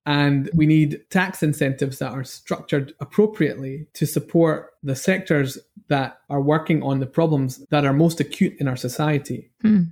And 0.06 0.50
we 0.54 0.66
need 0.66 1.00
tax 1.10 1.42
incentives 1.42 2.00
that 2.00 2.12
are 2.12 2.24
structured 2.24 2.94
appropriately 3.00 3.88
to 3.94 4.06
support 4.06 4.72
the 4.84 4.96
sectors 4.96 5.58
that 5.88 6.20
are 6.30 6.42
working 6.42 6.84
on 6.84 7.00
the 7.00 7.08
problems 7.08 7.66
that 7.72 7.86
are 7.86 7.94
most 7.94 8.20
acute 8.20 8.54
in 8.60 8.68
our 8.68 8.76
society. 8.76 9.52
Hmm. 9.62 9.84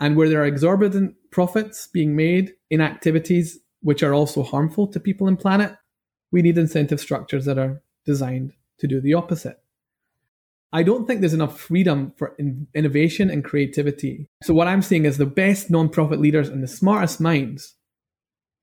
And 0.00 0.16
where 0.16 0.28
there 0.28 0.42
are 0.42 0.46
exorbitant 0.46 1.14
profits 1.32 1.88
being 1.88 2.14
made 2.14 2.52
in 2.70 2.80
activities 2.80 3.58
which 3.80 4.02
are 4.02 4.14
also 4.14 4.42
harmful 4.44 4.86
to 4.86 5.00
people 5.00 5.26
and 5.26 5.38
planet, 5.38 5.74
we 6.30 6.42
need 6.42 6.56
incentive 6.56 7.00
structures 7.00 7.44
that 7.46 7.58
are 7.58 7.82
designed 8.06 8.52
to 8.78 8.86
do 8.86 9.00
the 9.00 9.14
opposite. 9.14 9.58
I 10.72 10.82
don't 10.82 11.06
think 11.06 11.20
there's 11.20 11.34
enough 11.34 11.60
freedom 11.60 12.14
for 12.16 12.34
in- 12.38 12.66
innovation 12.74 13.28
and 13.28 13.44
creativity. 13.44 14.28
So 14.42 14.54
what 14.54 14.68
I'm 14.68 14.80
seeing 14.80 15.04
is 15.04 15.18
the 15.18 15.26
best 15.26 15.70
nonprofit 15.70 16.18
leaders 16.18 16.48
and 16.48 16.62
the 16.62 16.68
smartest 16.68 17.20
minds 17.20 17.74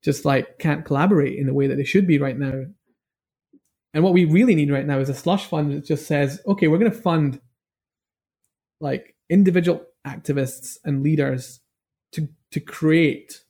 just 0.03 0.23
like 0.23 0.57
can't 0.59 0.85
collaborate 0.85 1.37
in 1.37 1.45
the 1.45 1.53
way 1.53 1.67
that 1.67 1.75
they 1.75 1.83
should 1.83 2.07
be 2.07 2.17
right 2.17 2.37
now. 2.37 2.63
And 3.93 4.03
what 4.03 4.13
we 4.13 4.25
really 4.25 4.55
need 4.55 4.71
right 4.71 4.85
now 4.85 4.99
is 4.99 5.09
a 5.09 5.13
slush 5.13 5.45
fund 5.45 5.71
that 5.71 5.85
just 5.85 6.07
says, 6.07 6.41
okay, 6.47 6.67
we're 6.67 6.77
going 6.77 6.91
to 6.91 6.97
fund 6.97 7.41
like 8.79 9.15
individual 9.29 9.85
activists 10.07 10.77
and 10.85 11.03
leaders 11.03 11.59
to 12.13 12.29
to 12.51 12.59
create 12.59 13.41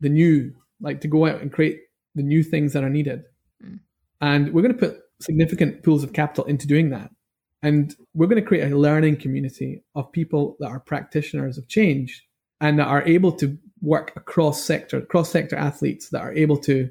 the 0.00 0.08
new, 0.08 0.54
like 0.80 1.00
to 1.00 1.08
go 1.08 1.26
out 1.26 1.40
and 1.40 1.52
create 1.52 1.80
the 2.14 2.22
new 2.22 2.42
things 2.42 2.72
that 2.72 2.84
are 2.84 2.90
needed. 2.90 3.24
Mm. 3.64 3.80
And 4.20 4.52
we're 4.52 4.62
going 4.62 4.76
to 4.76 4.78
put 4.78 5.00
significant 5.20 5.82
pools 5.82 6.04
of 6.04 6.12
capital 6.12 6.44
into 6.44 6.66
doing 6.66 6.90
that. 6.90 7.10
And 7.62 7.94
we're 8.14 8.28
going 8.28 8.42
to 8.42 8.48
create 8.48 8.70
a 8.70 8.76
learning 8.76 9.16
community 9.16 9.82
of 9.94 10.12
people 10.12 10.56
that 10.60 10.68
are 10.68 10.80
practitioners 10.80 11.58
of 11.58 11.68
change 11.68 12.24
and 12.60 12.78
that 12.78 12.86
are 12.86 13.02
able 13.02 13.32
to 13.32 13.58
work 13.80 14.12
across 14.16 14.62
sector, 14.62 15.00
cross 15.00 15.30
sector 15.30 15.56
athletes 15.56 16.10
that 16.10 16.22
are 16.22 16.32
able 16.32 16.56
to 16.58 16.90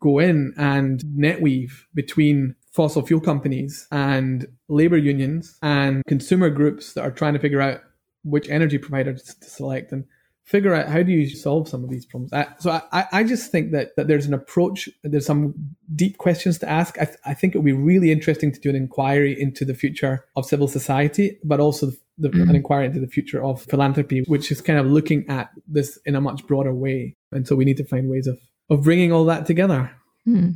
go 0.00 0.18
in 0.18 0.54
and 0.56 1.02
netweave 1.16 1.72
between 1.94 2.54
fossil 2.72 3.04
fuel 3.04 3.20
companies 3.20 3.88
and 3.90 4.46
labor 4.68 4.96
unions 4.96 5.58
and 5.62 6.02
consumer 6.06 6.50
groups 6.50 6.92
that 6.92 7.02
are 7.02 7.10
trying 7.10 7.34
to 7.34 7.40
figure 7.40 7.60
out 7.60 7.80
which 8.28 8.48
energy 8.48 8.78
provider 8.78 9.14
to 9.14 9.48
select 9.48 9.92
and 9.92 10.04
figure 10.48 10.74
out 10.74 10.88
how 10.88 11.02
do 11.02 11.12
you 11.12 11.28
solve 11.28 11.68
some 11.68 11.84
of 11.84 11.90
these 11.90 12.06
problems. 12.06 12.32
I, 12.32 12.46
so 12.58 12.80
I, 12.90 13.04
I 13.12 13.22
just 13.22 13.52
think 13.52 13.72
that, 13.72 13.94
that 13.96 14.08
there's 14.08 14.24
an 14.24 14.32
approach, 14.32 14.88
there's 15.04 15.26
some 15.26 15.54
deep 15.94 16.16
questions 16.16 16.58
to 16.60 16.68
ask. 16.68 16.98
I, 16.98 17.04
th- 17.04 17.18
I 17.26 17.34
think 17.34 17.54
it 17.54 17.58
would 17.58 17.66
be 17.66 17.74
really 17.74 18.10
interesting 18.10 18.50
to 18.52 18.58
do 18.58 18.70
an 18.70 18.76
inquiry 18.76 19.38
into 19.38 19.66
the 19.66 19.74
future 19.74 20.24
of 20.36 20.46
civil 20.46 20.66
society, 20.66 21.38
but 21.44 21.60
also 21.60 21.90
the, 22.16 22.30
mm-hmm. 22.30 22.48
an 22.48 22.56
inquiry 22.56 22.86
into 22.86 22.98
the 22.98 23.08
future 23.08 23.44
of 23.44 23.60
philanthropy, 23.60 24.24
which 24.26 24.50
is 24.50 24.62
kind 24.62 24.78
of 24.78 24.86
looking 24.86 25.28
at 25.28 25.50
this 25.66 25.98
in 26.06 26.14
a 26.14 26.20
much 26.20 26.46
broader 26.46 26.74
way. 26.74 27.14
And 27.30 27.46
so 27.46 27.54
we 27.54 27.66
need 27.66 27.76
to 27.76 27.84
find 27.84 28.08
ways 28.08 28.26
of, 28.26 28.38
of 28.70 28.84
bringing 28.84 29.12
all 29.12 29.26
that 29.26 29.44
together. 29.44 29.90
Mm. 30.26 30.54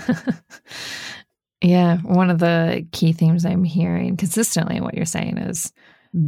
yeah. 1.62 1.98
One 1.98 2.28
of 2.28 2.40
the 2.40 2.84
key 2.90 3.12
themes 3.12 3.46
I'm 3.46 3.62
hearing 3.62 4.16
consistently 4.16 4.78
in 4.78 4.82
what 4.82 4.94
you're 4.94 5.04
saying 5.04 5.38
is 5.38 5.72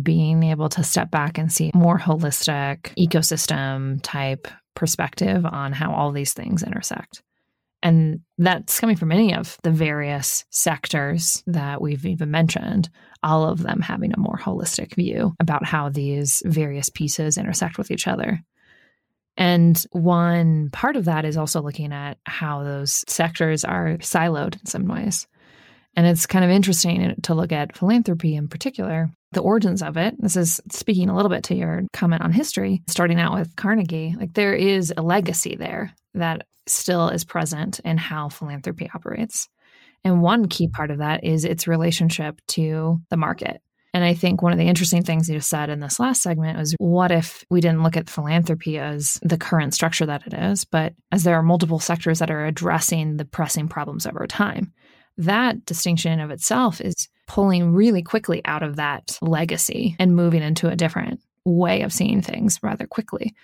being 0.02 0.42
able 0.42 0.68
to 0.70 0.82
step 0.82 1.10
back 1.10 1.38
and 1.38 1.52
see 1.52 1.70
more 1.74 1.98
holistic 1.98 2.94
ecosystem 2.98 4.00
type 4.02 4.48
perspective 4.74 5.44
on 5.44 5.72
how 5.72 5.92
all 5.92 6.12
these 6.12 6.32
things 6.32 6.62
intersect. 6.62 7.22
And 7.82 8.20
that's 8.38 8.80
coming 8.80 8.96
from 8.96 9.12
any 9.12 9.34
of 9.34 9.58
the 9.62 9.70
various 9.70 10.46
sectors 10.50 11.44
that 11.46 11.82
we've 11.82 12.06
even 12.06 12.30
mentioned, 12.30 12.88
all 13.22 13.46
of 13.46 13.62
them 13.62 13.82
having 13.82 14.12
a 14.14 14.18
more 14.18 14.38
holistic 14.38 14.94
view 14.94 15.34
about 15.38 15.66
how 15.66 15.90
these 15.90 16.42
various 16.46 16.88
pieces 16.88 17.36
intersect 17.36 17.76
with 17.76 17.90
each 17.90 18.08
other. 18.08 18.40
And 19.36 19.84
one 19.90 20.70
part 20.70 20.96
of 20.96 21.04
that 21.06 21.26
is 21.26 21.36
also 21.36 21.60
looking 21.60 21.92
at 21.92 22.16
how 22.24 22.62
those 22.62 23.04
sectors 23.06 23.64
are 23.64 23.98
siloed 23.98 24.58
in 24.58 24.66
some 24.66 24.86
ways. 24.86 25.26
And 25.94 26.06
it's 26.06 26.26
kind 26.26 26.44
of 26.44 26.50
interesting 26.50 27.16
to 27.22 27.34
look 27.34 27.52
at 27.52 27.76
philanthropy 27.76 28.34
in 28.34 28.48
particular, 28.48 29.10
the 29.34 29.42
origins 29.42 29.82
of 29.82 29.96
it. 29.96 30.14
This 30.18 30.36
is 30.36 30.60
speaking 30.70 31.08
a 31.08 31.16
little 31.16 31.28
bit 31.28 31.44
to 31.44 31.54
your 31.54 31.82
comment 31.92 32.22
on 32.22 32.32
history, 32.32 32.82
starting 32.88 33.20
out 33.20 33.34
with 33.34 33.54
Carnegie. 33.56 34.14
Like 34.18 34.34
there 34.34 34.54
is 34.54 34.92
a 34.96 35.02
legacy 35.02 35.56
there 35.56 35.92
that 36.14 36.46
still 36.66 37.08
is 37.08 37.24
present 37.24 37.80
in 37.80 37.98
how 37.98 38.28
philanthropy 38.28 38.90
operates. 38.94 39.48
And 40.04 40.22
one 40.22 40.48
key 40.48 40.68
part 40.68 40.90
of 40.90 40.98
that 40.98 41.24
is 41.24 41.44
its 41.44 41.68
relationship 41.68 42.40
to 42.48 43.00
the 43.10 43.16
market. 43.16 43.60
And 43.92 44.02
I 44.02 44.14
think 44.14 44.42
one 44.42 44.52
of 44.52 44.58
the 44.58 44.66
interesting 44.66 45.04
things 45.04 45.28
you 45.28 45.38
said 45.40 45.70
in 45.70 45.78
this 45.78 46.00
last 46.00 46.22
segment 46.22 46.58
was 46.58 46.74
what 46.78 47.12
if 47.12 47.44
we 47.48 47.60
didn't 47.60 47.84
look 47.84 47.96
at 47.96 48.10
philanthropy 48.10 48.78
as 48.78 49.18
the 49.22 49.38
current 49.38 49.72
structure 49.72 50.06
that 50.06 50.26
it 50.26 50.34
is, 50.34 50.64
but 50.64 50.94
as 51.12 51.22
there 51.22 51.36
are 51.36 51.42
multiple 51.42 51.78
sectors 51.78 52.18
that 52.18 52.30
are 52.30 52.44
addressing 52.44 53.18
the 53.18 53.24
pressing 53.24 53.68
problems 53.68 54.04
over 54.06 54.26
time? 54.26 54.72
that 55.18 55.64
distinction 55.64 56.12
in 56.12 56.20
of 56.20 56.30
itself 56.30 56.80
is 56.80 57.08
pulling 57.26 57.72
really 57.72 58.02
quickly 58.02 58.42
out 58.44 58.62
of 58.62 58.76
that 58.76 59.18
legacy 59.20 59.96
and 59.98 60.16
moving 60.16 60.42
into 60.42 60.68
a 60.68 60.76
different 60.76 61.20
way 61.44 61.82
of 61.82 61.92
seeing 61.92 62.22
things 62.22 62.58
rather 62.62 62.86
quickly. 62.86 63.34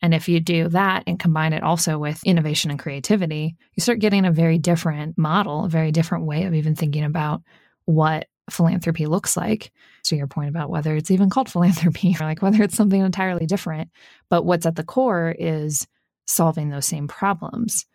And 0.00 0.14
if 0.14 0.28
you 0.28 0.40
do 0.40 0.68
that 0.68 1.02
and 1.06 1.18
combine 1.18 1.52
it 1.52 1.62
also 1.62 1.98
with 1.98 2.22
innovation 2.24 2.70
and 2.70 2.78
creativity, 2.78 3.56
you 3.74 3.80
start 3.80 3.98
getting 3.98 4.24
a 4.24 4.32
very 4.32 4.58
different 4.58 5.18
model, 5.18 5.64
a 5.64 5.68
very 5.68 5.90
different 5.90 6.24
way 6.24 6.44
of 6.44 6.54
even 6.54 6.76
thinking 6.76 7.04
about 7.04 7.42
what 7.84 8.28
philanthropy 8.48 9.06
looks 9.06 9.36
like. 9.36 9.72
So, 10.02 10.14
your 10.14 10.28
point 10.28 10.50
about 10.50 10.70
whether 10.70 10.94
it's 10.94 11.10
even 11.10 11.30
called 11.30 11.50
philanthropy 11.50 12.16
or 12.20 12.24
like 12.24 12.42
whether 12.42 12.62
it's 12.62 12.76
something 12.76 13.00
entirely 13.00 13.46
different. 13.46 13.90
But 14.28 14.44
what's 14.44 14.66
at 14.66 14.76
the 14.76 14.84
core 14.84 15.34
is 15.36 15.86
solving 16.26 16.68
those 16.68 16.86
same 16.86 17.08
problems 17.08 17.86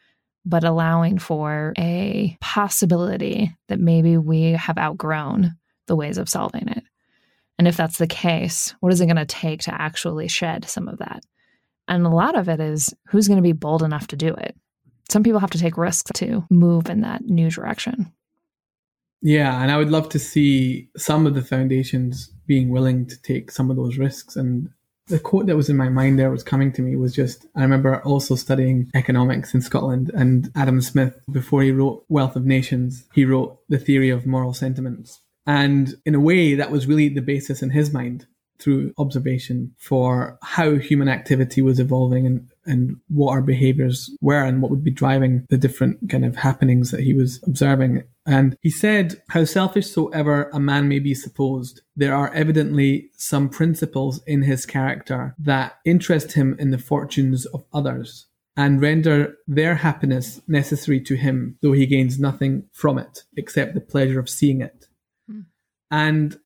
but 0.46 0.64
allowing 0.64 1.20
for 1.20 1.74
a 1.78 2.38
possibility 2.42 3.56
that 3.68 3.80
maybe 3.80 4.18
we 4.18 4.52
have 4.52 4.78
outgrown 4.78 5.56
the 5.88 5.96
ways 5.96 6.18
of 6.18 6.30
solving 6.30 6.68
it. 6.68 6.84
And 7.58 7.68
if 7.68 7.78
that's 7.78 7.98
the 7.98 8.08
case, 8.08 8.74
what 8.80 8.92
is 8.92 9.00
it 9.00 9.06
going 9.06 9.16
to 9.16 9.26
take 9.26 9.62
to 9.62 9.82
actually 9.82 10.28
shed 10.28 10.66
some 10.66 10.88
of 10.88 11.00
that? 11.00 11.24
And 11.88 12.06
a 12.06 12.10
lot 12.10 12.36
of 12.36 12.50
it 12.50 12.60
is 12.60 12.94
who's 13.08 13.28
going 13.28 13.38
to 13.38 13.44
be 13.44 13.52
bold 13.52 13.84
enough 13.84 14.08
to 14.08 14.16
do 14.16 14.34
it. 14.34 14.56
Some 15.10 15.24
people 15.24 15.40
have 15.40 15.52
to 15.52 15.60
take 15.60 15.78
risks 15.78 16.12
to 16.16 16.46
move 16.50 16.90
in 16.90 17.02
that 17.02 17.26
new 17.26 17.50
direction. 17.50 18.12
Yeah, 19.22 19.62
and 19.62 19.72
I 19.72 19.78
would 19.78 19.92
love 19.92 20.10
to 20.10 20.20
see 20.20 20.90
some 20.98 21.26
of 21.26 21.36
the 21.36 21.42
foundations 21.42 22.34
being 22.46 22.70
willing 22.70 23.06
to 23.08 23.22
take 23.22 23.52
some 23.52 23.70
of 23.70 23.78
those 23.78 23.98
risks 23.98 24.36
and 24.36 24.70
the 25.08 25.20
quote 25.20 25.48
that 25.48 25.56
was 25.56 25.70
in 25.70 25.78
my 25.78 25.90
mind 25.90 26.18
there 26.18 26.32
was 26.32 26.44
coming 26.44 26.72
to 26.74 26.82
me 26.82 26.96
was 26.96 27.14
just 27.14 27.46
I 27.56 27.62
remember 27.62 28.02
also 28.04 28.36
studying 28.36 28.90
economics 28.94 29.54
in 29.54 29.62
Scotland 29.62 30.12
and 30.14 30.52
Adam 30.56 30.82
Smith 30.82 31.20
before 31.32 31.62
he 31.62 31.72
wrote 31.72 32.06
Wealth 32.10 32.36
of 32.36 32.46
Nations 32.46 33.06
he 33.14 33.26
wrote 33.26 33.60
the 33.70 33.80
theory 33.80 34.10
of 34.10 34.26
moral 34.26 34.54
sentiments 34.54 35.22
and 35.46 35.96
in 36.06 36.16
a 36.16 36.20
way 36.20 36.56
that 36.56 36.72
was 36.72 36.88
really 36.88 37.10
the 37.10 37.22
basis 37.22 37.62
in 37.62 37.72
his 37.72 37.92
mind 37.92 38.28
through 38.60 38.94
observation 38.98 39.74
for 39.78 40.38
how 40.42 40.76
human 40.76 41.10
activity 41.10 41.62
was 41.62 41.80
evolving 41.80 42.26
and 42.26 42.50
and 42.66 42.96
what 43.10 43.32
our 43.32 43.42
behaviors 43.42 44.10
were 44.22 44.44
and 44.44 44.62
what 44.62 44.72
would 44.72 44.84
be 44.84 44.92
driving 44.92 45.46
the 45.50 45.58
different 45.58 46.10
kind 46.10 46.24
of 46.24 46.38
happenings 46.38 46.92
that 46.92 47.02
he 47.02 47.14
was 47.14 47.42
observing. 47.46 48.04
And 48.26 48.58
he 48.62 48.70
said, 48.70 49.22
How 49.30 49.44
selfish 49.44 49.88
soever 49.88 50.50
a 50.54 50.60
man 50.60 50.88
may 50.88 51.00
be 51.00 51.14
supposed, 51.14 51.82
there 51.96 52.16
are 52.16 52.34
evidently 52.34 53.10
some 53.18 53.50
principles 53.50 54.22
in 54.26 54.44
his 54.44 54.66
character 54.66 55.36
that 55.40 55.80
interest 55.86 56.34
him 56.34 56.56
in 56.58 56.72
the 56.72 56.78
fortunes 56.78 57.46
of 57.48 57.66
others 57.74 58.28
and 58.56 58.82
render 58.82 59.36
their 59.48 59.76
happiness 59.76 60.42
necessary 60.48 61.02
to 61.02 61.16
him, 61.16 61.58
though 61.62 61.74
he 61.74 61.86
gains 61.86 62.20
nothing 62.20 62.64
from 62.72 62.98
it 62.98 63.24
except 63.36 63.74
the 63.74 63.82
pleasure 63.82 64.20
of 64.20 64.30
seeing 64.30 64.62
it. 64.62 64.86
Hmm. 65.28 65.42
And 65.92 66.40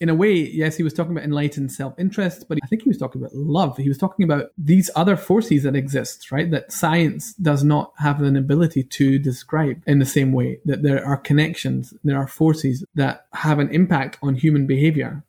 in 0.00 0.08
a 0.08 0.14
way, 0.14 0.32
yes, 0.32 0.76
he 0.76 0.82
was 0.82 0.94
talking 0.94 1.12
about 1.12 1.24
enlightened 1.24 1.70
self 1.70 1.94
interest, 1.98 2.46
but 2.48 2.58
I 2.62 2.66
think 2.66 2.82
he 2.82 2.88
was 2.88 2.96
talking 2.96 3.20
about 3.20 3.34
love. 3.34 3.76
He 3.76 3.88
was 3.88 3.98
talking 3.98 4.24
about 4.24 4.46
these 4.56 4.90
other 4.96 5.14
forces 5.14 5.62
that 5.64 5.76
exist, 5.76 6.32
right? 6.32 6.50
That 6.50 6.72
science 6.72 7.34
does 7.34 7.62
not 7.62 7.92
have 7.98 8.22
an 8.22 8.34
ability 8.34 8.82
to 8.84 9.18
describe 9.18 9.82
in 9.86 9.98
the 9.98 10.06
same 10.06 10.32
way, 10.32 10.58
that 10.64 10.82
there 10.82 11.04
are 11.04 11.18
connections, 11.18 11.92
there 12.02 12.16
are 12.16 12.26
forces 12.26 12.82
that 12.94 13.26
have 13.34 13.58
an 13.58 13.68
impact 13.68 14.18
on 14.22 14.36
human 14.36 14.66
behavior. 14.66 15.22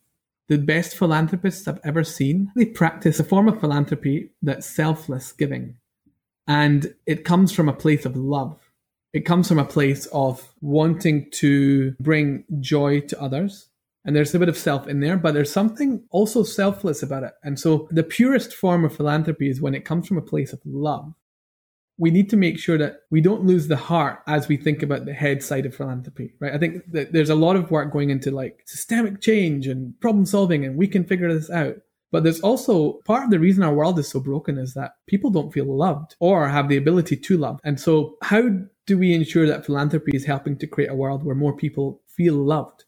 The 0.48 0.58
best 0.58 0.96
philanthropists 0.96 1.68
I've 1.68 1.80
ever 1.84 2.06
seen, 2.06 2.52
they 2.56 2.66
practice 2.66 3.20
a 3.20 3.26
form 3.26 3.50
of 3.50 3.60
philanthropy 3.60 4.32
that's 4.42 4.66
selfless 4.66 5.34
giving. 5.34 5.76
And 6.48 6.94
it 7.06 7.26
comes 7.26 7.52
from 7.52 7.68
a 7.68 7.74
place 7.74 8.06
of 8.06 8.16
love. 8.16 8.58
It 9.14 9.26
comes 9.26 9.50
from 9.50 9.60
a 9.60 9.66
place 9.66 10.06
of 10.08 10.54
wanting 10.62 11.30
to 11.32 11.94
bring 12.00 12.46
joy 12.62 13.02
to 13.02 13.22
others 13.22 13.68
And 14.04 14.16
there's 14.16 14.34
a 14.34 14.40
bit 14.40 14.50
of 14.50 14.58
self 14.58 14.88
in 14.88 15.00
there, 15.00 15.18
but 15.18 15.34
there's 15.34 15.52
something 15.52 16.04
also 16.10 16.44
selfless 16.44 17.04
about 17.04 17.24
it. 17.24 17.34
And 17.44 17.60
so 17.60 17.88
the 17.92 18.04
purest 18.04 18.54
form 18.54 18.84
of 18.84 18.96
philanthropy 18.96 19.50
is 19.50 19.62
when 19.62 19.76
it 19.76 19.86
comes 19.86 20.08
from 20.08 20.18
a 20.18 20.24
place 20.24 20.54
of 20.54 20.60
love. 20.66 21.14
We 21.98 22.10
need 22.10 22.30
to 22.32 22.38
make 22.38 22.58
sure 22.58 22.80
that 22.80 23.02
we 23.12 23.22
don't 23.22 23.46
lose 23.46 23.68
the 23.68 23.76
heart 23.78 24.22
as 24.26 24.48
we 24.48 24.58
think 24.58 24.82
about 24.82 25.06
the 25.06 25.14
head 25.14 25.44
side 25.44 25.68
of 25.68 25.76
philanthropy, 25.76 26.34
right? 26.40 26.54
I 26.54 26.58
think 26.58 26.92
that 26.94 27.14
there's 27.14 27.30
a 27.30 27.36
lot 27.36 27.56
of 27.56 27.70
work 27.70 27.94
going 27.94 28.10
into 28.10 28.32
like 28.32 28.64
systemic 28.66 29.22
change 29.22 29.68
and 29.68 30.00
problem 30.00 30.26
solving, 30.26 30.66
and 30.66 30.78
we 30.78 30.88
can 30.88 31.04
figure 31.04 31.32
this 31.32 31.52
out. 31.52 31.76
But 32.12 32.24
there's 32.24 32.42
also 32.42 33.02
part 33.06 33.24
of 33.26 33.30
the 33.30 33.40
reason 33.40 33.64
our 33.64 33.74
world 33.74 34.00
is 34.00 34.10
so 34.10 34.20
broken 34.20 34.58
is 34.58 34.74
that 34.74 34.96
people 35.08 35.30
don't 35.30 35.54
feel 35.54 35.78
loved 35.78 36.16
or 36.20 36.50
have 36.50 36.70
the 36.70 36.78
ability 36.78 37.18
to 37.18 37.38
love. 37.38 37.60
And 37.64 37.80
so, 37.80 38.18
how 38.24 38.50
do 38.88 38.98
we 38.98 39.14
ensure 39.14 39.46
that 39.46 39.66
philanthropy 39.66 40.12
is 40.16 40.26
helping 40.26 40.58
to 40.58 40.68
create 40.68 40.90
a 40.90 40.96
world 40.96 41.24
where 41.24 41.36
more 41.36 41.56
people 41.56 42.02
feel 42.08 42.34
loved? 42.34 42.86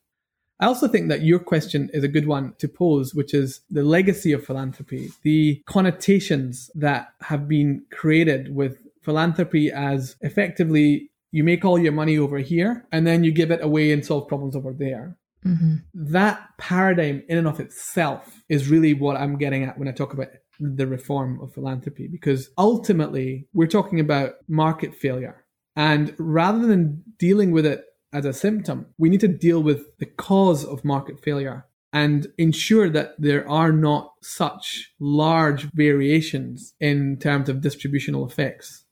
I 0.63 0.65
also 0.65 0.87
think 0.87 1.09
that 1.09 1.23
your 1.23 1.39
question 1.39 1.89
is 1.93 2.05
a 2.05 2.07
good 2.07 2.25
one 2.25 2.53
to 2.59 2.69
pose, 2.69 3.13
which 3.13 3.33
is 3.33 3.59
the 3.69 3.83
legacy 3.83 4.31
of 4.31 4.45
philanthropy, 4.45 5.11
the 5.21 5.61
connotations 5.65 6.71
that 6.73 7.09
have 7.19 7.49
been 7.49 7.83
created 7.91 8.55
with 8.55 8.77
philanthropy 9.01 9.69
as 9.69 10.15
effectively 10.21 11.11
you 11.31 11.43
make 11.43 11.65
all 11.65 11.77
your 11.77 11.91
money 11.91 12.17
over 12.17 12.37
here 12.37 12.87
and 12.93 13.05
then 13.05 13.25
you 13.25 13.33
give 13.33 13.51
it 13.51 13.61
away 13.61 13.91
and 13.91 14.05
solve 14.05 14.29
problems 14.29 14.55
over 14.55 14.71
there. 14.71 15.17
Mm-hmm. 15.45 15.75
That 15.95 16.41
paradigm, 16.57 17.23
in 17.27 17.37
and 17.37 17.47
of 17.47 17.59
itself, 17.59 18.41
is 18.47 18.69
really 18.69 18.93
what 18.93 19.17
I'm 19.17 19.37
getting 19.37 19.65
at 19.65 19.77
when 19.77 19.89
I 19.89 19.91
talk 19.91 20.13
about 20.13 20.29
the 20.61 20.87
reform 20.87 21.41
of 21.41 21.53
philanthropy, 21.53 22.07
because 22.07 22.51
ultimately 22.57 23.49
we're 23.51 23.67
talking 23.67 23.99
about 23.99 24.35
market 24.47 24.95
failure. 24.95 25.43
And 25.75 26.15
rather 26.17 26.65
than 26.67 27.03
dealing 27.19 27.51
with 27.51 27.65
it 27.65 27.83
as 28.13 28.25
a 28.25 28.33
symptom, 28.33 28.85
we 28.97 29.09
need 29.09 29.19
to 29.21 29.27
deal 29.27 29.61
with 29.61 29.97
the 29.97 30.05
cause 30.05 30.63
of 30.63 30.85
market 30.85 31.19
failure 31.23 31.65
and 31.91 32.27
ensure 32.37 32.89
that 32.89 33.15
there 33.19 33.47
are 33.49 33.71
not 33.71 34.13
such 34.21 34.93
large 34.99 35.63
variations 35.73 36.73
in 36.79 37.17
terms 37.17 37.49
of 37.49 37.61
distributional 37.61 38.25
effects. 38.25 38.85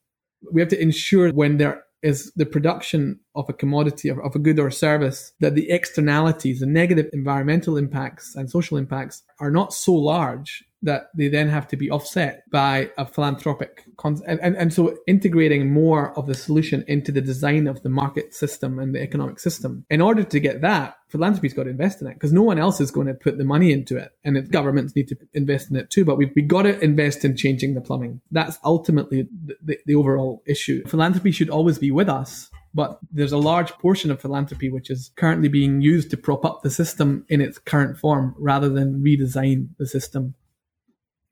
We 0.52 0.60
have 0.60 0.68
to 0.70 0.80
ensure 0.80 1.30
when 1.32 1.56
there 1.56 1.84
is 2.02 2.32
the 2.36 2.46
production 2.46 3.20
of 3.34 3.48
a 3.48 3.52
commodity 3.52 4.08
of, 4.08 4.18
of 4.20 4.34
a 4.34 4.38
good 4.38 4.58
or 4.58 4.70
service 4.70 5.32
that 5.40 5.54
the 5.54 5.70
externalities, 5.70 6.60
the 6.60 6.66
negative 6.66 7.08
environmental 7.12 7.76
impacts 7.76 8.34
and 8.34 8.50
social 8.50 8.76
impacts 8.76 9.22
are 9.40 9.50
not 9.50 9.72
so 9.72 9.92
large 9.92 10.64
that 10.82 11.10
they 11.14 11.28
then 11.28 11.48
have 11.48 11.68
to 11.68 11.76
be 11.76 11.90
offset 11.90 12.42
by 12.50 12.90
a 12.98 13.06
philanthropic 13.06 13.84
con- 13.96 14.20
and, 14.26 14.40
and, 14.40 14.56
and 14.56 14.74
so 14.74 14.96
integrating 15.06 15.72
more 15.72 16.16
of 16.18 16.26
the 16.26 16.34
solution 16.34 16.84
into 16.88 17.12
the 17.12 17.20
design 17.20 17.68
of 17.68 17.82
the 17.82 17.88
market 17.88 18.34
system 18.34 18.78
and 18.78 18.94
the 18.94 19.00
economic 19.00 19.38
system. 19.38 19.84
In 19.90 20.00
order 20.00 20.24
to 20.24 20.40
get 20.40 20.60
that 20.62 20.96
philanthropy's 21.08 21.52
got 21.52 21.64
to 21.64 21.70
invest 21.70 22.00
in 22.00 22.08
it 22.08 22.14
because 22.14 22.32
no 22.32 22.42
one 22.42 22.58
else 22.58 22.80
is 22.80 22.90
going 22.90 23.06
to 23.06 23.14
put 23.14 23.36
the 23.36 23.44
money 23.44 23.70
into 23.70 23.98
it 23.98 24.12
and 24.24 24.34
the 24.34 24.40
governments 24.40 24.96
need 24.96 25.06
to 25.06 25.16
invest 25.34 25.70
in 25.70 25.76
it 25.76 25.90
too 25.90 26.06
but 26.06 26.16
we've, 26.16 26.32
we've 26.34 26.48
got 26.48 26.62
to 26.62 26.78
invest 26.80 27.24
in 27.24 27.36
changing 27.36 27.74
the 27.74 27.80
plumbing. 27.80 28.20
That's 28.30 28.58
ultimately 28.64 29.28
the, 29.44 29.56
the, 29.62 29.78
the 29.86 29.94
overall 29.94 30.42
issue. 30.46 30.82
Philanthropy 30.86 31.30
should 31.30 31.50
always 31.50 31.78
be 31.78 31.90
with 31.90 32.08
us 32.08 32.50
but 32.74 32.98
there's 33.10 33.32
a 33.32 33.38
large 33.38 33.72
portion 33.72 34.10
of 34.10 34.20
philanthropy 34.20 34.70
which 34.70 34.90
is 34.90 35.10
currently 35.16 35.48
being 35.48 35.80
used 35.80 36.10
to 36.10 36.16
prop 36.16 36.44
up 36.44 36.62
the 36.62 36.70
system 36.70 37.24
in 37.28 37.40
its 37.40 37.58
current 37.58 37.98
form 37.98 38.34
rather 38.38 38.68
than 38.68 39.02
redesign 39.02 39.68
the 39.78 39.86
system 39.86 40.34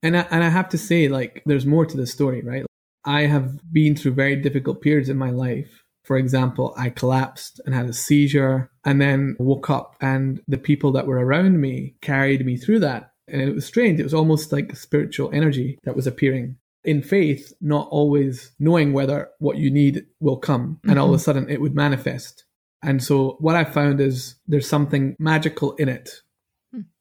and 0.03 0.17
I, 0.17 0.27
and 0.31 0.43
I 0.43 0.49
have 0.49 0.69
to 0.71 0.79
say, 0.79 1.09
like, 1.09 1.43
there's 1.47 1.67
more 1.67 1.85
to 1.85 1.97
the 1.97 2.07
story, 2.07 2.43
right? 2.43 2.65
I 3.05 3.23
have 3.23 3.59
been 3.73 3.97
through 3.97 4.13
very 4.13 4.37
difficult 4.37 4.83
periods 4.83 5.09
in 5.09 5.17
my 5.17 5.31
life. 5.31 5.83
For 6.05 6.17
example, 6.17 6.75
I 6.77 6.91
collapsed 6.91 7.61
and 7.65 7.75
had 7.75 7.89
a 7.89 7.93
seizure 7.93 8.71
and 8.85 9.01
then 9.01 9.37
woke 9.39 9.71
up 9.71 9.97
and 10.01 10.41
the 10.49 10.59
people 10.59 10.93
that 10.93 11.07
were 11.07 11.25
around 11.25 11.61
me 11.61 11.95
carried 12.01 12.45
me 12.45 12.57
through 12.57 12.81
that. 12.81 13.13
And 13.29 13.41
it 13.41 13.55
was 13.55 13.67
strange. 13.67 14.01
It 14.01 14.05
was 14.05 14.15
almost 14.15 14.51
like 14.51 14.75
spiritual 14.75 15.31
energy 15.33 15.79
that 15.85 15.95
was 15.95 16.07
appearing. 16.07 16.57
In 16.85 17.03
faith, 17.03 17.53
not 17.61 17.89
always 17.91 18.53
knowing 18.59 18.93
whether 18.93 19.29
what 19.39 19.59
you 19.59 19.71
need 19.71 20.07
will 20.19 20.39
come 20.39 20.81
and 20.83 20.93
mm-hmm. 20.93 21.01
all 21.01 21.07
of 21.07 21.13
a 21.13 21.17
mm-hmm. 21.17 21.23
sudden 21.23 21.51
it 21.51 21.61
would 21.61 21.75
manifest. 21.75 22.45
And 22.83 23.03
so 23.03 23.37
what 23.41 23.57
I 23.57 23.65
found 23.65 24.01
is 24.01 24.37
there's 24.47 24.69
something 24.69 25.15
magical 25.19 25.75
in 25.75 25.91
it 25.91 26.23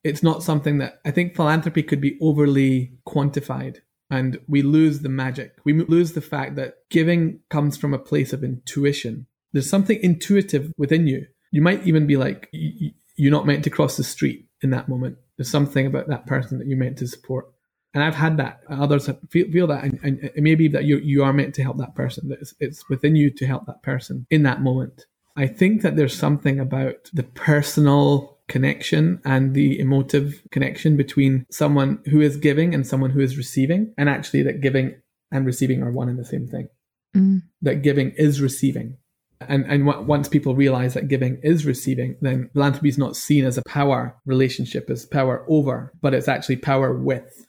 it's 0.04 0.24
not 0.24 0.44
something 0.44 0.78
that 0.80 1.00
I 1.06 1.12
think 1.12 1.36
philanthropy 1.36 1.84
could 1.84 2.02
be 2.02 2.18
overly 2.22 2.94
quantified 3.08 3.78
and 4.10 4.40
we 4.48 4.62
lose 4.62 5.00
the 5.00 5.10
magic. 5.10 5.56
We 5.66 5.74
lose 5.74 6.14
the 6.14 6.22
fact 6.22 6.56
that 6.56 6.76
giving 6.90 7.42
comes 7.50 7.78
from 7.78 7.94
a 7.94 8.00
place 8.00 8.34
of 8.34 8.44
intuition. 8.44 9.28
There's 9.54 9.70
something 9.70 10.00
intuitive 10.02 10.74
within 10.78 11.08
you. 11.08 11.28
You 11.52 11.62
might 11.62 11.86
even 11.86 12.08
be 12.08 12.18
like, 12.18 12.50
you're 12.52 13.32
not 13.32 13.46
meant 13.46 13.64
to 13.66 13.70
cross 13.70 13.98
the 13.98 14.04
street 14.04 14.48
in 14.62 14.70
that 14.72 14.90
moment. 14.90 15.18
There's 15.38 15.50
something 15.50 15.86
about 15.86 16.08
that 16.08 16.26
person 16.26 16.58
that 16.58 16.68
you're 16.68 16.78
meant 16.78 16.98
to 17.00 17.08
support. 17.08 17.52
And 17.94 18.04
I've 18.04 18.16
had 18.16 18.38
that. 18.38 18.62
Others 18.70 19.10
feel, 19.30 19.52
feel 19.52 19.68
that. 19.68 19.84
And, 19.84 20.00
and 20.04 20.24
it 20.24 20.44
may 20.44 20.56
be 20.56 20.68
that 20.70 20.86
you, 20.86 20.98
you 21.00 21.24
are 21.24 21.34
meant 21.34 21.56
to 21.56 21.64
help 21.64 21.78
that 21.78 21.96
person. 21.96 22.30
That 22.30 22.40
it's, 22.40 22.54
it's 22.60 22.90
within 22.90 23.16
you 23.16 23.32
to 23.32 23.48
help 23.48 23.66
that 23.66 23.82
person 23.82 24.28
in 24.30 24.44
that 24.44 24.62
moment. 24.62 25.06
I 25.36 25.48
think 25.48 25.82
that 25.82 25.96
there's 25.96 26.18
something 26.18 26.60
about 26.60 27.10
the 27.14 27.24
personal 27.24 28.38
connection 28.48 29.22
and 29.24 29.54
the 29.54 29.80
emotive 29.80 30.42
connection 30.52 30.98
between 30.98 31.46
someone 31.50 32.02
who 32.06 32.20
is 32.20 32.36
giving 32.36 32.74
and 32.74 32.86
someone 32.86 33.12
who 33.12 33.22
is 33.22 33.38
receiving, 33.38 33.94
and 33.98 34.10
actually 34.10 34.44
that 34.44 34.60
giving 34.60 34.96
and 35.32 35.46
receiving 35.46 35.82
are 35.82 35.92
one 35.92 36.10
and 36.10 36.20
the 36.20 36.26
same 36.26 36.48
thing. 36.48 36.68
Mm. 37.16 37.44
That 37.62 37.84
giving 37.84 38.12
is 38.12 38.42
receiving. 38.42 38.98
And, 39.42 39.66
and 39.68 39.86
w- 39.86 40.06
once 40.06 40.28
people 40.28 40.56
realize 40.56 40.96
that 40.96 41.08
giving 41.08 41.40
is 41.42 41.66
receiving, 41.66 42.18
then 42.22 42.50
philanthropy 42.54 42.90
is 42.90 42.98
not 42.98 43.16
seen 43.16 43.46
as 43.46 43.58
a 43.58 43.64
power 43.64 44.18
relationship, 44.26 44.90
as 44.90 45.06
power 45.06 45.46
over, 45.48 45.94
but 46.02 46.14
it's 46.14 46.28
actually 46.28 46.58
power 46.58 46.94
with. 46.94 47.46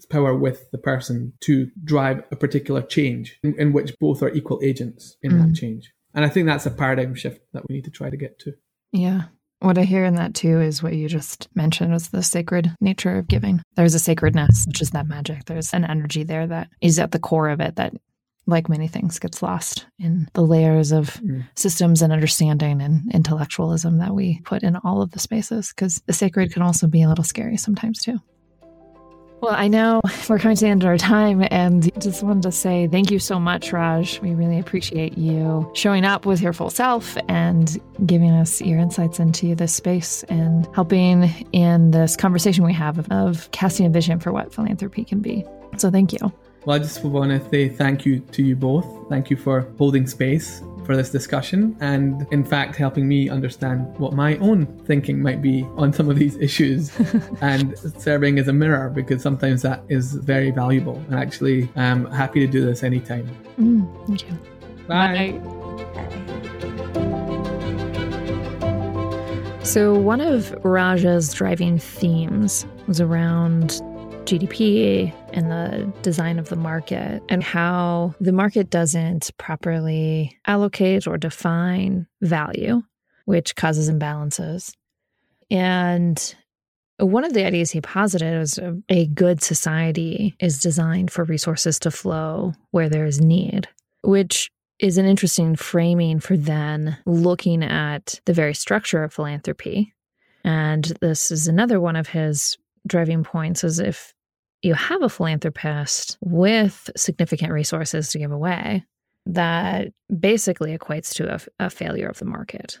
It's 0.00 0.06
power 0.06 0.34
with 0.34 0.70
the 0.70 0.78
person 0.78 1.34
to 1.40 1.70
drive 1.84 2.24
a 2.32 2.36
particular 2.36 2.80
change 2.80 3.38
in, 3.42 3.54
in 3.60 3.74
which 3.74 3.92
both 4.00 4.22
are 4.22 4.32
equal 4.32 4.58
agents 4.62 5.18
in 5.22 5.32
mm. 5.32 5.46
that 5.46 5.54
change. 5.54 5.92
And 6.14 6.24
I 6.24 6.30
think 6.30 6.46
that's 6.46 6.64
a 6.64 6.70
paradigm 6.70 7.14
shift 7.14 7.42
that 7.52 7.68
we 7.68 7.74
need 7.74 7.84
to 7.84 7.90
try 7.90 8.08
to 8.08 8.16
get 8.16 8.38
to. 8.38 8.54
Yeah. 8.92 9.24
What 9.58 9.76
I 9.76 9.82
hear 9.82 10.06
in 10.06 10.14
that 10.14 10.32
too 10.32 10.58
is 10.58 10.82
what 10.82 10.94
you 10.94 11.06
just 11.06 11.50
mentioned 11.54 11.92
was 11.92 12.08
the 12.08 12.22
sacred 12.22 12.74
nature 12.80 13.18
of 13.18 13.28
giving. 13.28 13.60
There's 13.76 13.92
a 13.92 13.98
sacredness, 13.98 14.64
which 14.66 14.80
is 14.80 14.92
that 14.92 15.06
magic. 15.06 15.44
There's 15.44 15.74
an 15.74 15.84
energy 15.84 16.22
there 16.22 16.46
that 16.46 16.70
is 16.80 16.98
at 16.98 17.10
the 17.10 17.18
core 17.18 17.50
of 17.50 17.60
it 17.60 17.76
that, 17.76 17.92
like 18.46 18.70
many 18.70 18.88
things, 18.88 19.18
gets 19.18 19.42
lost 19.42 19.84
in 19.98 20.28
the 20.32 20.40
layers 20.40 20.92
of 20.92 21.12
mm. 21.16 21.46
systems 21.56 22.00
and 22.00 22.10
understanding 22.10 22.80
and 22.80 23.12
intellectualism 23.12 23.98
that 23.98 24.14
we 24.14 24.40
put 24.46 24.62
in 24.62 24.76
all 24.76 25.02
of 25.02 25.10
the 25.10 25.18
spaces. 25.18 25.74
Because 25.76 26.00
the 26.06 26.14
sacred 26.14 26.54
can 26.54 26.62
also 26.62 26.86
be 26.86 27.02
a 27.02 27.08
little 27.10 27.22
scary 27.22 27.58
sometimes 27.58 28.02
too. 28.02 28.18
Well, 29.40 29.54
I 29.54 29.68
know 29.68 30.02
we're 30.28 30.38
coming 30.38 30.56
to 30.56 30.64
the 30.64 30.70
end 30.70 30.82
of 30.82 30.88
our 30.88 30.98
time 30.98 31.46
and 31.50 31.90
just 32.00 32.22
wanted 32.22 32.42
to 32.42 32.52
say 32.52 32.88
thank 32.88 33.10
you 33.10 33.18
so 33.18 33.40
much, 33.40 33.72
Raj. 33.72 34.20
We 34.20 34.34
really 34.34 34.58
appreciate 34.58 35.16
you 35.16 35.70
showing 35.74 36.04
up 36.04 36.26
with 36.26 36.42
your 36.42 36.52
full 36.52 36.70
self 36.70 37.16
and 37.28 37.80
giving 38.04 38.30
us 38.30 38.60
your 38.60 38.78
insights 38.78 39.18
into 39.18 39.54
this 39.54 39.74
space 39.74 40.22
and 40.24 40.68
helping 40.74 41.24
in 41.52 41.90
this 41.90 42.16
conversation 42.16 42.64
we 42.64 42.74
have 42.74 42.98
of, 42.98 43.10
of 43.10 43.50
casting 43.52 43.86
a 43.86 43.90
vision 43.90 44.20
for 44.20 44.30
what 44.32 44.52
philanthropy 44.52 45.04
can 45.04 45.20
be. 45.20 45.44
So 45.78 45.90
thank 45.90 46.12
you. 46.12 46.32
Well, 46.66 46.76
I 46.76 46.78
just 46.78 47.02
want 47.02 47.30
to 47.30 47.48
say 47.48 47.70
thank 47.70 48.04
you 48.04 48.20
to 48.20 48.42
you 48.42 48.54
both. 48.54 48.86
Thank 49.08 49.30
you 49.30 49.36
for 49.36 49.66
holding 49.78 50.06
space 50.06 50.62
for 50.90 50.96
this 50.96 51.10
discussion 51.10 51.76
and, 51.78 52.26
in 52.32 52.42
fact, 52.42 52.74
helping 52.74 53.06
me 53.06 53.28
understand 53.28 53.96
what 53.96 54.12
my 54.12 54.36
own 54.38 54.66
thinking 54.86 55.22
might 55.22 55.40
be 55.40 55.62
on 55.76 55.92
some 55.92 56.10
of 56.10 56.18
these 56.18 56.36
issues 56.40 56.90
and 57.40 57.78
serving 57.96 58.40
as 58.40 58.48
a 58.48 58.52
mirror 58.52 58.90
because 58.90 59.22
sometimes 59.22 59.62
that 59.62 59.84
is 59.88 60.14
very 60.14 60.50
valuable. 60.50 60.96
And 61.08 61.14
actually, 61.14 61.70
I'm 61.76 62.06
happy 62.06 62.40
to 62.40 62.48
do 62.48 62.64
this 62.66 62.82
anytime. 62.82 63.30
Mm, 63.56 63.86
thank 64.08 64.22
you. 64.28 64.36
Bye. 64.88 65.30
Bye. 65.30 65.60
So, 69.62 69.94
one 69.94 70.20
of 70.20 70.52
Raja's 70.64 71.32
driving 71.32 71.78
themes 71.78 72.66
was 72.88 73.00
around 73.00 73.80
GDP 74.30 75.12
and 75.32 75.50
the 75.50 75.92
design 76.02 76.38
of 76.38 76.48
the 76.48 76.56
market 76.56 77.20
and 77.28 77.42
how 77.42 78.14
the 78.20 78.30
market 78.32 78.70
doesn't 78.70 79.36
properly 79.38 80.38
allocate 80.46 81.08
or 81.08 81.18
define 81.18 82.06
value, 82.20 82.82
which 83.24 83.56
causes 83.56 83.90
imbalances. 83.90 84.72
And 85.50 86.34
one 86.98 87.24
of 87.24 87.32
the 87.32 87.44
ideas 87.44 87.72
he 87.72 87.80
posited 87.80 88.38
was 88.38 88.60
a 88.88 89.06
good 89.08 89.42
society 89.42 90.36
is 90.38 90.60
designed 90.60 91.10
for 91.10 91.24
resources 91.24 91.80
to 91.80 91.90
flow 91.90 92.52
where 92.70 92.88
there 92.88 93.06
is 93.06 93.20
need, 93.20 93.66
which 94.02 94.52
is 94.78 94.96
an 94.96 95.06
interesting 95.06 95.56
framing 95.56 96.20
for 96.20 96.36
then 96.36 96.96
looking 97.04 97.64
at 97.64 98.20
the 98.26 98.32
very 98.32 98.54
structure 98.54 99.02
of 99.02 99.12
philanthropy. 99.12 99.92
And 100.44 100.84
this 101.00 101.32
is 101.32 101.48
another 101.48 101.80
one 101.80 101.96
of 101.96 102.06
his 102.06 102.56
driving 102.86 103.24
points 103.24 103.64
is 103.64 103.80
if 103.80 104.14
you 104.62 104.74
have 104.74 105.02
a 105.02 105.08
philanthropist 105.08 106.18
with 106.20 106.90
significant 106.96 107.52
resources 107.52 108.10
to 108.10 108.18
give 108.18 108.32
away, 108.32 108.84
that 109.26 109.88
basically 110.18 110.76
equates 110.76 111.14
to 111.14 111.34
a, 111.34 111.66
a 111.66 111.70
failure 111.70 112.08
of 112.08 112.18
the 112.18 112.24
market, 112.24 112.80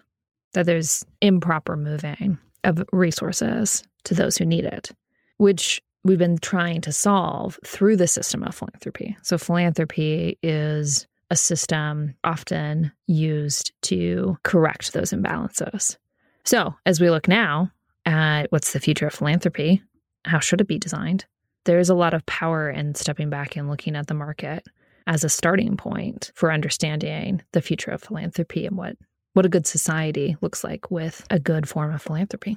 that 0.52 0.66
there's 0.66 1.04
improper 1.20 1.76
moving. 1.76 2.38
of 2.64 2.82
resources 2.92 3.82
to 4.04 4.14
those 4.14 4.36
who 4.36 4.44
need 4.44 4.64
it, 4.64 4.90
which 5.38 5.80
we've 6.04 6.18
been 6.18 6.38
trying 6.38 6.80
to 6.82 6.92
solve 6.92 7.58
through 7.64 7.96
the 7.96 8.06
system 8.06 8.42
of 8.42 8.54
philanthropy. 8.54 9.16
So, 9.22 9.38
philanthropy 9.38 10.38
is 10.42 11.06
a 11.30 11.36
system 11.36 12.14
often 12.24 12.92
used 13.06 13.72
to 13.82 14.36
correct 14.42 14.92
those 14.92 15.10
imbalances. 15.10 15.96
So, 16.44 16.74
as 16.86 17.00
we 17.00 17.10
look 17.10 17.28
now 17.28 17.70
at 18.06 18.50
what's 18.50 18.72
the 18.72 18.80
future 18.80 19.06
of 19.06 19.14
philanthropy, 19.14 19.82
how 20.24 20.40
should 20.40 20.60
it 20.60 20.66
be 20.66 20.78
designed? 20.78 21.24
There 21.64 21.78
is 21.78 21.90
a 21.90 21.94
lot 21.94 22.14
of 22.14 22.24
power 22.26 22.70
in 22.70 22.94
stepping 22.94 23.30
back 23.30 23.56
and 23.56 23.68
looking 23.68 23.96
at 23.96 24.06
the 24.06 24.14
market 24.14 24.66
as 25.06 25.24
a 25.24 25.28
starting 25.28 25.76
point 25.76 26.30
for 26.34 26.52
understanding 26.52 27.42
the 27.52 27.60
future 27.60 27.90
of 27.90 28.02
philanthropy 28.02 28.66
and 28.66 28.76
what, 28.76 28.96
what 29.34 29.46
a 29.46 29.50
good 29.50 29.66
society 29.66 30.36
looks 30.40 30.64
like 30.64 30.90
with 30.90 31.26
a 31.30 31.38
good 31.38 31.68
form 31.68 31.92
of 31.92 32.02
philanthropy. 32.02 32.56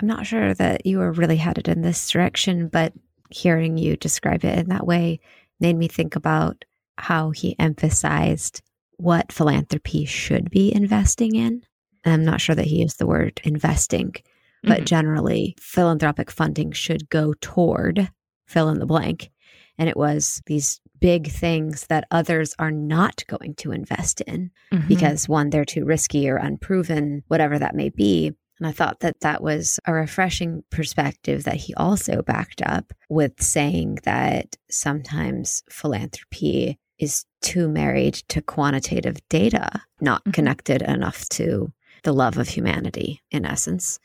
I'm 0.00 0.08
not 0.08 0.26
sure 0.26 0.54
that 0.54 0.86
you 0.86 0.98
were 0.98 1.12
really 1.12 1.36
headed 1.36 1.68
in 1.68 1.82
this 1.82 2.10
direction, 2.10 2.68
but 2.68 2.92
hearing 3.30 3.78
you 3.78 3.96
describe 3.96 4.44
it 4.44 4.58
in 4.58 4.68
that 4.68 4.86
way 4.86 5.20
made 5.60 5.76
me 5.76 5.88
think 5.88 6.16
about 6.16 6.64
how 6.98 7.30
he 7.30 7.56
emphasized 7.58 8.62
what 8.96 9.32
philanthropy 9.32 10.04
should 10.04 10.50
be 10.50 10.74
investing 10.74 11.34
in. 11.34 11.62
And 12.04 12.14
I'm 12.14 12.24
not 12.24 12.40
sure 12.40 12.54
that 12.54 12.66
he 12.66 12.80
used 12.80 12.98
the 12.98 13.06
word 13.06 13.40
investing, 13.44 14.14
but 14.62 14.78
mm-hmm. 14.78 14.84
generally, 14.84 15.54
philanthropic 15.58 16.30
funding 16.30 16.72
should 16.72 17.08
go 17.08 17.34
toward 17.40 18.10
fill 18.46 18.68
in 18.68 18.78
the 18.78 18.86
blank. 18.86 19.30
And 19.78 19.88
it 19.88 19.96
was 19.96 20.42
these 20.46 20.80
big 21.00 21.28
things 21.28 21.86
that 21.88 22.06
others 22.10 22.54
are 22.58 22.70
not 22.70 23.24
going 23.26 23.54
to 23.56 23.72
invest 23.72 24.20
in 24.20 24.50
mm-hmm. 24.72 24.86
because 24.86 25.28
one, 25.28 25.50
they're 25.50 25.64
too 25.64 25.84
risky 25.84 26.28
or 26.28 26.36
unproven, 26.36 27.24
whatever 27.28 27.58
that 27.58 27.74
may 27.74 27.88
be. 27.88 28.32
And 28.58 28.66
I 28.68 28.72
thought 28.72 29.00
that 29.00 29.20
that 29.20 29.42
was 29.42 29.80
a 29.86 29.92
refreshing 29.92 30.62
perspective 30.70 31.44
that 31.44 31.56
he 31.56 31.74
also 31.74 32.22
backed 32.22 32.62
up 32.62 32.92
with 33.08 33.42
saying 33.42 33.98
that 34.04 34.56
sometimes 34.70 35.64
philanthropy 35.68 36.78
is 36.98 37.24
too 37.40 37.68
married 37.68 38.14
to 38.28 38.40
quantitative 38.40 39.16
data, 39.28 39.82
not 40.00 40.20
mm-hmm. 40.20 40.30
connected 40.30 40.82
enough 40.82 41.28
to 41.30 41.72
the 42.04 42.12
love 42.12 42.38
of 42.38 42.48
humanity, 42.48 43.20
in 43.32 43.44
essence. 43.44 43.98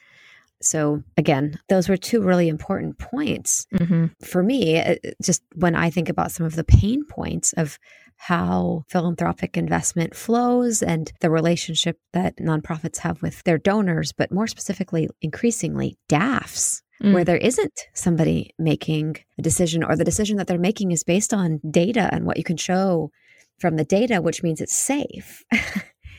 So, 0.61 1.03
again, 1.17 1.59
those 1.69 1.87
were 1.87 1.97
two 1.97 2.21
really 2.21 2.47
important 2.47 2.97
points 2.97 3.67
mm-hmm. 3.73 4.07
for 4.23 4.41
me. 4.41 4.79
Uh, 4.79 4.95
just 5.21 5.43
when 5.55 5.75
I 5.75 5.89
think 5.89 6.09
about 6.09 6.31
some 6.31 6.45
of 6.45 6.55
the 6.55 6.63
pain 6.63 7.05
points 7.05 7.53
of 7.53 7.77
how 8.17 8.83
philanthropic 8.89 9.55
investment 9.55 10.15
flows 10.15 10.81
and 10.81 11.11
the 11.21 11.29
relationship 11.29 11.99
that 12.13 12.37
nonprofits 12.37 12.97
have 12.97 13.21
with 13.21 13.43
their 13.43 13.59
donors, 13.59 14.11
but 14.11 14.31
more 14.31 14.47
specifically, 14.47 15.07
increasingly, 15.21 15.97
DAFs, 16.09 16.81
mm. 17.01 17.13
where 17.13 17.23
there 17.23 17.37
isn't 17.37 17.81
somebody 17.93 18.51
making 18.57 19.17
a 19.37 19.41
decision, 19.41 19.83
or 19.83 19.95
the 19.95 20.03
decision 20.03 20.37
that 20.37 20.47
they're 20.47 20.57
making 20.57 20.91
is 20.91 21.03
based 21.03 21.33
on 21.33 21.59
data 21.69 22.09
and 22.11 22.25
what 22.25 22.37
you 22.37 22.43
can 22.43 22.57
show 22.57 23.11
from 23.59 23.75
the 23.75 23.85
data, 23.85 24.21
which 24.21 24.43
means 24.43 24.61
it's 24.61 24.75
safe. 24.75 25.43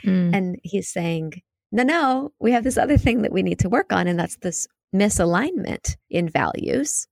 mm. 0.05 0.34
And 0.34 0.57
he's 0.62 0.89
saying, 0.89 1.32
no, 1.71 1.83
no, 1.83 2.33
we 2.39 2.53
have 2.53 2.64
this 2.64 2.79
other 2.79 2.97
thing 2.97 3.23
that 3.23 3.33
we 3.33 3.43
need 3.43 3.59
to 3.61 3.69
work 3.69 3.93
on, 3.93 4.07
and 4.07 4.19
that's 4.19 4.37
this 4.37 4.66
misalignment 4.95 5.97
in 6.11 6.29
values. 6.29 7.07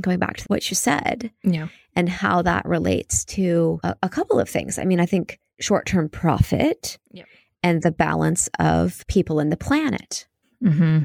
Going 0.00 0.18
back 0.18 0.38
to 0.38 0.44
what 0.46 0.68
you 0.70 0.74
said. 0.74 1.30
Yeah 1.42 1.68
and 1.94 2.08
how 2.08 2.42
that 2.42 2.64
relates 2.64 3.24
to 3.24 3.80
a, 3.82 3.94
a 4.02 4.08
couple 4.08 4.40
of 4.40 4.48
things. 4.48 4.78
I 4.78 4.84
mean, 4.84 5.00
I 5.00 5.06
think 5.06 5.38
short 5.60 5.86
term 5.86 6.08
profit 6.08 6.98
yep. 7.10 7.26
and 7.62 7.82
the 7.82 7.92
balance 7.92 8.48
of 8.58 9.04
people 9.06 9.38
and 9.38 9.52
the 9.52 9.56
planet. 9.56 10.26
Mm-hmm. 10.62 11.04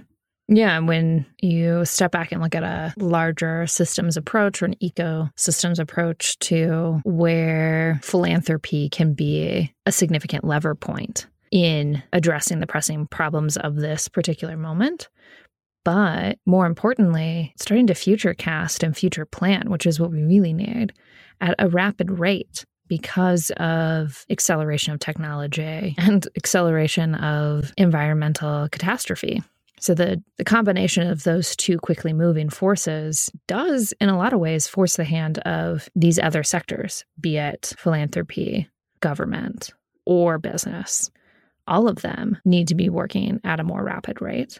Yeah, 0.49 0.79
when 0.79 1.25
you 1.41 1.83
step 1.83 2.11
back 2.13 2.31
and 2.31 2.41
look 2.41 2.55
at 2.55 2.63
a 2.63 2.93
larger 2.97 3.67
systems 3.67 4.15
approach 4.15 4.61
or 4.61 4.65
an 4.65 4.75
ecosystems 4.75 5.77
approach 5.77 6.39
to 6.39 7.01
where 7.03 7.99
philanthropy 8.01 8.87
can 8.87 9.13
be 9.13 9.73
a 9.85 9.91
significant 9.91 10.45
lever 10.45 10.73
point 10.73 11.27
in 11.51 12.01
addressing 12.13 12.59
the 12.59 12.67
pressing 12.67 13.07
problems 13.07 13.57
of 13.57 13.75
this 13.75 14.07
particular 14.07 14.57
moment, 14.57 15.09
but 15.83 16.37
more 16.45 16.65
importantly, 16.65 17.53
starting 17.57 17.87
to 17.87 17.93
future 17.93 18.33
cast 18.33 18.83
and 18.83 18.95
future 18.95 19.25
plan, 19.25 19.69
which 19.69 19.85
is 19.85 19.99
what 19.99 20.11
we 20.11 20.21
really 20.23 20.53
need 20.53 20.93
at 21.39 21.55
a 21.59 21.69
rapid 21.69 22.11
rate 22.11 22.65
because 22.87 23.51
of 23.57 24.25
acceleration 24.29 24.93
of 24.93 24.99
technology 24.99 25.95
and 25.97 26.27
acceleration 26.35 27.15
of 27.15 27.73
environmental 27.77 28.67
catastrophe. 28.69 29.41
So 29.79 29.93
the, 29.93 30.21
the 30.37 30.43
combination 30.43 31.07
of 31.07 31.23
those 31.23 31.55
two 31.55 31.77
quickly 31.77 32.11
moving 32.11 32.49
forces 32.49 33.29
does, 33.47 33.93
in 34.01 34.09
a 34.09 34.17
lot 34.17 34.33
of 34.33 34.39
ways, 34.39 34.67
force 34.67 34.95
the 34.95 35.03
hand 35.03 35.37
of 35.39 35.87
these 35.95 36.17
other 36.17 36.43
sectors, 36.43 37.05
be 37.19 37.37
it 37.37 37.73
philanthropy, 37.77 38.67
government, 39.01 39.69
or 40.05 40.39
business. 40.39 41.11
All 41.67 41.87
of 41.87 42.01
them 42.01 42.37
need 42.45 42.67
to 42.69 42.75
be 42.75 42.89
working 42.89 43.39
at 43.43 43.59
a 43.59 43.63
more 43.63 43.83
rapid 43.83 44.21
rate. 44.21 44.59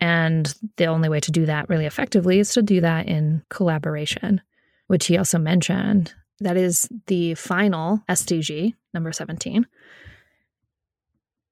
And 0.00 0.52
the 0.76 0.86
only 0.86 1.08
way 1.08 1.20
to 1.20 1.32
do 1.32 1.46
that 1.46 1.68
really 1.68 1.86
effectively 1.86 2.38
is 2.38 2.52
to 2.54 2.62
do 2.62 2.80
that 2.80 3.08
in 3.08 3.42
collaboration, 3.50 4.40
which 4.86 5.06
he 5.06 5.18
also 5.18 5.38
mentioned. 5.38 6.14
That 6.40 6.56
is 6.56 6.88
the 7.06 7.34
final 7.34 8.02
SDG, 8.08 8.74
number 8.94 9.12
17. 9.12 9.66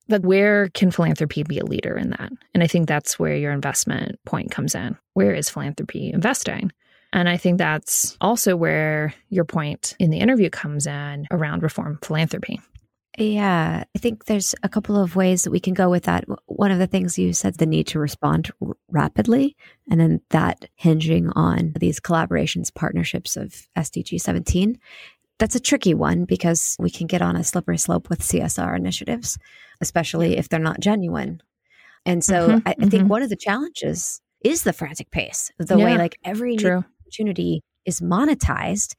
But 0.08 0.22
where 0.22 0.68
can 0.68 0.92
philanthropy 0.92 1.42
be 1.42 1.58
a 1.58 1.64
leader 1.64 1.96
in 1.96 2.10
that? 2.10 2.30
And 2.54 2.62
I 2.62 2.68
think 2.68 2.86
that's 2.86 3.18
where 3.18 3.34
your 3.34 3.52
investment 3.52 4.20
point 4.24 4.52
comes 4.52 4.76
in. 4.76 4.96
Where 5.14 5.34
is 5.34 5.50
philanthropy 5.50 6.12
investing? 6.12 6.70
And 7.12 7.28
I 7.28 7.36
think 7.36 7.58
that's 7.58 8.16
also 8.20 8.56
where 8.56 9.14
your 9.30 9.44
point 9.44 9.96
in 9.98 10.10
the 10.10 10.18
interview 10.18 10.50
comes 10.50 10.86
in 10.86 11.26
around 11.30 11.62
reform 11.62 11.98
philanthropy. 12.02 12.60
Yeah, 13.18 13.84
I 13.94 13.98
think 13.98 14.26
there's 14.26 14.54
a 14.62 14.68
couple 14.68 15.00
of 15.00 15.16
ways 15.16 15.44
that 15.44 15.50
we 15.50 15.60
can 15.60 15.72
go 15.72 15.88
with 15.88 16.04
that. 16.04 16.24
One 16.46 16.70
of 16.70 16.78
the 16.78 16.86
things 16.86 17.18
you 17.18 17.32
said, 17.32 17.56
the 17.56 17.64
need 17.64 17.86
to 17.88 17.98
respond 17.98 18.50
r- 18.60 18.76
rapidly, 18.90 19.56
and 19.90 19.98
then 19.98 20.20
that 20.30 20.66
hinging 20.74 21.30
on 21.30 21.72
these 21.80 21.98
collaborations, 21.98 22.74
partnerships 22.74 23.36
of 23.36 23.68
SDG 23.76 24.20
17. 24.20 24.78
That's 25.38 25.54
a 25.54 25.60
tricky 25.60 25.94
one 25.94 26.24
because 26.24 26.76
we 26.78 26.90
can 26.90 27.06
get 27.06 27.22
on 27.22 27.36
a 27.36 27.44
slippery 27.44 27.78
slope 27.78 28.10
with 28.10 28.20
CSR 28.20 28.76
initiatives, 28.76 29.38
especially 29.80 30.36
if 30.36 30.48
they're 30.48 30.60
not 30.60 30.80
genuine. 30.80 31.42
And 32.04 32.22
so 32.22 32.48
mm-hmm, 32.48 32.68
I, 32.68 32.70
I 32.70 32.74
mm-hmm. 32.74 32.88
think 32.88 33.10
one 33.10 33.22
of 33.22 33.30
the 33.30 33.36
challenges 33.36 34.20
is 34.42 34.62
the 34.62 34.72
frantic 34.72 35.10
pace, 35.10 35.50
the 35.58 35.76
yeah, 35.76 35.84
way 35.84 35.98
like 35.98 36.18
every 36.24 36.56
opportunity 36.66 37.62
is 37.84 38.00
monetized 38.00 38.94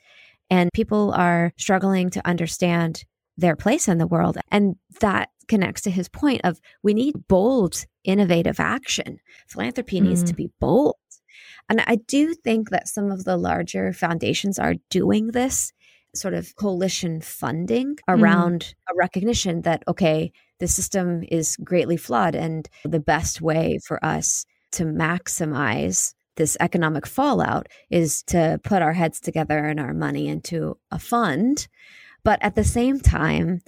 and 0.49 0.71
people 0.73 1.11
are 1.13 1.53
struggling 1.57 2.09
to 2.11 2.27
understand 2.27 3.03
their 3.37 3.55
place 3.55 3.87
in 3.87 3.97
the 3.97 4.07
world. 4.07 4.37
And 4.51 4.75
that 4.99 5.29
connects 5.47 5.81
to 5.83 5.91
his 5.91 6.09
point 6.09 6.41
of 6.43 6.59
we 6.83 6.93
need 6.93 7.27
bold, 7.27 7.85
innovative 8.03 8.59
action. 8.59 9.19
Philanthropy 9.47 9.99
mm. 9.99 10.03
needs 10.03 10.23
to 10.23 10.33
be 10.33 10.49
bold. 10.59 10.95
And 11.69 11.81
I 11.85 11.95
do 11.95 12.33
think 12.33 12.69
that 12.69 12.87
some 12.87 13.11
of 13.11 13.23
the 13.25 13.37
larger 13.37 13.93
foundations 13.93 14.57
are 14.57 14.75
doing 14.89 15.27
this 15.27 15.73
sort 16.15 16.33
of 16.33 16.55
coalition 16.55 17.21
funding 17.21 17.95
mm. 17.95 17.97
around 18.07 18.61
mm. 18.61 18.93
a 18.93 18.95
recognition 18.95 19.61
that, 19.61 19.83
okay, 19.87 20.31
the 20.59 20.67
system 20.67 21.23
is 21.29 21.57
greatly 21.63 21.97
flawed. 21.97 22.35
And 22.35 22.67
the 22.83 22.99
best 22.99 23.41
way 23.41 23.79
for 23.85 24.03
us 24.03 24.45
to 24.73 24.85
maximize 24.85 26.13
this 26.35 26.57
economic 26.59 27.05
fallout 27.05 27.67
is 27.89 28.23
to 28.23 28.59
put 28.63 28.81
our 28.81 28.93
heads 28.93 29.19
together 29.19 29.57
and 29.57 29.79
our 29.79 29.93
money 29.93 30.27
into 30.27 30.77
a 30.91 30.99
fund 30.99 31.67
but 32.27 32.43
at 32.43 32.55
the 32.55 32.63
same 32.65 32.99
time, 32.99 33.61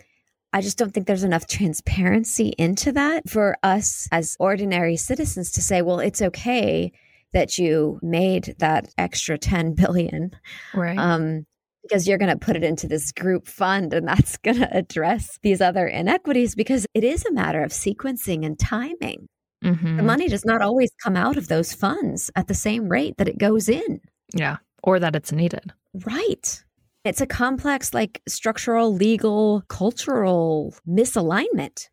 I 0.52 0.60
just 0.60 0.78
don't 0.78 0.94
think 0.94 1.08
there's 1.08 1.24
enough 1.24 1.48
transparency 1.48 2.50
into 2.58 2.92
that 2.92 3.30
for 3.30 3.56
us 3.64 4.10
as 4.12 4.36
ordinary 4.38 4.98
citizens 4.98 5.54
to 5.54 5.62
say, 5.62 5.82
well, 5.82 6.02
it's 6.02 6.22
okay 6.22 6.92
that 7.32 7.58
you 7.58 8.02
made 8.02 8.58
that 8.60 8.94
extra 8.98 9.38
10 9.38 9.76
billion. 9.76 10.32
Right. 10.74 10.98
Um, 10.98 11.46
because 11.84 12.06
you're 12.06 12.18
going 12.18 12.38
to 12.38 12.46
put 12.46 12.58
it 12.58 12.64
into 12.66 12.86
this 12.86 13.14
group 13.14 13.48
fund 13.48 13.94
and 13.94 14.06
that's 14.06 14.36
going 14.44 14.58
to 14.58 14.78
address 14.78 15.40
these 15.42 15.62
other 15.62 15.88
inequities 15.88 16.54
because 16.54 16.86
it 16.94 17.06
is 17.06 17.26
a 17.26 17.32
matter 17.32 17.64
of 17.64 17.72
sequencing 17.72 18.46
and 18.46 18.60
timing. 18.60 19.30
Mm-hmm. 19.64 19.96
The 19.96 20.04
money 20.04 20.28
does 20.28 20.44
not 20.44 20.62
always 20.62 20.92
come 21.02 21.16
out 21.16 21.38
of 21.38 21.48
those 21.48 21.72
funds 21.72 22.30
at 22.36 22.50
the 22.50 22.54
same 22.54 22.90
rate 22.90 23.16
that 23.20 23.30
it 23.30 23.38
goes 23.38 23.70
in. 23.70 24.02
Yeah. 24.34 24.58
Or 24.84 25.00
that 25.00 25.16
it's 25.16 25.32
needed. 25.32 25.72
Right. 25.94 26.62
It's 27.06 27.22
a 27.22 27.28
complex, 27.28 27.94
like 27.94 28.22
structural, 28.28 28.94
legal, 28.94 29.64
cultural 29.68 30.76
misalignment. 30.88 31.88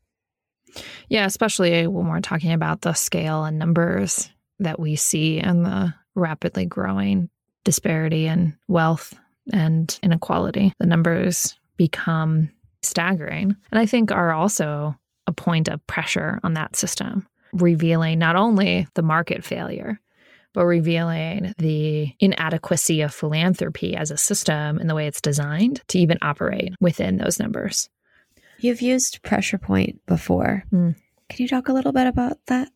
Yeah, 1.09 1.27
especially 1.27 1.87
when 1.87 2.09
we're 2.09 2.21
talking 2.21 2.53
about 2.53 2.83
the 2.83 2.93
scale 2.93 3.45
and 3.45 3.59
numbers 3.59 4.29
that 4.59 4.81
we 4.81 4.97
see 4.97 5.39
and 5.39 5.65
the 5.65 5.95
rapidly 6.15 6.67
growing 6.67 7.31
disparity 7.65 8.27
in 8.27 8.57
wealth 8.69 9.15
and 9.53 9.99
inequality. 10.03 10.73
The 10.79 10.87
numbers 10.87 11.59
become 11.77 12.51
staggering. 12.83 13.55
And 13.71 13.79
I 13.79 13.87
think 13.87 14.11
are 14.11 14.33
also 14.33 14.97
a 15.27 15.33
point 15.33 15.69
of 15.69 15.87
pressure 15.87 16.41
on 16.43 16.55
that 16.55 16.77
system. 16.77 17.27
revealing 17.53 18.19
not 18.19 18.37
only 18.37 18.87
the 18.95 19.03
market 19.03 19.45
failure, 19.45 20.01
but 20.57 20.65
revealing 20.65 21.53
the 21.59 22.11
inadequacy 22.19 23.03
of 23.03 23.13
philanthropy 23.13 23.95
as 23.95 24.11
a 24.11 24.17
system 24.17 24.79
and 24.79 24.89
the 24.89 24.95
way 24.95 25.07
it's 25.07 25.21
designed 25.21 25.83
to 25.89 25.99
even 25.99 26.17
operate 26.23 26.73
within 26.81 27.19
those 27.19 27.39
numbers. 27.39 27.91
You've 28.59 28.81
used 28.81 29.23
pressure 29.23 29.59
point 29.59 30.01
before. 30.07 30.65
Mm. 30.73 30.97
Can 31.29 31.43
you 31.43 31.47
talk 31.47 31.69
a 31.69 31.75
little 31.75 31.93
bit 31.93 32.07
about 32.07 32.39
that? 32.47 32.71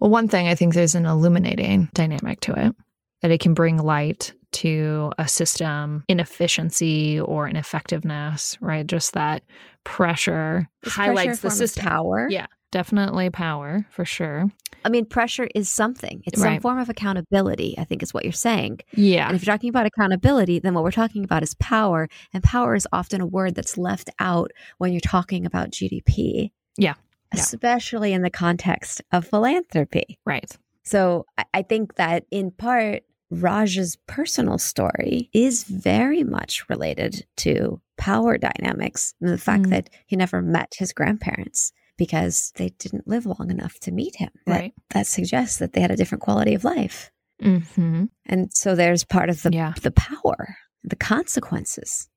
Well, 0.00 0.08
one 0.08 0.28
thing 0.28 0.48
I 0.48 0.54
think 0.54 0.72
there's 0.72 0.94
an 0.94 1.04
illuminating 1.04 1.90
dynamic 1.92 2.40
to 2.40 2.54
it 2.54 2.74
that 3.20 3.30
it 3.30 3.40
can 3.40 3.52
bring 3.52 3.76
light 3.76 4.32
to 4.52 5.12
a 5.18 5.28
system 5.28 6.02
inefficiency 6.08 7.20
or 7.20 7.46
ineffectiveness, 7.46 8.56
right? 8.62 8.86
Just 8.86 9.12
that 9.12 9.42
pressure 9.84 10.66
this 10.82 10.94
highlights 10.94 11.40
pressure 11.40 11.42
the 11.42 11.50
system. 11.50 11.84
Power. 11.84 12.26
Yeah. 12.30 12.46
Definitely 12.70 13.28
power 13.28 13.86
for 13.90 14.06
sure. 14.06 14.50
I 14.84 14.88
mean, 14.88 15.06
pressure 15.06 15.48
is 15.54 15.68
something. 15.68 16.22
It's 16.26 16.40
right. 16.40 16.54
some 16.54 16.60
form 16.60 16.78
of 16.78 16.88
accountability, 16.88 17.74
I 17.78 17.84
think 17.84 18.02
is 18.02 18.14
what 18.14 18.24
you're 18.24 18.32
saying. 18.32 18.80
Yeah. 18.94 19.26
And 19.26 19.36
if 19.36 19.44
you're 19.44 19.52
talking 19.52 19.70
about 19.70 19.86
accountability, 19.86 20.58
then 20.58 20.74
what 20.74 20.84
we're 20.84 20.90
talking 20.90 21.24
about 21.24 21.42
is 21.42 21.54
power. 21.54 22.08
And 22.32 22.42
power 22.42 22.74
is 22.74 22.86
often 22.92 23.20
a 23.20 23.26
word 23.26 23.54
that's 23.54 23.76
left 23.76 24.10
out 24.18 24.52
when 24.78 24.92
you're 24.92 25.00
talking 25.00 25.46
about 25.46 25.70
GDP. 25.70 26.50
Yeah. 26.76 26.94
yeah. 27.34 27.40
Especially 27.40 28.12
in 28.12 28.22
the 28.22 28.30
context 28.30 29.02
of 29.12 29.26
philanthropy. 29.26 30.18
Right. 30.24 30.50
So 30.84 31.26
I 31.52 31.62
think 31.62 31.96
that 31.96 32.24
in 32.30 32.50
part, 32.50 33.02
Raj's 33.30 33.96
personal 34.06 34.56
story 34.56 35.28
is 35.34 35.64
very 35.64 36.24
much 36.24 36.66
related 36.68 37.26
to 37.38 37.80
power 37.98 38.38
dynamics 38.38 39.12
and 39.20 39.28
the 39.28 39.36
fact 39.36 39.64
mm. 39.64 39.70
that 39.70 39.90
he 40.06 40.16
never 40.16 40.40
met 40.40 40.74
his 40.78 40.94
grandparents 40.94 41.72
because 41.98 42.52
they 42.56 42.70
didn't 42.78 43.06
live 43.06 43.26
long 43.26 43.50
enough 43.50 43.78
to 43.80 43.92
meet 43.92 44.16
him. 44.16 44.30
That, 44.46 44.60
right. 44.60 44.74
that 44.90 45.06
suggests 45.06 45.58
that 45.58 45.74
they 45.74 45.82
had 45.82 45.90
a 45.90 45.96
different 45.96 46.22
quality 46.22 46.54
of 46.54 46.64
life. 46.64 47.10
Mm-hmm. 47.42 48.04
And 48.26 48.50
so 48.54 48.74
there's 48.74 49.04
part 49.04 49.28
of 49.28 49.42
the, 49.42 49.50
yeah. 49.52 49.74
the 49.82 49.90
power, 49.90 50.56
the 50.82 50.96
consequences. 50.96 52.08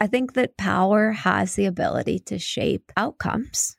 I 0.00 0.06
think 0.06 0.34
that 0.34 0.56
power 0.56 1.12
has 1.12 1.54
the 1.54 1.66
ability 1.66 2.18
to 2.26 2.38
shape 2.38 2.92
outcomes. 2.96 3.76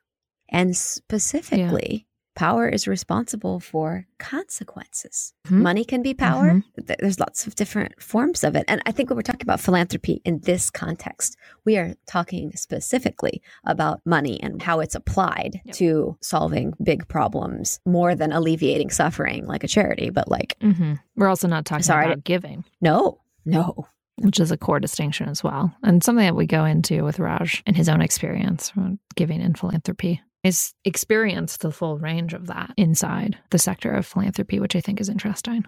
And 0.49 0.75
specifically, 0.75 2.07
power 2.35 2.67
is 2.67 2.87
responsible 2.87 3.59
for 3.59 4.05
consequences. 4.17 5.33
Mm-hmm. 5.45 5.61
Money 5.61 5.85
can 5.85 6.01
be 6.01 6.13
power. 6.13 6.51
Mm-hmm. 6.51 6.93
There's 6.99 7.19
lots 7.19 7.47
of 7.47 7.55
different 7.55 8.01
forms 8.01 8.43
of 8.43 8.55
it. 8.55 8.65
And 8.67 8.81
I 8.85 8.91
think 8.91 9.09
when 9.09 9.17
we're 9.17 9.23
talking 9.23 9.43
about 9.43 9.59
philanthropy 9.59 10.21
in 10.25 10.39
this 10.39 10.69
context, 10.69 11.37
we 11.65 11.77
are 11.77 11.95
talking 12.07 12.51
specifically 12.55 13.41
about 13.65 14.01
money 14.05 14.41
and 14.41 14.61
how 14.61 14.79
it's 14.79 14.95
applied 14.95 15.61
yep. 15.65 15.75
to 15.75 16.17
solving 16.21 16.73
big 16.81 17.07
problems 17.07 17.79
more 17.85 18.15
than 18.15 18.31
alleviating 18.31 18.89
suffering 18.89 19.45
like 19.45 19.63
a 19.63 19.67
charity, 19.67 20.09
but 20.09 20.29
like. 20.29 20.57
Mm-hmm. 20.61 20.93
We're 21.15 21.27
also 21.27 21.47
not 21.47 21.65
talking 21.65 21.83
sorry, 21.83 22.05
about 22.05 22.23
giving. 22.23 22.63
No, 22.81 23.21
no. 23.45 23.87
Which 24.17 24.39
is 24.39 24.51
a 24.51 24.57
core 24.57 24.79
distinction 24.79 25.27
as 25.27 25.43
well. 25.43 25.75
And 25.81 26.03
something 26.03 26.25
that 26.25 26.35
we 26.35 26.45
go 26.45 26.65
into 26.65 27.03
with 27.03 27.19
Raj 27.19 27.63
and 27.65 27.75
his 27.75 27.89
own 27.89 28.01
experience 28.01 28.71
giving 29.15 29.41
in 29.41 29.55
philanthropy 29.55 30.21
is 30.43 30.73
experience 30.83 31.57
the 31.57 31.71
full 31.71 31.97
range 31.97 32.33
of 32.33 32.47
that 32.47 32.73
inside 32.77 33.37
the 33.51 33.59
sector 33.59 33.91
of 33.91 34.05
philanthropy, 34.05 34.59
which 34.59 34.75
I 34.75 34.81
think 34.81 34.99
is 34.99 35.09
interesting. 35.09 35.65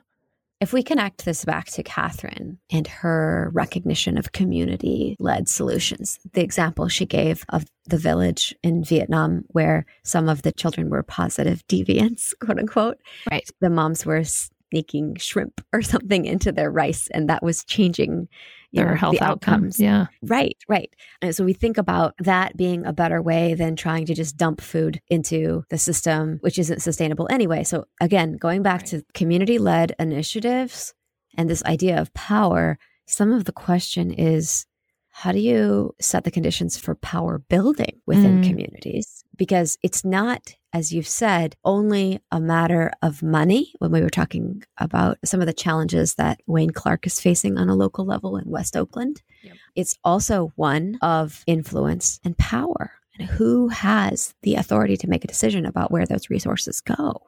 If 0.62 0.72
we 0.72 0.84
connect 0.84 1.26
this 1.26 1.44
back 1.44 1.66
to 1.72 1.84
Catherine 1.84 2.60
and 2.72 2.88
her 2.88 3.50
recognition 3.54 4.18
of 4.18 4.32
community 4.32 5.18
led 5.20 5.50
solutions, 5.50 6.18
the 6.32 6.42
example 6.42 6.88
she 6.88 7.06
gave 7.06 7.44
of 7.50 7.66
the 7.86 7.98
village 7.98 8.56
in 8.64 8.84
Vietnam 8.84 9.44
where 9.50 9.86
some 10.04 10.30
of 10.30 10.44
the 10.44 10.54
children 10.54 10.90
were 10.90 11.04
positive 11.04 11.66
deviants, 11.68 12.34
quote 12.42 12.58
unquote. 12.58 12.98
Right. 13.30 13.50
The 13.60 13.70
moms 13.70 14.06
were 14.06 14.24
sneaking 14.24 15.18
shrimp 15.18 15.60
or 15.74 15.82
something 15.82 16.26
into 16.26 16.54
their 16.54 16.72
rice, 16.72 17.10
and 17.14 17.30
that 17.30 17.44
was 17.44 17.66
changing 17.66 18.30
their 18.76 18.92
know, 18.92 18.96
health 18.96 19.18
the 19.18 19.24
outcomes. 19.24 19.80
outcomes. 19.80 19.80
Yeah. 19.80 20.08
Right, 20.22 20.58
right. 20.68 20.94
And 21.22 21.36
so 21.36 21.44
we 21.44 21.54
think 21.54 21.78
about 21.78 22.14
that 22.20 22.56
being 22.58 22.86
a 22.86 22.94
better 22.94 23.22
way 23.22 23.54
than 23.54 23.76
trying 23.76 24.06
to 24.08 24.14
just 24.14 24.38
dump 24.38 24.62
food 24.62 25.02
into 25.10 25.64
the 25.70 25.78
system, 25.78 26.38
which 26.42 26.60
isn't 26.60 26.82
sustainable 26.82 27.28
anyway. 27.30 27.64
So 27.64 27.86
again, 28.00 28.38
going 28.38 28.62
back 28.62 28.82
right. 28.82 28.88
to 28.88 29.06
community 29.14 29.58
led 29.58 29.96
initiatives 30.00 30.94
and 31.38 31.50
this 31.50 31.64
idea 31.64 32.00
of 32.00 32.14
power, 32.14 32.78
some 33.08 33.32
of 33.32 33.46
the 33.46 33.52
question 33.52 34.12
is 34.12 34.66
how 35.10 35.32
do 35.32 35.40
you 35.40 35.96
set 36.02 36.26
the 36.26 36.32
conditions 36.32 36.78
for 36.78 36.94
power 36.96 37.40
building 37.40 38.02
within 38.06 38.42
mm. 38.42 38.48
communities? 38.50 39.24
Because 39.38 39.78
it's 39.84 40.06
not, 40.06 40.56
as 40.74 40.92
you've 40.92 41.08
said, 41.08 41.56
only 41.64 42.20
a 42.32 42.40
matter 42.40 42.92
of 43.02 43.24
money. 43.24 43.74
When 43.80 43.92
we 43.92 44.02
were 44.02 44.10
talking 44.10 44.64
about 44.78 45.18
some 45.26 45.42
of 45.42 45.48
the 45.48 45.54
challenges 45.54 46.16
that 46.16 46.42
Wayne 46.48 46.72
Clark 46.72 47.08
is 47.08 47.20
facing 47.20 47.58
on 47.58 47.70
a 47.70 47.76
local 47.76 48.06
level 48.06 48.38
in 48.38 48.50
West 48.50 48.76
Oakland, 48.76 49.22
yep. 49.44 49.56
it's 49.76 49.98
also 50.04 50.52
one 50.56 50.98
of 51.02 51.44
influence 51.48 52.20
and 52.24 52.38
power. 52.38 52.92
And 53.18 53.28
who 53.30 53.70
has 53.70 54.34
the 54.42 54.56
authority 54.56 54.98
to 54.98 55.08
make 55.08 55.24
a 55.24 55.28
decision 55.28 55.66
about 55.66 55.92
where 55.92 56.06
those 56.06 56.30
resources 56.30 56.82
go? 56.82 57.22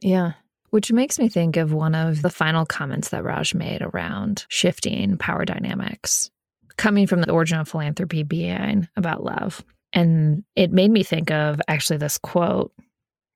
Yeah. 0.00 0.32
Which 0.70 0.90
makes 0.90 1.18
me 1.18 1.28
think 1.28 1.56
of 1.56 1.72
one 1.72 1.94
of 1.94 2.22
the 2.22 2.30
final 2.30 2.66
comments 2.66 3.10
that 3.10 3.22
Raj 3.22 3.54
made 3.54 3.82
around 3.82 4.46
shifting 4.48 5.16
power 5.18 5.44
dynamics 5.44 6.30
coming 6.76 7.06
from 7.06 7.20
the 7.20 7.30
origin 7.30 7.58
of 7.58 7.68
philanthropy 7.68 8.22
being 8.22 8.88
about 8.96 9.22
love. 9.22 9.64
And 9.94 10.44
it 10.56 10.72
made 10.72 10.90
me 10.90 11.02
think 11.02 11.30
of 11.30 11.60
actually 11.68 11.98
this 11.98 12.18
quote 12.18 12.72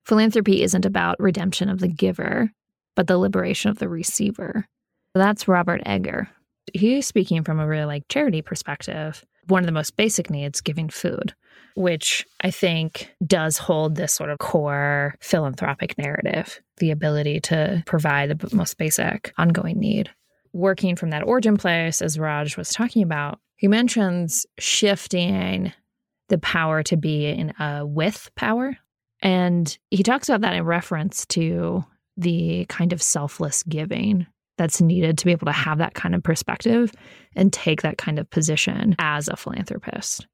Philanthropy 0.04 0.62
isn't 0.62 0.86
about 0.86 1.20
redemption 1.20 1.68
of 1.68 1.80
the 1.80 1.88
giver, 1.88 2.50
but 2.96 3.06
the 3.06 3.18
liberation 3.18 3.70
of 3.70 3.78
the 3.78 3.88
receiver. 3.88 4.66
That's 5.14 5.48
Robert 5.48 5.82
Egger. 5.86 6.28
He's 6.74 7.06
speaking 7.06 7.44
from 7.44 7.60
a 7.60 7.66
really 7.66 7.84
like 7.84 8.08
charity 8.08 8.42
perspective. 8.42 9.24
One 9.46 9.62
of 9.62 9.66
the 9.66 9.72
most 9.72 9.96
basic 9.96 10.28
needs, 10.28 10.60
giving 10.60 10.90
food, 10.90 11.34
which 11.74 12.26
I 12.42 12.50
think 12.50 13.14
does 13.26 13.56
hold 13.56 13.94
this 13.94 14.12
sort 14.12 14.28
of 14.28 14.38
core 14.38 15.14
philanthropic 15.20 15.96
narrative, 15.96 16.60
the 16.78 16.90
ability 16.90 17.40
to 17.40 17.82
provide 17.86 18.38
the 18.38 18.54
most 18.54 18.76
basic 18.76 19.32
ongoing 19.38 19.78
need 19.78 20.10
working 20.52 20.96
from 20.96 21.10
that 21.10 21.22
origin 21.22 21.56
place, 21.56 22.02
as 22.02 22.18
Raj 22.18 22.56
was 22.56 22.70
talking 22.70 23.02
about, 23.02 23.40
he 23.56 23.68
mentions 23.68 24.46
shifting 24.58 25.72
the 26.28 26.38
power 26.38 26.82
to 26.84 26.96
be 26.96 27.26
in 27.26 27.52
a 27.58 27.84
with 27.84 28.30
power. 28.34 28.76
And 29.20 29.76
he 29.90 30.02
talks 30.02 30.28
about 30.28 30.42
that 30.42 30.54
in 30.54 30.64
reference 30.64 31.26
to 31.26 31.84
the 32.16 32.66
kind 32.68 32.92
of 32.92 33.02
selfless 33.02 33.62
giving 33.64 34.26
that's 34.56 34.80
needed 34.80 35.16
to 35.18 35.24
be 35.24 35.32
able 35.32 35.46
to 35.46 35.52
have 35.52 35.78
that 35.78 35.94
kind 35.94 36.14
of 36.14 36.22
perspective 36.22 36.92
and 37.36 37.52
take 37.52 37.82
that 37.82 37.98
kind 37.98 38.18
of 38.18 38.28
position 38.30 38.96
as 38.98 39.28
a 39.28 39.36
philanthropist, 39.36 40.26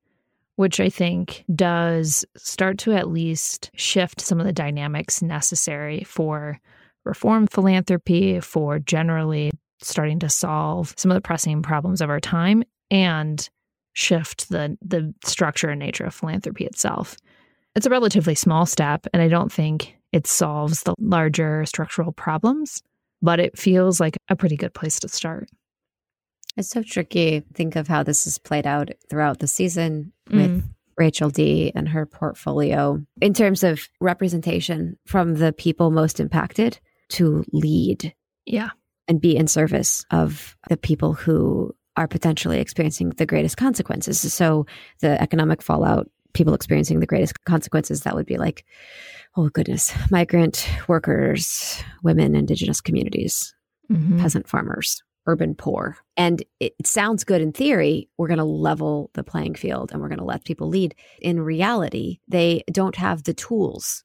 which 0.56 0.80
I 0.80 0.88
think 0.88 1.44
does 1.54 2.24
start 2.36 2.78
to 2.78 2.92
at 2.92 3.10
least 3.10 3.70
shift 3.74 4.20
some 4.20 4.40
of 4.40 4.46
the 4.46 4.52
dynamics 4.52 5.22
necessary 5.22 6.04
for 6.04 6.58
reform 7.04 7.46
philanthropy, 7.46 8.40
for 8.40 8.78
generally 8.78 9.50
starting 9.82 10.18
to 10.20 10.30
solve 10.30 10.94
some 10.96 11.10
of 11.10 11.14
the 11.14 11.20
pressing 11.20 11.60
problems 11.60 12.00
of 12.00 12.08
our 12.08 12.20
time 12.20 12.64
and 12.90 13.50
shift 13.94 14.48
the 14.50 14.76
the 14.82 15.14
structure 15.24 15.70
and 15.70 15.78
nature 15.78 16.04
of 16.04 16.14
philanthropy 16.14 16.64
itself. 16.64 17.16
It's 17.74 17.86
a 17.86 17.90
relatively 17.90 18.34
small 18.34 18.66
step 18.66 19.06
and 19.12 19.22
I 19.22 19.28
don't 19.28 19.50
think 19.50 19.96
it 20.12 20.26
solves 20.26 20.82
the 20.82 20.94
larger 20.98 21.64
structural 21.66 22.12
problems, 22.12 22.82
but 23.20 23.40
it 23.40 23.58
feels 23.58 23.98
like 23.98 24.16
a 24.28 24.36
pretty 24.36 24.56
good 24.56 24.74
place 24.74 25.00
to 25.00 25.08
start. 25.08 25.48
It's 26.56 26.68
so 26.68 26.82
tricky. 26.84 27.42
Think 27.54 27.74
of 27.74 27.88
how 27.88 28.04
this 28.04 28.24
has 28.24 28.38
played 28.38 28.66
out 28.66 28.90
throughout 29.10 29.40
the 29.40 29.48
season 29.48 30.12
with 30.30 30.62
mm. 30.62 30.68
Rachel 30.96 31.30
D 31.30 31.72
and 31.74 31.88
her 31.88 32.06
portfolio 32.06 33.04
in 33.20 33.34
terms 33.34 33.64
of 33.64 33.88
representation 34.00 34.96
from 35.04 35.34
the 35.34 35.52
people 35.52 35.90
most 35.90 36.20
impacted 36.20 36.78
to 37.08 37.44
lead. 37.52 38.14
Yeah 38.46 38.70
and 39.08 39.20
be 39.20 39.36
in 39.36 39.46
service 39.46 40.04
of 40.10 40.56
the 40.68 40.76
people 40.76 41.12
who 41.12 41.74
are 41.96 42.08
potentially 42.08 42.60
experiencing 42.60 43.10
the 43.10 43.26
greatest 43.26 43.56
consequences. 43.56 44.32
So 44.32 44.66
the 45.00 45.20
economic 45.20 45.62
fallout, 45.62 46.10
people 46.32 46.54
experiencing 46.54 47.00
the 47.00 47.06
greatest 47.06 47.44
consequences, 47.44 48.02
that 48.02 48.14
would 48.14 48.26
be 48.26 48.36
like, 48.36 48.64
oh 49.36 49.48
goodness, 49.48 49.92
migrant 50.10 50.68
workers, 50.88 51.82
women, 52.02 52.34
indigenous 52.34 52.80
communities, 52.80 53.54
mm-hmm. 53.90 54.18
peasant 54.20 54.48
farmers, 54.48 55.02
urban 55.26 55.54
poor. 55.54 55.96
And 56.16 56.42
it, 56.60 56.74
it 56.78 56.86
sounds 56.86 57.24
good 57.24 57.40
in 57.40 57.52
theory. 57.52 58.08
We're 58.18 58.28
going 58.28 58.38
to 58.38 58.44
level 58.44 59.10
the 59.14 59.24
playing 59.24 59.54
field 59.54 59.92
and 59.92 60.00
we're 60.00 60.08
going 60.08 60.18
to 60.18 60.24
let 60.24 60.44
people 60.44 60.68
lead. 60.68 60.94
In 61.20 61.40
reality, 61.40 62.18
they 62.28 62.62
don't 62.72 62.96
have 62.96 63.24
the 63.24 63.34
tools 63.34 64.04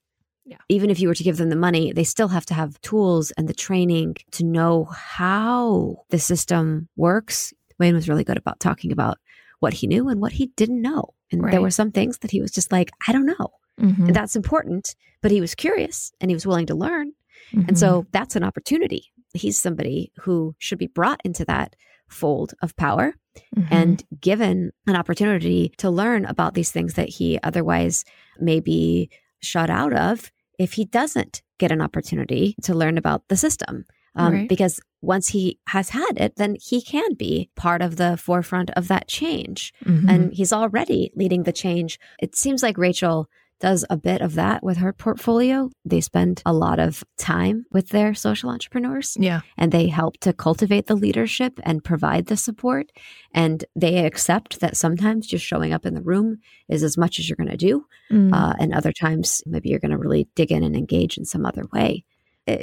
yeah. 0.49 0.57
Even 0.67 0.89
if 0.89 0.99
you 0.99 1.07
were 1.07 1.13
to 1.13 1.23
give 1.23 1.37
them 1.37 1.49
the 1.49 1.55
money, 1.55 1.93
they 1.93 2.03
still 2.03 2.29
have 2.29 2.45
to 2.47 2.55
have 2.55 2.81
tools 2.81 3.29
and 3.31 3.47
the 3.47 3.53
training 3.53 4.15
to 4.31 4.43
know 4.43 4.85
how 4.85 5.97
the 6.09 6.17
system 6.17 6.89
works. 6.95 7.53
Wayne 7.79 7.95
was 7.95 8.09
really 8.09 8.23
good 8.23 8.37
about 8.37 8.59
talking 8.59 8.91
about 8.91 9.17
what 9.59 9.73
he 9.73 9.87
knew 9.87 10.07
and 10.09 10.21
what 10.21 10.33
he 10.33 10.47
didn't 10.55 10.81
know. 10.81 11.13
And 11.31 11.43
right. 11.43 11.51
there 11.51 11.61
were 11.61 11.71
some 11.71 11.91
things 11.91 12.19
that 12.19 12.31
he 12.31 12.41
was 12.41 12.51
just 12.51 12.71
like, 12.71 12.91
I 13.07 13.11
don't 13.11 13.25
know. 13.25 13.49
Mm-hmm. 13.79 14.07
And 14.07 14.15
that's 14.15 14.35
important. 14.35 14.95
But 15.21 15.31
he 15.31 15.41
was 15.41 15.55
curious 15.55 16.11
and 16.21 16.31
he 16.31 16.35
was 16.35 16.47
willing 16.47 16.65
to 16.67 16.75
learn. 16.75 17.13
Mm-hmm. 17.53 17.69
And 17.69 17.79
so 17.79 18.05
that's 18.11 18.35
an 18.35 18.43
opportunity. 18.43 19.11
He's 19.33 19.61
somebody 19.61 20.11
who 20.21 20.55
should 20.59 20.79
be 20.79 20.87
brought 20.87 21.21
into 21.23 21.45
that 21.45 21.75
fold 22.07 22.53
of 22.61 22.75
power 22.75 23.13
mm-hmm. 23.55 23.73
and 23.73 24.03
given 24.19 24.71
an 24.87 24.95
opportunity 24.95 25.73
to 25.77 25.89
learn 25.89 26.25
about 26.25 26.53
these 26.53 26.71
things 26.71 26.95
that 26.95 27.09
he 27.09 27.39
otherwise 27.43 28.03
may 28.39 28.59
be 28.59 29.09
shut 29.41 29.69
out 29.69 29.93
of 29.93 30.31
if 30.57 30.73
he 30.73 30.85
doesn't 30.85 31.41
get 31.57 31.71
an 31.71 31.81
opportunity 31.81 32.55
to 32.63 32.73
learn 32.73 32.97
about 32.97 33.27
the 33.27 33.37
system. 33.37 33.85
Um, 34.15 34.33
right. 34.33 34.49
Because 34.49 34.79
once 35.01 35.29
he 35.29 35.59
has 35.67 35.89
had 35.89 36.17
it, 36.17 36.35
then 36.35 36.55
he 36.59 36.81
can 36.81 37.13
be 37.13 37.49
part 37.55 37.81
of 37.81 37.95
the 37.95 38.17
forefront 38.17 38.69
of 38.71 38.87
that 38.89 39.07
change. 39.07 39.73
Mm-hmm. 39.85 40.09
And 40.09 40.33
he's 40.33 40.51
already 40.51 41.11
leading 41.15 41.43
the 41.43 41.53
change. 41.53 41.99
It 42.19 42.35
seems 42.35 42.61
like 42.61 42.77
Rachel 42.77 43.29
does 43.59 43.85
a 43.89 43.97
bit 43.97 44.21
of 44.21 44.35
that 44.35 44.63
with 44.63 44.77
her 44.77 44.93
portfolio. 44.93 45.69
They 45.85 46.01
spend 46.01 46.41
a 46.45 46.53
lot 46.53 46.79
of 46.79 47.03
time 47.17 47.65
with 47.71 47.89
their 47.89 48.13
social 48.13 48.49
entrepreneurs. 48.49 49.17
Yeah. 49.19 49.41
And 49.57 49.71
they 49.71 49.87
help 49.87 50.17
to 50.21 50.33
cultivate 50.33 50.87
the 50.87 50.95
leadership 50.95 51.59
and 51.63 51.83
provide 51.83 52.27
the 52.27 52.37
support. 52.37 52.91
And 53.33 53.63
they 53.75 54.05
accept 54.05 54.61
that 54.61 54.77
sometimes 54.77 55.27
just 55.27 55.45
showing 55.45 55.73
up 55.73 55.85
in 55.85 55.93
the 55.93 56.01
room 56.01 56.37
is 56.69 56.83
as 56.83 56.97
much 56.97 57.19
as 57.19 57.27
you're 57.27 57.35
going 57.35 57.49
to 57.49 57.57
do. 57.57 57.85
Mm. 58.11 58.33
Uh, 58.33 58.53
and 58.59 58.73
other 58.73 58.93
times, 58.93 59.43
maybe 59.45 59.69
you're 59.69 59.79
going 59.79 59.91
to 59.91 59.97
really 59.97 60.27
dig 60.35 60.51
in 60.51 60.63
and 60.63 60.75
engage 60.75 61.17
in 61.17 61.25
some 61.25 61.45
other 61.45 61.63
way 61.73 62.05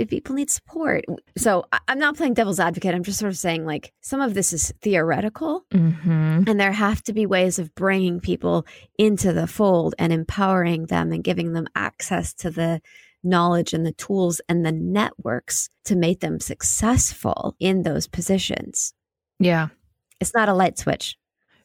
people 0.09 0.35
need 0.35 0.51
support. 0.51 1.05
So 1.37 1.65
I'm 1.89 1.99
not 1.99 2.17
playing 2.17 2.35
devil's 2.35 2.61
advocate. 2.61 2.95
I'm 2.95 3.03
just 3.03 3.19
sort 3.19 3.31
of 3.31 3.39
saying, 3.39 3.65
like, 3.65 3.93
some 4.01 4.21
of 4.21 4.35
this 4.35 4.53
is 4.53 4.73
theoretical, 4.83 5.65
mm-hmm. 5.73 6.45
and 6.47 6.61
there 6.61 6.73
have 6.73 7.03
to 7.05 7.13
be 7.13 7.27
ways 7.27 7.59
of 7.59 7.75
bringing 7.75 8.21
people 8.21 8.67
into 8.99 9.33
the 9.33 9.47
fold 9.47 9.95
and 9.99 10.13
empowering 10.13 10.87
them 10.87 11.13
and 11.13 11.25
giving 11.25 11.53
them 11.53 11.67
access 11.75 12.35
to 12.35 12.51
the 12.51 12.81
knowledge 13.23 13.73
and 13.73 13.85
the 13.85 13.93
tools 13.93 14.41
and 14.49 14.65
the 14.65 14.73
networks 14.73 15.69
to 15.85 15.97
make 15.97 16.21
them 16.21 16.39
successful 16.39 17.57
in 17.59 17.83
those 17.83 18.07
positions. 18.07 18.95
Yeah. 19.39 19.69
It's 20.21 20.35
not 20.35 20.49
a 20.49 20.55
light 20.55 20.79
switch. 20.79 21.17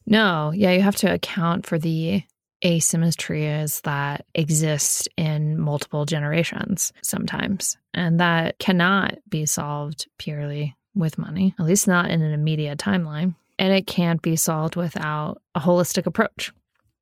No. 0.05 0.51
Yeah. 0.55 0.71
You 0.71 0.81
have 0.81 0.95
to 0.97 1.13
account 1.13 1.65
for 1.65 1.77
the 1.77 2.23
asymmetries 2.63 3.81
that 3.83 4.25
exist 4.35 5.09
in 5.17 5.59
multiple 5.59 6.05
generations 6.05 6.93
sometimes. 7.01 7.77
And 7.93 8.19
that 8.19 8.59
cannot 8.59 9.17
be 9.29 9.45
solved 9.45 10.07
purely 10.17 10.75
with 10.95 11.17
money, 11.17 11.55
at 11.59 11.65
least 11.65 11.87
not 11.87 12.09
in 12.09 12.21
an 12.21 12.33
immediate 12.33 12.79
timeline. 12.79 13.35
And 13.57 13.73
it 13.73 13.87
can't 13.87 14.21
be 14.21 14.35
solved 14.35 14.75
without 14.75 15.41
a 15.55 15.59
holistic 15.59 16.05
approach. 16.05 16.51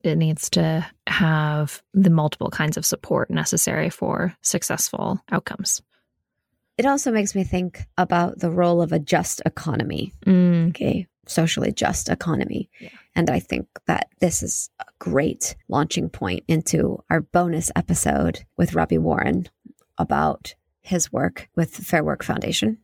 It 0.03 0.17
needs 0.17 0.49
to 0.51 0.85
have 1.07 1.81
the 1.93 2.09
multiple 2.09 2.49
kinds 2.49 2.77
of 2.77 2.85
support 2.85 3.29
necessary 3.29 3.89
for 3.89 4.35
successful 4.41 5.21
outcomes. 5.31 5.81
It 6.77 6.85
also 6.85 7.11
makes 7.11 7.35
me 7.35 7.43
think 7.43 7.81
about 7.97 8.39
the 8.39 8.49
role 8.49 8.81
of 8.81 8.93
a 8.93 8.99
just 8.99 9.41
economy. 9.45 10.13
Mm. 10.25 10.69
Okay 10.69 11.08
socially 11.29 11.71
just 11.71 12.09
economy. 12.09 12.69
Yeah. 12.79 12.89
And 13.15 13.29
I 13.29 13.39
think 13.39 13.67
that 13.87 14.09
this 14.19 14.43
is 14.43 14.69
a 14.79 14.85
great 14.99 15.55
launching 15.67 16.09
point 16.09 16.43
into 16.47 17.03
our 17.09 17.21
bonus 17.21 17.71
episode 17.75 18.45
with 18.57 18.75
Robbie 18.75 18.97
Warren 18.97 19.47
about 19.97 20.55
his 20.81 21.11
work 21.11 21.49
with 21.55 21.75
the 21.75 21.83
Fair 21.83 22.03
Work 22.03 22.23
Foundation 22.23 22.77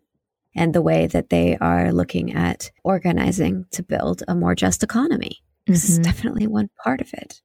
and 0.56 0.74
the 0.74 0.82
way 0.82 1.08
that 1.08 1.30
they 1.30 1.58
are 1.58 1.92
looking 1.92 2.34
at 2.34 2.72
organizing 2.84 3.66
to 3.72 3.84
build 3.84 4.24
a 4.28 4.36
more 4.36 4.56
just 4.56 4.84
economy. 4.84 5.42
This 5.68 5.84
mm-hmm. 5.84 6.02
is 6.02 6.08
definitely 6.08 6.48
one 6.48 6.70
part 6.84 7.02
of 7.02 7.14
it. 7.14 7.42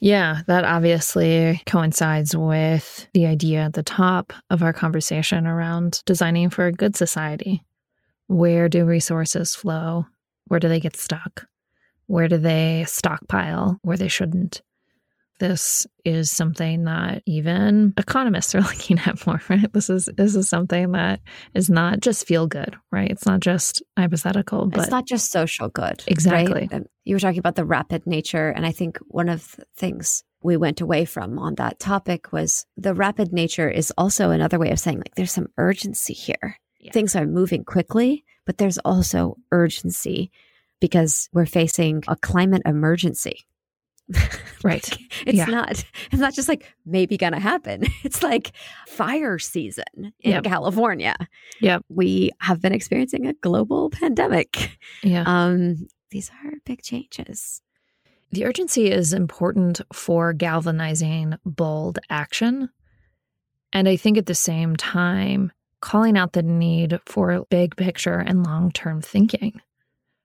Yeah, 0.00 0.42
that 0.46 0.64
obviously 0.64 1.60
coincides 1.66 2.36
with 2.36 3.08
the 3.14 3.26
idea 3.26 3.62
at 3.62 3.72
the 3.72 3.82
top 3.82 4.32
of 4.48 4.62
our 4.62 4.72
conversation 4.72 5.46
around 5.46 6.02
designing 6.06 6.50
for 6.50 6.66
a 6.66 6.72
good 6.72 6.94
society. 6.94 7.64
Where 8.28 8.68
do 8.68 8.84
resources 8.84 9.56
flow? 9.56 10.06
Where 10.48 10.60
do 10.60 10.68
they 10.68 10.80
get 10.80 10.96
stuck? 10.96 11.46
Where 12.06 12.28
do 12.28 12.38
they 12.38 12.84
stockpile 12.88 13.78
where 13.82 13.96
they 13.96 14.08
shouldn't? 14.08 14.62
This 15.40 15.86
is 16.04 16.32
something 16.32 16.84
that 16.84 17.22
even 17.26 17.94
economists 17.96 18.54
are 18.56 18.60
looking 18.60 18.98
at 18.98 19.24
more, 19.26 19.40
right? 19.48 19.72
This 19.72 19.88
is 19.88 20.08
this 20.16 20.34
is 20.34 20.48
something 20.48 20.92
that 20.92 21.20
is 21.54 21.70
not 21.70 22.00
just 22.00 22.26
feel 22.26 22.46
good, 22.46 22.76
right? 22.90 23.10
It's 23.10 23.26
not 23.26 23.40
just 23.40 23.82
hypothetical, 23.96 24.66
but 24.66 24.80
it's 24.80 24.90
not 24.90 25.06
just 25.06 25.30
social 25.30 25.68
good. 25.68 26.02
Exactly. 26.06 26.68
Right? 26.72 26.82
You 27.04 27.14
were 27.14 27.20
talking 27.20 27.38
about 27.38 27.54
the 27.54 27.64
rapid 27.64 28.06
nature, 28.06 28.48
and 28.48 28.66
I 28.66 28.72
think 28.72 28.98
one 29.06 29.28
of 29.28 29.54
the 29.56 29.64
things 29.76 30.24
we 30.42 30.56
went 30.56 30.80
away 30.80 31.04
from 31.04 31.38
on 31.38 31.56
that 31.56 31.78
topic 31.78 32.32
was 32.32 32.64
the 32.76 32.94
rapid 32.94 33.32
nature 33.32 33.68
is 33.68 33.92
also 33.98 34.30
another 34.30 34.58
way 34.58 34.70
of 34.70 34.80
saying 34.80 34.98
like 34.98 35.14
there's 35.14 35.32
some 35.32 35.48
urgency 35.56 36.14
here. 36.14 36.56
Yeah. 36.88 36.92
Things 36.92 37.16
are 37.16 37.26
moving 37.26 37.64
quickly, 37.64 38.24
but 38.44 38.58
there's 38.58 38.78
also 38.78 39.36
urgency 39.52 40.30
because 40.80 41.28
we're 41.32 41.46
facing 41.46 42.02
a 42.08 42.16
climate 42.16 42.62
emergency. 42.64 43.46
Right. 44.64 44.88
it's 45.24 45.38
yeah. 45.38 45.44
not 45.44 45.84
it's 46.10 46.20
not 46.20 46.34
just 46.34 46.48
like 46.48 46.74
maybe 46.84 47.16
gonna 47.16 47.38
happen. 47.38 47.84
It's 48.02 48.24
like 48.24 48.50
fire 48.88 49.38
season 49.38 49.84
in 49.96 50.12
yep. 50.32 50.42
California. 50.42 51.14
Yeah. 51.60 51.78
We 51.88 52.32
have 52.40 52.60
been 52.60 52.72
experiencing 52.72 53.26
a 53.28 53.34
global 53.34 53.88
pandemic. 53.90 54.76
Yeah. 55.04 55.22
Um, 55.26 55.86
these 56.10 56.30
are 56.44 56.54
big 56.64 56.82
changes. 56.82 57.62
The 58.32 58.46
urgency 58.46 58.90
is 58.90 59.12
important 59.12 59.80
for 59.92 60.32
galvanizing 60.32 61.36
bold 61.44 62.00
action. 62.10 62.68
And 63.72 63.88
I 63.88 63.96
think 63.96 64.18
at 64.18 64.26
the 64.26 64.34
same 64.34 64.74
time, 64.74 65.52
calling 65.80 66.16
out 66.16 66.32
the 66.32 66.42
need 66.42 66.98
for 67.06 67.46
big 67.50 67.76
picture 67.76 68.18
and 68.18 68.44
long 68.44 68.72
term 68.72 69.00
thinking. 69.00 69.60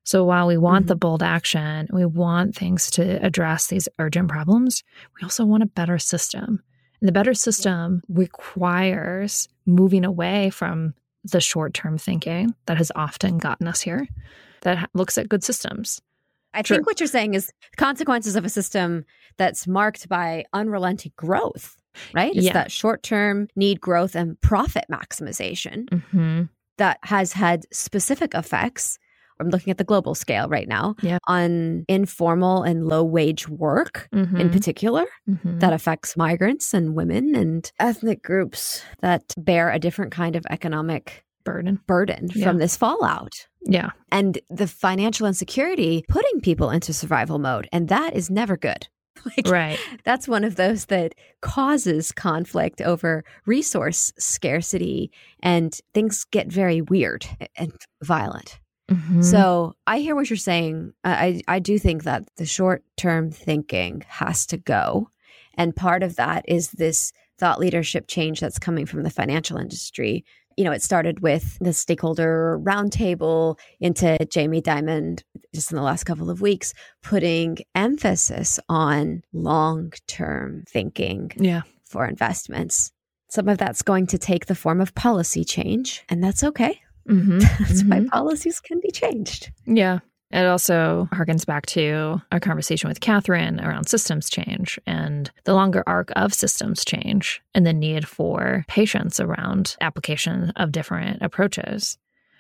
So 0.04 0.24
while 0.24 0.48
we 0.48 0.58
want 0.58 0.84
mm-hmm. 0.84 0.90
the 0.90 0.96
bold 0.96 1.24
action, 1.24 1.88
we 1.92 2.06
want 2.06 2.56
things 2.56 2.92
to 2.92 3.24
address 3.26 3.68
these 3.68 3.88
urgent 4.00 4.30
problems, 4.30 4.84
we 5.16 5.24
also 5.24 5.46
want 5.46 5.64
a 5.64 5.68
better 5.68 5.98
system. 5.98 6.62
And 7.00 7.08
the 7.08 7.14
better 7.14 7.34
system 7.34 8.02
requires 8.08 9.50
moving 9.66 10.06
away 10.06 10.50
from 10.50 10.94
the 11.24 11.42
short 11.42 11.74
term 11.74 11.98
thinking 11.98 12.54
that 12.66 12.78
has 12.78 12.92
often 12.96 13.38
gotten 13.38 13.68
us 13.68 13.82
here, 13.82 14.08
that 14.62 14.90
looks 14.94 15.18
at 15.18 15.30
good 15.30 15.44
systems. 15.44 16.02
I 16.54 16.62
sure. 16.62 16.78
think 16.78 16.88
what 16.88 17.00
you're 17.00 17.08
saying 17.08 17.34
is 17.34 17.52
consequences 17.78 18.36
of 18.36 18.46
a 18.46 18.50
system 18.50 19.06
that's 19.38 19.68
marked 19.68 20.08
by 20.08 20.46
unrelenting 20.54 21.14
growth 21.16 21.78
right? 22.14 22.36
It's 22.36 22.46
yeah. 22.46 22.54
that 22.54 22.72
short 22.72 23.04
term 23.04 23.48
need 23.56 23.82
growth 23.82 24.16
and 24.16 24.40
profit 24.42 24.86
maximization 24.92 25.86
mm-hmm. 25.90 26.44
that 26.78 27.00
has 27.04 27.34
had 27.34 27.66
specific 27.72 28.34
effects. 28.34 28.98
I'm 29.40 29.50
looking 29.50 29.72
at 29.72 29.78
the 29.78 29.84
global 29.84 30.16
scale 30.16 30.48
right 30.48 30.68
now 30.68 30.96
yeah. 31.02 31.18
on 31.28 31.86
informal 31.90 32.64
and 32.64 32.86
low 32.88 33.04
wage 33.04 33.50
work 33.50 34.08
mm-hmm. 34.14 34.38
in 34.38 34.50
particular 34.52 35.06
mm-hmm. 35.30 35.60
that 35.60 35.74
affects 35.74 36.16
migrants 36.16 36.74
and 36.74 36.96
women 36.96 37.36
and 37.36 37.70
ethnic 37.80 38.22
groups 38.22 38.84
that 39.02 39.34
bear 39.38 39.72
a 39.72 39.80
different 39.80 40.12
kind 40.12 40.36
of 40.36 40.46
economic 40.50 41.26
burden 41.44 41.80
burden 41.88 42.30
yeah. 42.34 42.48
from 42.48 42.58
this 42.58 42.78
fallout. 42.78 43.48
Yeah. 43.66 43.90
And 44.12 44.40
the 44.50 44.68
financial 44.68 45.28
insecurity 45.28 46.06
putting 46.08 46.42
people 46.42 46.70
into 46.70 46.94
survival 46.94 47.40
mode 47.40 47.68
and 47.72 47.90
that 47.90 48.16
is 48.16 48.30
never 48.30 48.58
good. 48.58 48.88
like, 49.26 49.48
right. 49.48 49.80
That's 50.04 50.28
one 50.28 50.44
of 50.44 50.56
those 50.56 50.86
that 50.86 51.16
causes 51.42 52.12
conflict 52.12 52.82
over 52.82 53.24
resource 53.46 54.12
scarcity 54.18 55.12
and 55.42 55.78
things 55.94 56.26
get 56.26 56.48
very 56.48 56.82
weird 56.82 57.26
and 57.56 57.74
violent. 58.02 58.60
Mm-hmm. 58.90 59.22
So 59.22 59.74
I 59.88 60.00
hear 60.00 60.16
what 60.16 60.30
you're 60.30 60.38
saying. 60.38 60.94
I, 61.04 61.42
I 61.48 61.60
do 61.60 61.80
think 61.80 62.04
that 62.04 62.24
the 62.38 62.46
short 62.46 62.84
term 62.98 63.32
thinking 63.32 64.04
has 64.08 64.46
to 64.48 64.58
go. 64.58 65.10
And 65.56 65.76
part 65.76 66.04
of 66.04 66.16
that 66.18 66.46
is 66.48 66.72
this 66.72 67.14
thought 67.40 67.60
leadership 67.60 68.08
change 68.08 68.40
that's 68.40 68.60
coming 68.60 68.86
from 68.86 69.04
the 69.04 69.10
financial 69.10 69.58
industry 69.58 70.26
you 70.58 70.64
know, 70.64 70.72
it 70.72 70.82
started 70.82 71.22
with 71.22 71.58
the 71.60 71.74
stakeholder 71.74 72.60
roundtable 72.62 73.58
into 73.80 74.18
Jamie 74.26 74.62
Dimon 74.62 75.22
just 75.54 75.72
in 75.72 75.78
the 75.78 75.84
last 75.84 76.04
couple 76.06 76.30
of 76.30 76.42
weeks, 76.42 76.74
putting 77.02 77.58
emphasis 77.76 78.60
on 78.70 79.24
long 79.34 79.94
term 80.08 80.64
thinking 80.68 81.32
yeah. 81.38 81.62
for 81.86 82.06
investments. 82.06 82.92
Some 83.30 83.48
of 83.48 83.58
that's 83.58 83.82
going 83.82 84.08
to 84.08 84.18
take 84.18 84.46
the 84.46 84.56
form 84.56 84.80
of 84.80 84.94
policy 84.94 85.44
change, 85.44 86.04
and 86.10 86.24
that's 86.24 86.44
okay. 86.44 86.80
Mm-hmm. 87.10 87.40
that's 87.60 87.84
mm-hmm. 87.84 88.04
why 88.04 88.10
policies 88.10 88.60
can 88.60 88.80
be 88.80 88.92
changed. 88.92 89.52
Yeah. 89.66 90.00
It 90.34 90.48
also 90.48 91.08
harkens 91.14 91.46
back 91.46 91.68
to 91.68 92.20
our 92.32 92.40
conversation 92.40 92.88
with 92.88 93.02
Catherine 93.02 93.62
around 93.62 93.88
systems 93.88 94.32
change 94.32 94.80
and 94.88 95.30
the 95.44 95.54
longer 95.54 95.84
arc 95.86 96.12
of 96.16 96.34
systems 96.34 96.84
change 96.84 97.40
and 97.54 97.68
the 97.68 97.72
need 97.72 98.08
for 98.08 98.66
patience 98.68 99.20
around 99.20 99.78
application 99.80 100.50
of 100.56 100.72
different 100.72 101.22
approaches. 101.22 102.00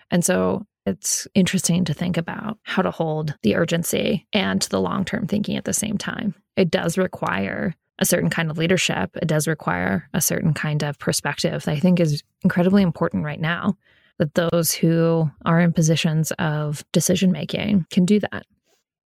And 0.10 0.26
so 0.26 0.66
it's 0.88 1.28
interesting 1.36 1.86
to 1.86 1.94
think 1.94 2.18
about 2.18 2.58
how 2.64 2.82
to 2.82 2.89
hold 2.89 3.36
the 3.44 3.56
urgency 3.56 4.26
and 4.34 4.64
the 4.64 4.82
long 4.82 5.06
term 5.06 5.28
thinking 5.28 5.56
at 5.56 5.66
the 5.66 5.72
same 5.74 6.00
time. 6.00 6.34
It 6.58 6.72
does 6.72 6.98
require 6.98 7.76
a 8.00 8.06
certain 8.06 8.32
kind 8.32 8.50
of 8.50 8.58
leadership. 8.58 9.12
It 9.22 9.28
does 9.28 9.48
require 9.48 10.10
a 10.16 10.20
certain 10.20 10.56
kind 10.56 10.84
of 10.84 10.98
perspective 10.98 11.64
that 11.64 11.72
I 11.72 11.80
think 11.80 12.00
is 12.00 12.24
incredibly 12.41 12.82
important 12.82 13.24
right 13.24 13.39
now. 13.39 13.78
That 14.20 14.36
those 14.36 14.72
who 14.72 15.30
are 15.43 15.59
in 15.59 15.74
positions 15.74 16.32
of 16.39 16.84
decision 16.91 17.32
making 17.32 17.88
can 17.89 18.05
do 18.05 18.20
that. 18.20 18.45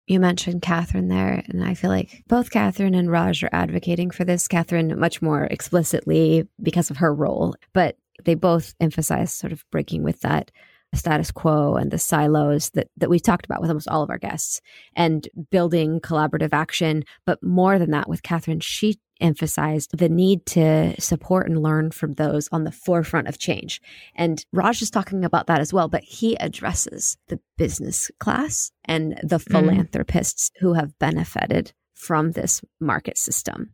You 0.07 0.20
mentioned 0.20 0.62
Catherine 0.62 1.09
there, 1.09 1.42
and 1.48 1.64
I 1.64 1.74
feel 1.74 1.90
like 1.90 2.22
both 2.28 2.50
Catherine 2.50 2.94
and 2.94 3.11
Raj 3.11 3.42
are 3.42 3.50
advocating 3.52 4.11
for 4.11 4.24
this. 4.24 4.46
Catherine 4.46 4.98
much 4.98 5.20
more 5.20 5.44
explicitly 5.44 6.46
because 6.62 6.90
of 6.90 6.98
her 6.98 7.12
role, 7.12 7.57
but 7.72 7.96
they 8.24 8.34
both 8.34 8.74
emphasize 8.80 9.32
sort 9.32 9.52
of 9.52 9.64
breaking 9.70 10.02
with 10.02 10.20
that 10.20 10.50
status 10.95 11.30
quo 11.30 11.74
and 11.74 11.91
the 11.91 11.99
silos 11.99 12.70
that, 12.70 12.89
that 12.97 13.11
we've 13.11 13.22
talked 13.22 13.45
about 13.45 13.61
with 13.61 13.70
almost 13.70 13.89
all 13.89 14.03
of 14.03 14.11
our 14.11 14.18
guests 14.18 14.61
and 14.95 15.28
building 15.51 16.01
collaborative 16.01 16.53
action. 16.53 17.05
But 17.24 17.43
more 17.43 17.78
than 17.78 17.91
that, 17.91 18.09
with 18.09 18.22
Catherine, 18.22 18.61
she 18.61 18.99
emphasized 19.20 19.97
the 19.97 20.09
need 20.09 20.45
to 20.47 20.95
support 21.01 21.49
and 21.49 21.62
learn 21.62 21.91
from 21.91 22.14
those 22.14 22.49
on 22.53 22.64
the 22.64 22.72
forefront 22.72 23.28
of 23.28 23.39
change. 23.39 23.80
And 24.14 24.45
Raj 24.53 24.82
is 24.82 24.91
talking 24.91 25.24
about 25.24 25.47
that 25.47 25.61
as 25.61 25.72
well, 25.72 25.89
but 25.89 26.03
he 26.03 26.39
addresses 26.39 27.16
the 27.28 27.41
business 27.57 28.11
class 28.20 28.70
and 28.84 29.18
the 29.22 29.39
mm. 29.39 29.51
philanthropists 29.51 30.51
mm. 30.51 30.61
who 30.61 30.74
have 30.74 30.99
benefited 30.99 31.72
from 31.95 32.32
this 32.32 32.62
market 32.78 33.16
system. 33.16 33.70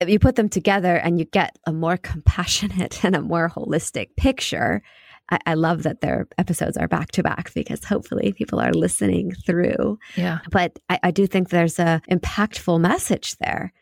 If 0.00 0.08
you 0.08 0.18
put 0.18 0.36
them 0.36 0.48
together 0.48 0.96
and 0.96 1.18
you 1.18 1.26
get 1.26 1.58
a 1.66 1.72
more 1.72 1.96
compassionate 2.02 3.04
and 3.04 3.14
a 3.14 3.20
more 3.20 3.50
holistic 3.50 4.16
picture, 4.16 4.82
I, 5.30 5.38
I 5.46 5.54
love 5.54 5.82
that 5.84 6.00
their 6.00 6.26
episodes 6.38 6.76
are 6.76 6.88
back 6.88 7.12
to 7.12 7.22
back 7.22 7.52
because 7.54 7.84
hopefully 7.84 8.32
people 8.32 8.60
are 8.60 8.72
listening 8.72 9.32
through. 9.46 9.98
Yeah. 10.16 10.40
But 10.50 10.78
I, 10.88 10.98
I 11.04 11.10
do 11.10 11.26
think 11.26 11.48
there's 11.48 11.78
a 11.78 12.02
impactful 12.10 12.80
message 12.80 13.36
there. 13.38 13.72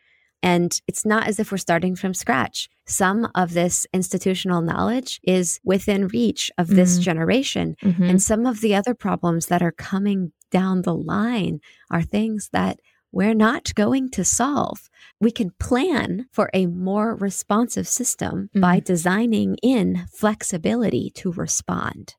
And 0.42 0.80
it's 0.86 1.04
not 1.04 1.26
as 1.26 1.40
if 1.40 1.50
we're 1.50 1.58
starting 1.58 1.96
from 1.96 2.14
scratch. 2.14 2.68
Some 2.86 3.28
of 3.34 3.54
this 3.54 3.86
institutional 3.92 4.62
knowledge 4.62 5.20
is 5.24 5.58
within 5.64 6.06
reach 6.08 6.50
of 6.58 6.68
this 6.68 6.94
mm-hmm. 6.94 7.02
generation. 7.02 7.76
Mm-hmm. 7.82 8.04
And 8.04 8.22
some 8.22 8.46
of 8.46 8.60
the 8.60 8.74
other 8.74 8.94
problems 8.94 9.46
that 9.46 9.62
are 9.62 9.72
coming 9.72 10.32
down 10.50 10.82
the 10.82 10.94
line 10.94 11.60
are 11.90 12.02
things 12.02 12.50
that 12.52 12.78
we're 13.12 13.34
not 13.34 13.74
going 13.74 14.10
to 14.10 14.24
solve. 14.24 14.90
We 15.20 15.30
can 15.30 15.52
plan 15.58 16.26
for 16.32 16.50
a 16.52 16.66
more 16.66 17.14
responsive 17.14 17.88
system 17.88 18.50
mm-hmm. 18.50 18.60
by 18.60 18.80
designing 18.80 19.56
in 19.62 20.06
flexibility 20.12 21.10
to 21.16 21.32
respond 21.32 22.16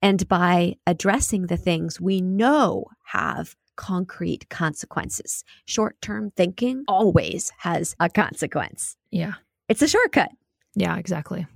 and 0.00 0.28
by 0.28 0.76
addressing 0.86 1.46
the 1.46 1.56
things 1.56 2.00
we 2.00 2.20
know 2.20 2.84
have 3.06 3.56
concrete 3.76 4.48
consequences. 4.48 5.44
Short 5.66 6.00
term 6.00 6.30
thinking 6.36 6.84
always 6.88 7.52
has 7.58 7.94
a 8.00 8.08
consequence. 8.08 8.96
Yeah. 9.10 9.34
It's 9.68 9.82
a 9.82 9.88
shortcut. 9.88 10.30
Yeah, 10.74 10.96
exactly. 10.96 11.46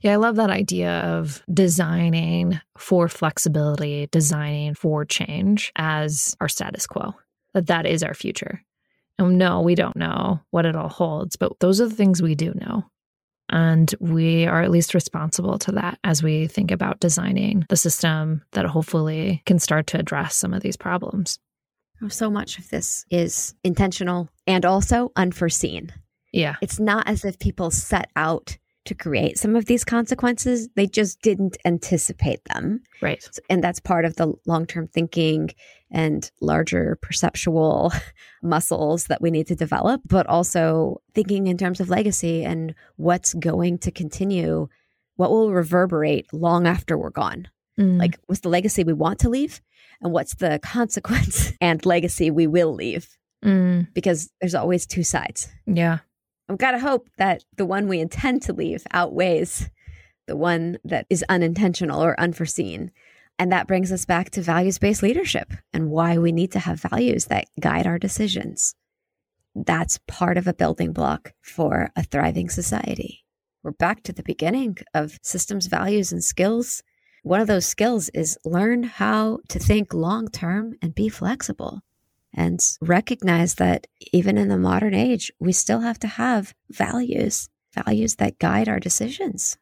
Yeah, 0.00 0.14
I 0.14 0.16
love 0.16 0.36
that 0.36 0.50
idea 0.50 1.00
of 1.00 1.42
designing 1.52 2.60
for 2.78 3.08
flexibility, 3.08 4.08
designing 4.10 4.74
for 4.74 5.04
change 5.04 5.70
as 5.76 6.34
our 6.40 6.48
status 6.48 6.86
quo 6.86 7.14
that 7.56 7.66
that 7.68 7.86
is 7.86 8.02
our 8.02 8.14
future. 8.14 8.62
And 9.18 9.38
no, 9.38 9.62
we 9.62 9.74
don't 9.74 9.96
know 9.96 10.40
what 10.50 10.66
it 10.66 10.76
all 10.76 10.90
holds, 10.90 11.36
but 11.36 11.58
those 11.60 11.80
are 11.80 11.88
the 11.88 11.94
things 11.94 12.20
we 12.20 12.34
do 12.34 12.52
know. 12.54 12.84
And 13.48 13.94
we 13.98 14.44
are 14.44 14.60
at 14.60 14.70
least 14.70 14.92
responsible 14.92 15.58
to 15.60 15.72
that 15.72 15.98
as 16.04 16.22
we 16.22 16.48
think 16.48 16.70
about 16.70 17.00
designing 17.00 17.64
the 17.70 17.76
system 17.76 18.42
that 18.52 18.66
hopefully 18.66 19.42
can 19.46 19.58
start 19.58 19.86
to 19.88 19.98
address 19.98 20.36
some 20.36 20.52
of 20.52 20.62
these 20.62 20.76
problems. 20.76 21.38
Oh, 22.02 22.08
so 22.08 22.30
much 22.30 22.58
of 22.58 22.68
this 22.68 23.06
is 23.10 23.54
intentional 23.64 24.28
and 24.46 24.66
also 24.66 25.12
unforeseen. 25.16 25.94
Yeah. 26.32 26.56
It's 26.60 26.78
not 26.78 27.08
as 27.08 27.24
if 27.24 27.38
people 27.38 27.70
set 27.70 28.10
out 28.16 28.58
to 28.86 28.94
create 28.94 29.38
some 29.38 29.56
of 29.56 29.66
these 29.66 29.84
consequences. 29.84 30.68
They 30.74 30.86
just 30.86 31.20
didn't 31.22 31.56
anticipate 31.64 32.44
them. 32.44 32.82
Right. 33.00 33.24
And 33.50 33.62
that's 33.62 33.80
part 33.80 34.04
of 34.04 34.16
the 34.16 34.34
long 34.46 34.66
term 34.66 34.88
thinking 34.88 35.50
and 35.90 36.30
larger 36.40 36.98
perceptual 37.00 37.92
muscles 38.42 39.04
that 39.04 39.20
we 39.20 39.30
need 39.30 39.46
to 39.48 39.54
develop, 39.54 40.00
but 40.06 40.26
also 40.26 41.00
thinking 41.14 41.46
in 41.46 41.56
terms 41.56 41.80
of 41.80 41.88
legacy 41.88 42.44
and 42.44 42.74
what's 42.96 43.34
going 43.34 43.78
to 43.78 43.90
continue, 43.90 44.68
what 45.16 45.30
will 45.30 45.52
reverberate 45.52 46.32
long 46.32 46.66
after 46.66 46.98
we're 46.98 47.10
gone. 47.10 47.48
Mm. 47.78 47.98
Like, 47.98 48.18
what's 48.26 48.40
the 48.40 48.48
legacy 48.48 48.84
we 48.84 48.92
want 48.92 49.20
to 49.20 49.28
leave? 49.28 49.60
And 50.00 50.12
what's 50.12 50.34
the 50.34 50.58
consequence 50.62 51.52
and 51.60 51.84
legacy 51.84 52.30
we 52.30 52.46
will 52.46 52.74
leave? 52.74 53.16
Mm. 53.44 53.88
Because 53.94 54.30
there's 54.40 54.54
always 54.54 54.86
two 54.86 55.02
sides. 55.02 55.48
Yeah. 55.66 55.98
I've 56.48 56.58
got 56.58 56.72
to 56.72 56.78
hope 56.78 57.08
that 57.18 57.44
the 57.56 57.66
one 57.66 57.88
we 57.88 58.00
intend 58.00 58.42
to 58.42 58.52
leave 58.52 58.86
outweighs 58.92 59.68
the 60.26 60.36
one 60.36 60.78
that 60.84 61.06
is 61.08 61.24
unintentional 61.28 62.02
or 62.02 62.18
unforeseen. 62.20 62.90
And 63.38 63.52
that 63.52 63.66
brings 63.66 63.92
us 63.92 64.04
back 64.04 64.30
to 64.30 64.42
values 64.42 64.78
based 64.78 65.02
leadership 65.02 65.52
and 65.72 65.90
why 65.90 66.18
we 66.18 66.32
need 66.32 66.52
to 66.52 66.58
have 66.58 66.80
values 66.80 67.26
that 67.26 67.46
guide 67.60 67.86
our 67.86 67.98
decisions. 67.98 68.74
That's 69.54 69.98
part 70.06 70.36
of 70.36 70.46
a 70.46 70.54
building 70.54 70.92
block 70.92 71.32
for 71.42 71.90
a 71.96 72.02
thriving 72.02 72.48
society. 72.48 73.24
We're 73.62 73.72
back 73.72 74.02
to 74.04 74.12
the 74.12 74.22
beginning 74.22 74.78
of 74.94 75.18
systems, 75.22 75.66
values, 75.66 76.12
and 76.12 76.22
skills. 76.22 76.82
One 77.22 77.40
of 77.40 77.46
those 77.46 77.66
skills 77.66 78.08
is 78.10 78.38
learn 78.44 78.84
how 78.84 79.40
to 79.48 79.58
think 79.58 79.92
long 79.92 80.28
term 80.28 80.74
and 80.80 80.94
be 80.94 81.08
flexible 81.08 81.82
and 82.36 82.60
recognize 82.80 83.54
that 83.54 83.86
even 84.12 84.36
in 84.36 84.48
the 84.48 84.58
modern 84.58 84.94
age, 84.94 85.32
we 85.40 85.52
still 85.52 85.80
have 85.80 85.98
to 86.00 86.06
have 86.06 86.54
values, 86.70 87.48
values 87.74 88.16
that 88.16 88.38
guide 88.38 88.68
our 88.68 88.78
decisions. 88.78 89.56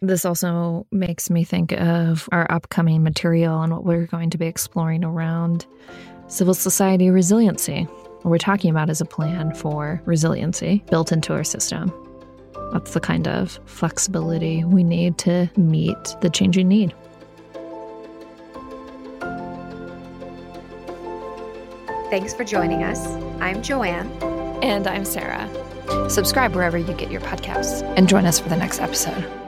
This 0.00 0.24
also 0.24 0.86
makes 0.92 1.30
me 1.30 1.42
think 1.42 1.72
of 1.72 2.28
our 2.30 2.46
upcoming 2.50 3.02
material 3.02 3.62
and 3.62 3.72
what 3.72 3.84
we're 3.84 4.06
going 4.06 4.30
to 4.30 4.38
be 4.38 4.46
exploring 4.46 5.04
around 5.04 5.66
civil 6.28 6.54
society 6.54 7.10
resiliency. 7.10 7.82
What 7.82 8.26
we're 8.26 8.38
talking 8.38 8.70
about 8.70 8.90
is 8.90 9.00
a 9.00 9.06
plan 9.06 9.54
for 9.54 10.00
resiliency 10.04 10.84
built 10.90 11.12
into 11.12 11.32
our 11.32 11.44
system. 11.44 11.92
That's 12.72 12.92
the 12.92 13.00
kind 13.00 13.26
of 13.26 13.58
flexibility 13.64 14.64
we 14.64 14.84
need 14.84 15.18
to 15.18 15.48
meet 15.56 16.16
the 16.20 16.30
changing 16.30 16.68
need. 16.68 16.94
Thanks 22.16 22.32
for 22.32 22.44
joining 22.44 22.82
us. 22.82 23.06
I'm 23.42 23.62
Joanne. 23.62 24.10
And 24.62 24.86
I'm 24.86 25.04
Sarah. 25.04 25.50
Subscribe 26.08 26.54
wherever 26.54 26.78
you 26.78 26.94
get 26.94 27.10
your 27.10 27.20
podcasts 27.20 27.82
and 27.98 28.08
join 28.08 28.24
us 28.24 28.40
for 28.40 28.48
the 28.48 28.56
next 28.56 28.80
episode. 28.80 29.45